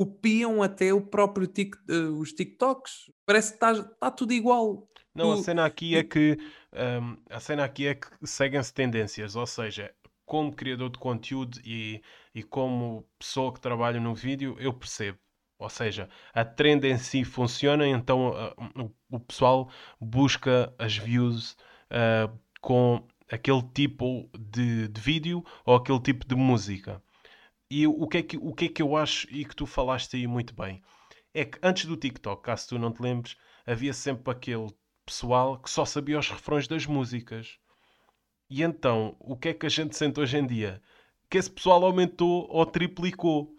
copiam 0.00 0.62
até 0.62 0.94
o 0.94 1.02
próprio 1.02 1.46
tic, 1.46 1.74
uh, 1.90 2.18
os 2.18 2.32
TikToks. 2.32 3.10
Parece 3.26 3.50
que 3.50 3.56
está 3.56 3.84
tá 3.84 4.10
tudo 4.10 4.32
igual. 4.32 4.88
Não, 5.14 5.34
tu... 5.34 5.40
a 5.40 5.42
cena 5.42 5.66
aqui 5.66 5.94
é 5.94 6.02
que 6.02 6.38
um, 6.72 7.18
a 7.28 7.38
cena 7.38 7.64
aqui 7.64 7.86
é 7.86 7.94
que 7.94 8.08
seguem-se 8.22 8.72
tendências, 8.72 9.36
ou 9.36 9.46
seja, 9.46 9.92
como 10.24 10.56
criador 10.56 10.88
de 10.88 10.98
conteúdo 10.98 11.60
e, 11.62 12.00
e 12.34 12.42
como 12.42 13.06
pessoa 13.18 13.52
que 13.52 13.60
trabalha 13.60 14.00
no 14.00 14.14
vídeo, 14.14 14.56
eu 14.58 14.72
percebo. 14.72 15.18
Ou 15.58 15.68
seja, 15.68 16.08
a 16.32 16.46
trend 16.46 16.86
em 16.86 16.96
si 16.96 17.22
funciona, 17.22 17.86
então 17.86 18.30
uh, 18.30 18.90
o 19.10 19.20
pessoal 19.20 19.68
busca 20.00 20.74
as 20.78 20.96
views 20.96 21.58
uh, 21.90 22.34
com 22.62 23.06
aquele 23.30 23.62
tipo 23.74 24.30
de, 24.32 24.88
de, 24.88 24.98
vídeo 24.98 25.44
ou 25.66 25.74
aquele 25.74 26.00
tipo 26.00 26.26
de 26.26 26.34
música. 26.34 27.02
E 27.70 27.86
o 27.86 28.06
que, 28.08 28.18
é 28.18 28.22
que, 28.22 28.36
o 28.36 28.52
que 28.52 28.64
é 28.64 28.68
que 28.68 28.82
eu 28.82 28.96
acho 28.96 29.28
e 29.30 29.44
que 29.44 29.54
tu 29.54 29.64
falaste 29.64 30.16
aí 30.16 30.26
muito 30.26 30.52
bem 30.54 30.82
é 31.32 31.44
que 31.44 31.56
antes 31.62 31.84
do 31.84 31.96
TikTok, 31.96 32.42
caso 32.42 32.70
tu 32.70 32.78
não 32.78 32.92
te 32.92 33.00
lembres, 33.00 33.36
havia 33.64 33.92
sempre 33.92 34.32
aquele 34.32 34.66
pessoal 35.06 35.56
que 35.56 35.70
só 35.70 35.84
sabia 35.84 36.18
os 36.18 36.28
refrões 36.28 36.66
das 36.66 36.84
músicas. 36.86 37.58
E 38.48 38.62
então, 38.62 39.16
o 39.20 39.36
que 39.36 39.50
é 39.50 39.54
que 39.54 39.66
a 39.66 39.68
gente 39.68 39.96
sente 39.96 40.18
hoje 40.18 40.36
em 40.36 40.46
dia? 40.46 40.82
Que 41.30 41.38
esse 41.38 41.48
pessoal 41.48 41.84
aumentou 41.84 42.48
ou 42.50 42.66
triplicou 42.66 43.56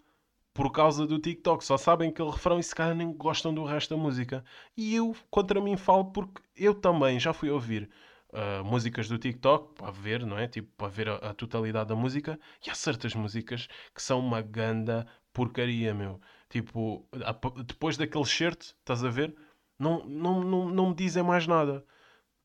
por 0.52 0.70
causa 0.70 1.06
do 1.06 1.18
TikTok. 1.18 1.64
Só 1.64 1.78
sabem 1.78 2.10
aquele 2.10 2.30
refrão 2.30 2.58
e 2.58 2.62
se 2.62 2.74
calhar 2.74 2.94
nem 2.94 3.10
gostam 3.14 3.54
do 3.54 3.64
resto 3.64 3.96
da 3.96 4.02
música. 4.02 4.44
E 4.76 4.94
eu, 4.94 5.16
contra 5.30 5.58
mim, 5.58 5.78
falo 5.78 6.12
porque 6.12 6.42
eu 6.54 6.74
também 6.74 7.18
já 7.18 7.32
fui 7.32 7.48
ouvir 7.48 7.90
uh, 8.32 8.64
músicas 8.64 9.08
do 9.08 9.18
TikTok 9.18 9.74
para 9.74 9.90
ver, 9.90 10.24
não 10.26 10.38
é? 10.38 10.48
Tipo, 10.48 10.68
para 10.76 10.88
ver 10.88 11.08
a, 11.08 11.16
a, 11.16 11.34
totalidade 11.34 11.88
da 11.88 11.96
música. 11.96 12.38
E 12.66 12.70
há 12.70 12.74
certas 12.74 13.14
músicas 13.14 13.68
que 13.94 14.02
são 14.02 14.18
uma 14.20 14.40
ganda 14.42 15.06
porcaria, 15.32 15.94
meu. 15.94 16.20
Tipo, 16.48 17.06
a, 17.24 17.62
depois 17.62 17.96
daquele 17.96 18.24
shirt, 18.24 18.60
estás 18.60 19.04
a 19.04 19.10
ver? 19.10 19.34
Não, 19.78 20.04
não, 20.04 20.42
não, 20.42 20.68
não 20.68 20.88
me 20.90 20.94
dizem 20.94 21.22
mais 21.22 21.46
nada. 21.46 21.84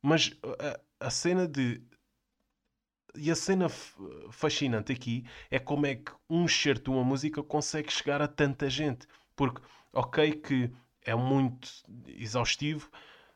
Mas 0.01 0.31
a, 0.99 1.07
a 1.07 1.09
cena 1.09 1.47
de 1.47 1.81
e 3.15 3.31
a 3.31 3.35
cena 3.35 3.67
fascinante 4.29 4.91
aqui 4.91 5.25
é 5.49 5.57
como 5.57 5.87
é 5.87 5.95
que 5.95 6.11
um 6.29 6.47
certo 6.47 6.85
de 6.85 6.89
uma 6.91 7.03
música 7.03 7.41
consegue 7.41 7.91
chegar 7.91 8.21
a 8.21 8.27
tanta 8.27 8.69
gente. 8.69 9.07
Porque, 9.35 9.61
ok, 9.91 10.33
que 10.33 10.71
é 11.01 11.15
muito 11.15 11.67
exaustivo 12.07 12.89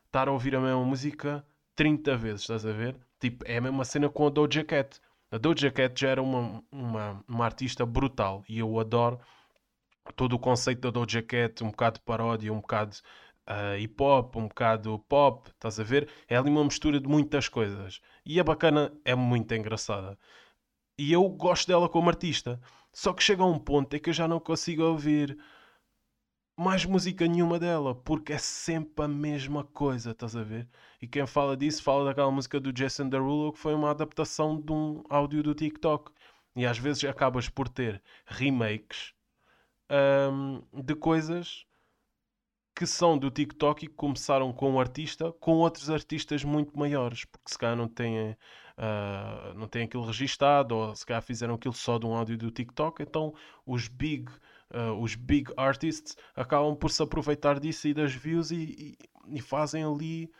estar 0.06 0.28
a 0.28 0.32
ouvir 0.32 0.54
a 0.54 0.60
mesma 0.60 0.84
música 0.84 1.44
30 1.74 2.16
vezes, 2.16 2.42
estás 2.42 2.66
a 2.66 2.72
ver? 2.72 2.96
Tipo, 3.20 3.44
é 3.46 3.56
a 3.58 3.60
mesma 3.60 3.84
cena 3.84 4.08
com 4.08 4.26
a 4.26 4.30
Doja 4.30 4.64
Cat. 4.64 5.00
A 5.30 5.38
Doja 5.38 5.70
Cat 5.70 5.98
já 6.00 6.10
era 6.10 6.22
uma, 6.22 6.62
uma, 6.70 7.24
uma 7.26 7.44
artista 7.44 7.86
brutal 7.86 8.44
e 8.48 8.58
eu 8.58 8.78
adoro 8.78 9.20
todo 10.16 10.34
o 10.34 10.38
conceito 10.38 10.80
da 10.80 10.90
Doja 10.90 11.22
Cat, 11.22 11.62
um 11.62 11.70
bocado 11.70 11.98
de 11.98 12.04
paródia, 12.04 12.52
um 12.52 12.60
bocado 12.60 12.96
uh, 13.48 13.78
hip 13.78 14.02
hop, 14.02 14.36
um 14.36 14.48
bocado 14.48 14.98
pop, 15.08 15.50
estás 15.50 15.78
a 15.80 15.82
ver? 15.84 16.08
É 16.28 16.36
ali 16.36 16.50
uma 16.50 16.64
mistura 16.64 17.00
de 17.00 17.08
muitas 17.08 17.48
coisas. 17.48 18.00
E 18.24 18.38
a 18.40 18.44
bacana 18.44 18.92
é 19.04 19.14
muito 19.14 19.54
engraçada. 19.54 20.18
E 20.98 21.12
eu 21.12 21.28
gosto 21.28 21.68
dela 21.68 21.88
como 21.88 22.08
artista. 22.08 22.60
Só 22.92 23.12
que 23.12 23.22
chega 23.22 23.42
a 23.42 23.46
um 23.46 23.58
ponto 23.58 23.94
em 23.96 23.98
que 23.98 24.10
eu 24.10 24.14
já 24.14 24.28
não 24.28 24.38
consigo 24.38 24.82
ouvir 24.84 25.38
mais 26.56 26.84
música 26.84 27.26
nenhuma 27.26 27.58
dela, 27.58 27.94
porque 27.94 28.32
é 28.34 28.38
sempre 28.38 29.04
a 29.04 29.08
mesma 29.08 29.64
coisa, 29.64 30.10
estás 30.10 30.36
a 30.36 30.42
ver? 30.42 30.68
E 31.00 31.06
quem 31.06 31.26
fala 31.26 31.56
disso 31.56 31.82
fala 31.82 32.04
daquela 32.04 32.30
música 32.30 32.60
do 32.60 32.72
Jason 32.72 33.08
Derulo 33.08 33.52
que 33.52 33.58
foi 33.58 33.74
uma 33.74 33.90
adaptação 33.90 34.60
de 34.60 34.72
um 34.72 35.02
áudio 35.08 35.42
do 35.42 35.54
TikTok. 35.54 36.12
E 36.54 36.66
às 36.66 36.78
vezes 36.78 37.04
acabas 37.04 37.48
por 37.48 37.68
ter 37.68 38.02
remakes 38.26 39.14
um, 39.90 40.62
de 40.82 40.94
coisas 40.94 41.66
que 42.74 42.86
são 42.86 43.18
do 43.18 43.30
TikTok 43.30 43.84
e 43.84 43.88
que 43.88 43.94
começaram 43.94 44.52
com 44.52 44.72
um 44.72 44.80
artista 44.80 45.32
com 45.32 45.56
outros 45.58 45.90
artistas 45.90 46.42
muito 46.44 46.78
maiores, 46.78 47.24
porque 47.24 47.50
se 47.50 47.58
calhar 47.58 47.76
não 47.76 47.88
têm, 47.88 48.30
uh, 48.30 49.54
não 49.54 49.68
têm 49.68 49.84
aquilo 49.84 50.04
registado 50.04 50.74
ou 50.74 50.96
se 50.96 51.04
calhar 51.04 51.22
fizeram 51.22 51.54
aquilo 51.54 51.74
só 51.74 51.98
de 51.98 52.06
um 52.06 52.14
áudio 52.14 52.36
do 52.38 52.50
TikTok, 52.50 53.02
então 53.02 53.34
os 53.66 53.88
big, 53.88 54.30
uh, 54.74 54.92
os 55.00 55.14
big 55.14 55.52
artists 55.56 56.16
acabam 56.34 56.74
por 56.74 56.90
se 56.90 57.02
aproveitar 57.02 57.60
disso 57.60 57.88
e 57.88 57.94
das 57.94 58.12
views 58.14 58.50
e, 58.50 58.96
e, 59.28 59.36
e 59.36 59.40
fazem 59.40 59.84
ali 59.84 60.30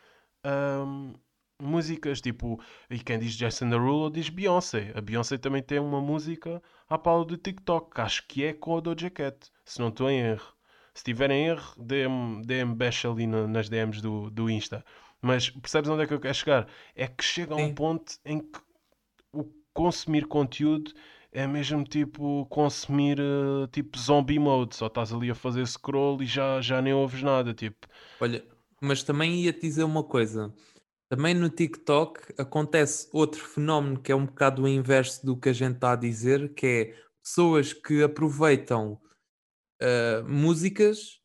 um, 0.45 1.15
músicas 1.61 2.21
tipo, 2.21 2.61
e 2.91 2.99
quem 2.99 3.19
diz 3.19 3.35
Jason 3.35 3.69
Derulo 3.69 4.11
diz 4.11 4.29
Beyoncé. 4.29 4.93
A 4.95 5.01
Beyoncé 5.01 5.39
também 5.39 5.63
tem 5.63 5.79
uma 5.79 6.01
música 6.01 6.63
à 6.89 6.99
pala 6.99 7.25
do 7.25 7.37
TikTok, 7.37 8.01
acho 8.01 8.27
que 8.27 8.45
é 8.45 8.53
com 8.53 8.77
a 8.77 8.81
Doja 8.81 9.11
Cat, 9.11 9.51
se 9.65 9.79
não 9.79 9.89
estou 9.89 10.11
em 10.11 10.21
erro. 10.21 10.53
Se 10.95 11.05
tiverem 11.05 11.47
erro, 11.47 11.75
dê-me 11.79 12.45
dê 12.45 12.65
bash 12.65 13.07
ali 13.07 13.27
no, 13.27 13.49
nas 13.49 13.69
DMs 13.69 14.03
do, 14.03 14.31
do 14.31 14.51
Insta. 14.51 14.85
Mas 15.23 15.49
percebes 15.49 15.89
onde 15.89 16.03
é 16.03 16.07
que 16.07 16.13
eu 16.13 16.21
quero 16.21 16.35
chegar? 16.35 16.69
É 16.95 17.07
que 17.07 17.25
chega 17.25 17.55
a 17.55 17.57
um 17.57 17.75
ponto 17.75 18.13
em 18.27 18.41
que 18.41 18.61
o 19.33 19.45
consumir 19.73 20.27
conteúdo 20.27 20.93
é 21.33 21.47
mesmo 21.47 21.83
tipo 21.85 22.47
consumir 22.47 23.19
uh, 23.19 23.67
tipo 23.69 23.99
zombie 23.99 24.39
mode. 24.39 24.77
Só 24.77 24.87
estás 24.87 25.13
ali 25.13 25.31
a 25.31 25.35
fazer 25.35 25.67
scroll 25.67 26.23
e 26.23 26.27
já, 26.27 26.61
já 26.61 26.81
nem 26.81 26.93
ouves 26.93 27.23
nada. 27.23 27.55
Tipo. 27.55 27.89
Olha, 28.21 28.45
mas 28.81 29.03
também 29.03 29.41
ia 29.41 29.53
te 29.53 29.61
dizer 29.63 29.85
uma 29.85 30.05
coisa. 30.05 30.53
Também 31.09 31.35
no 31.35 31.51
TikTok 31.51 32.35
acontece 32.39 33.09
outro 33.13 33.43
fenómeno 33.43 34.01
que 34.01 34.13
é 34.13 34.17
um 34.17 34.27
bocado 34.27 34.63
o 34.63 34.69
inverso 34.69 35.25
do 35.25 35.37
que 35.37 35.51
a 35.51 35.53
gente 35.53 35.75
está 35.75 35.93
a 35.93 35.97
dizer, 35.97 36.55
que 36.55 36.67
é 36.67 36.95
pessoas 37.23 37.73
que 37.73 38.03
aproveitam 38.03 38.99
uh, 39.81 40.27
músicas, 40.27 41.21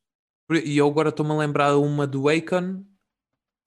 e 0.64 0.78
eu 0.78 0.88
agora 0.88 1.10
estou-me 1.10 1.32
a 1.32 1.38
lembrar 1.38 1.78
uma 1.78 2.06
do 2.06 2.30
Akon, 2.30 2.84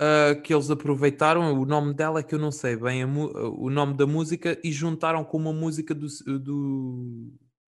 uh, 0.00 0.40
que 0.42 0.54
eles 0.54 0.70
aproveitaram, 0.70 1.52
o 1.60 1.66
nome 1.66 1.92
dela 1.92 2.20
é 2.20 2.22
que 2.22 2.34
eu 2.34 2.38
não 2.38 2.50
sei 2.50 2.76
bem 2.76 3.04
o 3.04 3.68
nome 3.70 3.94
da 3.94 4.06
música, 4.06 4.58
e 4.64 4.72
juntaram 4.72 5.22
com 5.22 5.36
uma 5.36 5.52
música 5.52 5.94
do, 5.94 6.06
do 6.38 7.32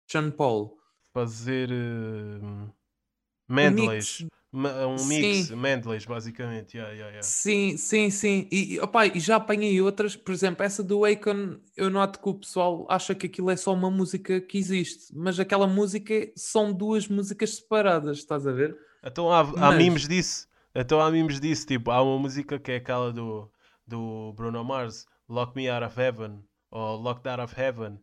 Sean 0.09 0.31
Paul. 0.31 0.77
Fazer 1.13 1.69
uh, 1.71 2.73
medleys. 3.47 4.25
Um 4.57 4.95
mix, 5.07 5.47
sim. 5.47 5.55
Mendeley's, 5.57 6.05
basicamente. 6.05 6.77
Yeah, 6.77 6.93
yeah, 6.93 7.09
yeah. 7.09 7.21
Sim, 7.21 7.75
sim, 7.75 8.09
sim. 8.09 8.47
E, 8.49 8.79
opa, 8.79 9.05
e 9.05 9.19
já 9.19 9.35
apanhei 9.35 9.81
outras, 9.81 10.15
por 10.15 10.31
exemplo, 10.31 10.65
essa 10.65 10.81
do 10.81 11.03
Akon, 11.03 11.57
eu 11.75 11.89
noto 11.89 12.21
que 12.21 12.29
o 12.29 12.33
pessoal 12.35 12.87
acha 12.89 13.13
que 13.13 13.25
aquilo 13.25 13.51
é 13.51 13.57
só 13.57 13.73
uma 13.73 13.91
música 13.91 14.39
que 14.39 14.57
existe, 14.57 15.13
mas 15.13 15.37
aquela 15.41 15.67
música 15.67 16.31
são 16.37 16.71
duas 16.71 17.05
músicas 17.09 17.57
separadas, 17.57 18.19
estás 18.19 18.47
a 18.47 18.53
ver? 18.53 18.77
Então 19.03 19.29
há, 19.29 19.43
mas... 19.43 19.61
há 19.61 19.71
memes 19.73 20.07
disso. 20.07 20.47
Então 20.75 20.99
há 20.99 21.09
memes 21.09 21.39
disso, 21.39 21.65
tipo, 21.65 21.89
há 21.89 22.01
uma 22.03 22.19
música 22.19 22.59
que 22.59 22.73
é 22.73 22.75
aquela 22.75 23.13
do, 23.13 23.49
do 23.87 24.33
Bruno 24.33 24.61
Mars, 24.61 25.05
Lock 25.29 25.55
Me 25.55 25.69
Out 25.69 25.85
of 25.85 25.99
Heaven, 25.99 26.43
ou 26.69 26.97
Locked 26.97 27.25
Out 27.29 27.41
of 27.41 27.59
Heaven, 27.59 27.97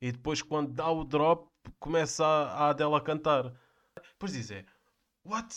e 0.00 0.12
depois 0.12 0.40
quando 0.40 0.72
dá 0.72 0.88
o 0.88 1.02
drop, 1.02 1.50
começa 1.80 2.24
a, 2.24 2.66
a 2.66 2.70
Adele 2.70 2.94
a 2.94 3.00
cantar. 3.00 3.52
Depois 4.12 4.32
dizer, 4.32 4.66
what? 5.24 5.52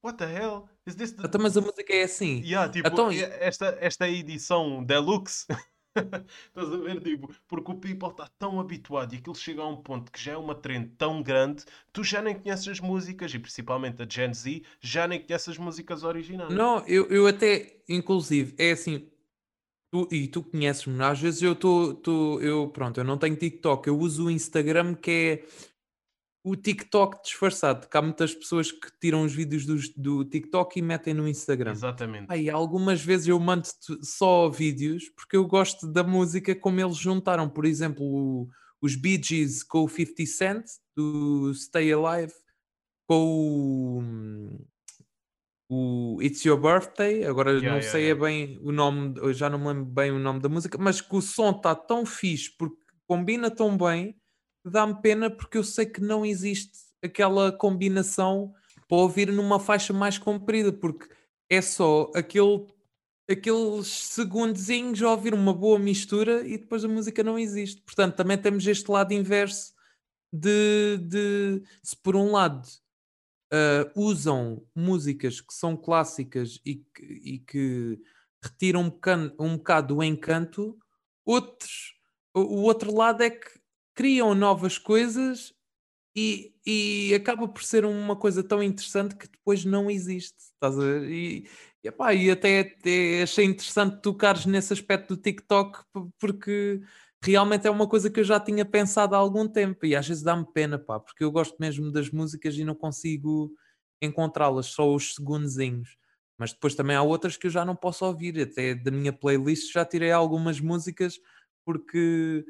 What 0.00 0.18
the 0.18 0.26
hell? 0.26 0.68
Is 0.86 0.94
this 0.94 1.12
the... 1.12 1.26
Então, 1.26 1.40
mas 1.40 1.56
a 1.56 1.60
música 1.60 1.92
é 1.92 2.04
assim. 2.04 2.40
Yeah, 2.44 2.70
tipo, 2.70 2.86
então... 2.86 3.10
esta, 3.10 3.76
esta 3.80 4.08
edição 4.08 4.84
deluxe. 4.84 5.46
Estás 6.48 6.72
a 6.72 6.76
ver? 6.76 7.00
Tipo, 7.00 7.30
porque 7.46 7.70
o 7.70 7.74
people 7.74 8.08
está 8.08 8.28
tão 8.38 8.60
habituado 8.60 9.14
e 9.14 9.18
aquilo 9.18 9.34
chega 9.34 9.62
a 9.62 9.68
um 9.68 9.76
ponto 9.76 10.10
que 10.10 10.20
já 10.20 10.32
é 10.32 10.36
uma 10.36 10.54
trend 10.54 10.90
tão 10.96 11.22
grande, 11.22 11.64
tu 11.92 12.02
já 12.04 12.22
nem 12.22 12.34
conheces 12.34 12.68
as 12.68 12.80
músicas 12.80 13.32
e 13.34 13.38
principalmente 13.38 14.02
a 14.02 14.06
Gen 14.08 14.32
Z 14.32 14.62
já 14.80 15.06
nem 15.06 15.20
conheces 15.20 15.48
as 15.50 15.58
músicas 15.58 16.02
originais. 16.02 16.52
Não, 16.52 16.86
eu, 16.86 17.06
eu 17.08 17.26
até, 17.26 17.76
inclusive, 17.88 18.54
é 18.58 18.72
assim. 18.72 19.08
Tu, 19.90 20.06
e 20.12 20.28
tu 20.28 20.42
conheces-me, 20.42 21.02
às 21.02 21.18
vezes 21.18 21.40
eu 21.40 21.52
estou, 21.52 22.42
eu 22.42 22.68
pronto, 22.68 23.00
eu 23.00 23.04
não 23.04 23.16
tenho 23.16 23.36
TikTok, 23.36 23.88
eu 23.88 23.98
uso 23.98 24.26
o 24.26 24.30
Instagram 24.30 24.94
que 24.94 25.10
é 25.10 25.44
o 26.42 26.56
TikTok 26.56 27.22
disfarçado, 27.22 27.88
que 27.88 27.96
há 27.96 28.02
muitas 28.02 28.34
pessoas 28.34 28.70
que 28.70 28.88
tiram 29.00 29.22
os 29.22 29.34
vídeos 29.34 29.66
do, 29.66 29.76
do 29.96 30.24
TikTok 30.24 30.78
e 30.78 30.82
metem 30.82 31.12
no 31.12 31.28
Instagram. 31.28 31.72
Exatamente. 31.72 32.26
Aí, 32.28 32.48
algumas 32.48 33.02
vezes 33.02 33.28
eu 33.28 33.38
mando 33.38 33.66
só 34.02 34.48
vídeos 34.48 35.08
porque 35.10 35.36
eu 35.36 35.46
gosto 35.46 35.86
da 35.86 36.02
música 36.02 36.54
como 36.54 36.80
eles 36.80 36.96
juntaram, 36.96 37.48
por 37.48 37.64
exemplo, 37.64 38.04
o, 38.04 38.48
os 38.80 38.94
Bee 38.94 39.20
Gees 39.22 39.62
com 39.62 39.84
o 39.84 39.88
50 39.88 40.26
Cent 40.26 40.64
do 40.96 41.52
Stay 41.54 41.92
Alive, 41.92 42.32
com 43.06 44.64
o, 45.68 46.16
o 46.16 46.22
It's 46.22 46.44
Your 46.44 46.60
Birthday. 46.60 47.24
Agora 47.24 47.50
yeah, 47.50 47.68
não 47.68 47.76
yeah, 47.76 47.90
sei 47.90 48.04
yeah. 48.04 48.24
bem 48.24 48.58
o 48.62 48.72
nome, 48.72 49.14
já 49.34 49.50
não 49.50 49.58
me 49.58 49.66
lembro 49.66 49.84
bem 49.86 50.12
o 50.12 50.18
nome 50.18 50.40
da 50.40 50.48
música, 50.48 50.78
mas 50.78 51.00
que 51.00 51.14
o 51.14 51.20
som 51.20 51.50
está 51.50 51.74
tão 51.74 52.06
fixe 52.06 52.50
porque 52.56 52.76
combina 53.06 53.50
tão 53.50 53.76
bem 53.76 54.17
dá-me 54.70 55.00
pena 55.00 55.30
porque 55.30 55.58
eu 55.58 55.64
sei 55.64 55.86
que 55.86 56.00
não 56.00 56.24
existe 56.24 56.78
aquela 57.02 57.52
combinação 57.52 58.52
para 58.88 58.98
ouvir 58.98 59.30
numa 59.30 59.60
faixa 59.60 59.92
mais 59.92 60.18
comprida, 60.18 60.72
porque 60.72 61.08
é 61.50 61.60
só 61.60 62.10
aquele, 62.14 62.66
aqueles 63.30 63.86
segundozinhos 63.86 65.02
a 65.02 65.10
ouvir 65.10 65.34
uma 65.34 65.52
boa 65.52 65.78
mistura 65.78 66.46
e 66.46 66.58
depois 66.58 66.84
a 66.84 66.88
música 66.88 67.22
não 67.22 67.38
existe. 67.38 67.82
Portanto, 67.82 68.16
também 68.16 68.38
temos 68.38 68.66
este 68.66 68.90
lado 68.90 69.12
inverso 69.12 69.74
de, 70.32 70.98
de 70.98 71.62
se 71.82 71.96
por 71.96 72.16
um 72.16 72.32
lado 72.32 72.66
uh, 73.52 73.90
usam 73.94 74.64
músicas 74.74 75.40
que 75.40 75.52
são 75.52 75.76
clássicas 75.76 76.60
e 76.64 76.76
que, 76.76 77.04
e 77.04 77.38
que 77.40 78.00
retiram 78.42 78.82
um, 78.82 78.90
bocado, 78.90 79.34
um 79.38 79.56
bocado 79.56 79.96
o 79.96 80.02
encanto, 80.02 80.78
outros, 81.24 81.94
o, 82.34 82.40
o 82.40 82.62
outro 82.62 82.94
lado 82.94 83.22
é 83.22 83.30
que 83.30 83.58
criam 83.98 84.32
novas 84.32 84.78
coisas 84.78 85.52
e, 86.16 86.54
e 86.64 87.12
acaba 87.16 87.48
por 87.48 87.64
ser 87.64 87.84
uma 87.84 88.14
coisa 88.14 88.44
tão 88.44 88.62
interessante 88.62 89.16
que 89.16 89.26
depois 89.26 89.64
não 89.64 89.90
existe. 89.90 90.36
Estás 90.54 90.78
a 90.78 90.80
ver? 90.80 91.10
E, 91.10 91.48
e, 91.82 91.88
epá, 91.88 92.14
e 92.14 92.30
até, 92.30 92.60
até 92.60 93.22
achei 93.22 93.44
interessante 93.44 94.00
tocares 94.00 94.46
nesse 94.46 94.72
aspecto 94.72 95.16
do 95.16 95.20
TikTok 95.20 95.80
porque 96.20 96.80
realmente 97.20 97.66
é 97.66 97.70
uma 97.72 97.88
coisa 97.88 98.08
que 98.08 98.20
eu 98.20 98.24
já 98.24 98.38
tinha 98.38 98.64
pensado 98.64 99.16
há 99.16 99.18
algum 99.18 99.48
tempo 99.48 99.84
e 99.84 99.96
às 99.96 100.06
vezes 100.06 100.22
dá-me 100.22 100.46
pena, 100.54 100.78
pá, 100.78 101.00
porque 101.00 101.24
eu 101.24 101.32
gosto 101.32 101.56
mesmo 101.58 101.90
das 101.90 102.08
músicas 102.08 102.54
e 102.56 102.62
não 102.62 102.76
consigo 102.76 103.50
encontrá-las, 104.00 104.66
só 104.66 104.94
os 104.94 105.16
segundozinhos. 105.16 105.96
Mas 106.38 106.52
depois 106.52 106.76
também 106.76 106.94
há 106.94 107.02
outras 107.02 107.36
que 107.36 107.48
eu 107.48 107.50
já 107.50 107.64
não 107.64 107.74
posso 107.74 108.04
ouvir, 108.04 108.40
até 108.40 108.76
da 108.76 108.92
minha 108.92 109.12
playlist 109.12 109.72
já 109.72 109.84
tirei 109.84 110.12
algumas 110.12 110.60
músicas 110.60 111.18
porque 111.64 112.44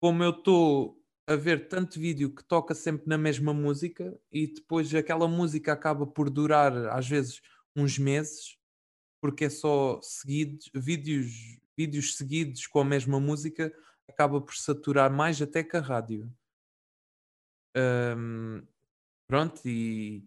como 0.00 0.22
eu 0.22 0.30
estou 0.30 1.02
a 1.26 1.36
ver 1.36 1.68
tanto 1.68 2.00
vídeo 2.00 2.34
que 2.34 2.42
toca 2.42 2.74
sempre 2.74 3.06
na 3.06 3.18
mesma 3.18 3.52
música 3.52 4.18
e 4.32 4.46
depois 4.46 4.94
aquela 4.94 5.28
música 5.28 5.72
acaba 5.72 6.06
por 6.06 6.30
durar 6.30 6.74
às 6.88 7.06
vezes 7.06 7.42
uns 7.76 7.98
meses 7.98 8.58
porque 9.20 9.44
é 9.44 9.50
só 9.50 10.00
seguidos, 10.02 10.70
vídeos, 10.74 11.60
vídeos 11.76 12.16
seguidos 12.16 12.66
com 12.66 12.80
a 12.80 12.84
mesma 12.84 13.20
música 13.20 13.72
acaba 14.08 14.40
por 14.40 14.54
saturar 14.54 15.12
mais 15.12 15.40
até 15.42 15.62
que 15.62 15.76
a 15.76 15.80
rádio. 15.80 16.32
Um, 17.76 18.66
pronto, 19.28 19.60
e, 19.66 20.26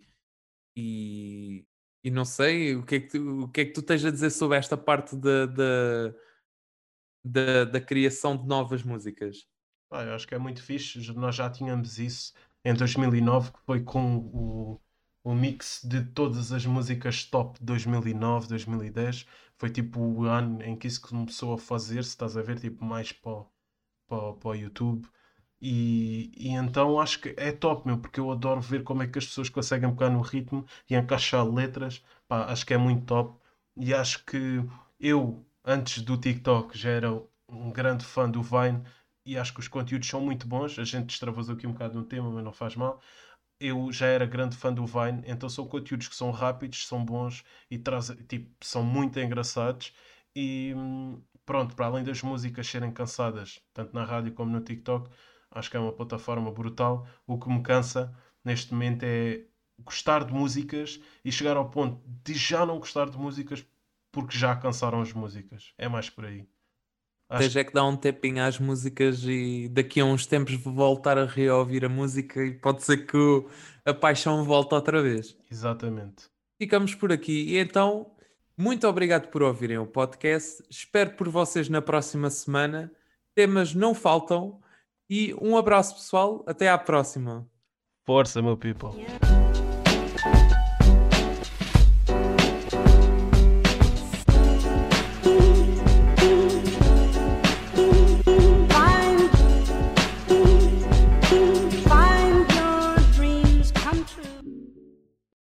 e, 0.75 1.65
e, 2.03 2.11
não 2.11 2.23
sei 2.23 2.75
o 2.75 2.85
que, 2.85 2.95
é 2.95 2.99
que 2.99 3.07
tu, 3.07 3.43
o 3.43 3.49
que 3.49 3.61
é 3.61 3.65
que 3.65 3.73
tu 3.73 3.81
tens 3.81 4.05
a 4.05 4.11
dizer 4.11 4.29
sobre 4.29 4.57
esta 4.57 4.77
parte 4.77 5.15
da, 5.15 5.45
da, 5.47 6.15
da, 7.25 7.65
da 7.65 7.81
criação 7.81 8.37
de 8.37 8.47
novas 8.47 8.83
músicas. 8.83 9.47
Ah, 9.91 10.03
eu 10.03 10.15
acho 10.15 10.27
que 10.27 10.33
é 10.35 10.37
muito 10.39 10.61
fixe. 10.63 11.11
Nós 11.13 11.35
já 11.35 11.49
tínhamos 11.49 11.99
isso 11.99 12.33
em 12.63 12.73
2009, 12.73 13.51
que 13.51 13.59
foi 13.61 13.81
com 13.83 14.17
o, 14.17 14.81
o 15.23 15.33
mix 15.35 15.81
de 15.83 16.03
todas 16.05 16.51
as 16.51 16.65
músicas 16.65 17.23
top 17.25 17.59
de 17.59 17.65
2009, 17.65 18.47
2010. 18.47 19.25
Foi 19.57 19.69
tipo 19.69 19.99
o 19.99 20.23
ano 20.25 20.61
em 20.63 20.75
que 20.77 20.87
isso 20.87 21.01
começou 21.01 21.53
a 21.53 21.57
fazer, 21.57 22.03
se 22.03 22.09
estás 22.11 22.37
a 22.37 22.41
ver, 22.41 22.59
tipo 22.59 22.83
mais 22.85 23.11
para 23.11 23.43
para, 24.07 24.33
para 24.35 24.49
o 24.51 24.55
YouTube. 24.55 25.07
E, 25.61 26.31
e 26.37 26.49
então 26.49 26.99
acho 26.99 27.19
que 27.21 27.33
é 27.37 27.51
top, 27.51 27.87
meu, 27.87 27.97
porque 27.99 28.19
eu 28.19 28.31
adoro 28.31 28.61
ver 28.61 28.83
como 28.83 29.03
é 29.03 29.07
que 29.07 29.19
as 29.19 29.25
pessoas 29.27 29.49
conseguem 29.49 29.91
pegar 29.93 30.09
no 30.09 30.21
ritmo 30.21 30.65
e 30.89 30.95
encaixar 30.95 31.45
letras. 31.47 32.03
Pá, 32.27 32.45
acho 32.51 32.65
que 32.65 32.73
é 32.73 32.77
muito 32.77 33.05
top. 33.05 33.37
E 33.77 33.93
acho 33.93 34.25
que 34.25 34.63
eu, 34.99 35.45
antes 35.63 36.01
do 36.03 36.17
TikTok, 36.17 36.77
já 36.77 36.89
era 36.91 37.11
um 37.47 37.71
grande 37.71 38.05
fã 38.05 38.29
do 38.29 38.41
Vine 38.41 38.83
e 39.25 39.37
acho 39.37 39.53
que 39.53 39.59
os 39.59 39.67
conteúdos 39.67 40.07
são 40.07 40.21
muito 40.21 40.47
bons. 40.47 40.77
A 40.79 40.83
gente 40.83 41.11
extravasou 41.11 41.55
aqui 41.55 41.67
um 41.67 41.73
bocado 41.73 41.97
no 41.99 42.05
tema, 42.05 42.29
mas 42.31 42.43
não 42.43 42.53
faz 42.53 42.75
mal. 42.75 43.01
Eu 43.59 43.91
já 43.91 44.07
era 44.07 44.25
grande 44.25 44.57
fã 44.57 44.73
do 44.73 44.85
Vine, 44.85 45.23
então 45.27 45.49
são 45.49 45.67
conteúdos 45.67 46.07
que 46.07 46.15
são 46.15 46.31
rápidos, 46.31 46.87
são 46.87 47.05
bons 47.05 47.43
e 47.69 47.77
trazem, 47.77 48.17
tipo, 48.25 48.49
são 48.65 48.83
muito 48.83 49.19
engraçados. 49.19 49.93
E, 50.35 50.73
hum, 50.75 51.21
pronto, 51.45 51.75
para 51.75 51.85
além 51.87 52.03
das 52.03 52.21
músicas 52.23 52.67
serem 52.67 52.91
cansadas, 52.91 53.61
tanto 53.73 53.93
na 53.93 54.03
rádio 54.05 54.33
como 54.33 54.51
no 54.51 54.61
TikTok, 54.61 55.09
acho 55.51 55.69
que 55.69 55.77
é 55.77 55.79
uma 55.79 55.93
plataforma 55.93 56.51
brutal. 56.51 57.07
O 57.27 57.37
que 57.39 57.49
me 57.49 57.61
cansa 57.63 58.15
neste 58.43 58.73
momento 58.73 59.03
é 59.03 59.45
gostar 59.79 60.23
de 60.25 60.33
músicas 60.33 60.99
e 61.23 61.31
chegar 61.31 61.57
ao 61.57 61.69
ponto 61.69 62.01
de 62.23 62.33
já 62.33 62.65
não 62.65 62.79
gostar 62.79 63.09
de 63.09 63.17
músicas 63.17 63.65
porque 64.11 64.37
já 64.37 64.55
cansaram 64.55 65.01
as 65.01 65.13
músicas. 65.13 65.73
É 65.77 65.87
mais 65.89 66.09
por 66.09 66.25
aí. 66.25 66.47
Acho... 67.31 67.43
Tens 67.43 67.55
é 67.55 67.63
que 67.63 67.71
dar 67.71 67.85
um 67.85 67.95
tempinho 67.95 68.43
às 68.43 68.59
músicas 68.59 69.23
e 69.23 69.69
daqui 69.69 70.01
a 70.01 70.05
uns 70.05 70.25
tempos 70.25 70.53
voltar 70.55 71.17
a 71.17 71.25
reouvir 71.25 71.85
a 71.85 71.89
música 71.89 72.43
e 72.43 72.51
pode 72.51 72.83
ser 72.83 73.05
que 73.05 73.45
a 73.85 73.93
paixão 73.93 74.43
volte 74.43 74.75
outra 74.75 75.01
vez. 75.01 75.37
Exatamente. 75.49 76.29
Ficamos 76.59 76.93
por 76.93 77.09
aqui. 77.09 77.53
E 77.53 77.57
então 77.57 78.11
muito 78.57 78.85
obrigado 78.85 79.29
por 79.29 79.41
ouvirem 79.41 79.77
o 79.77 79.87
podcast. 79.87 80.61
Espero 80.69 81.11
por 81.11 81.29
vocês 81.29 81.69
na 81.69 81.81
próxima 81.81 82.29
semana. 82.29 82.91
Temas 83.33 83.73
não 83.73 83.95
faltam. 83.95 84.59
E 85.09 85.33
um 85.41 85.55
abraço, 85.55 85.95
pessoal. 85.95 86.43
Até 86.45 86.69
à 86.69 86.77
próxima. 86.77 87.47
Força, 88.05 88.41
meu 88.41 88.57
people. 88.57 88.89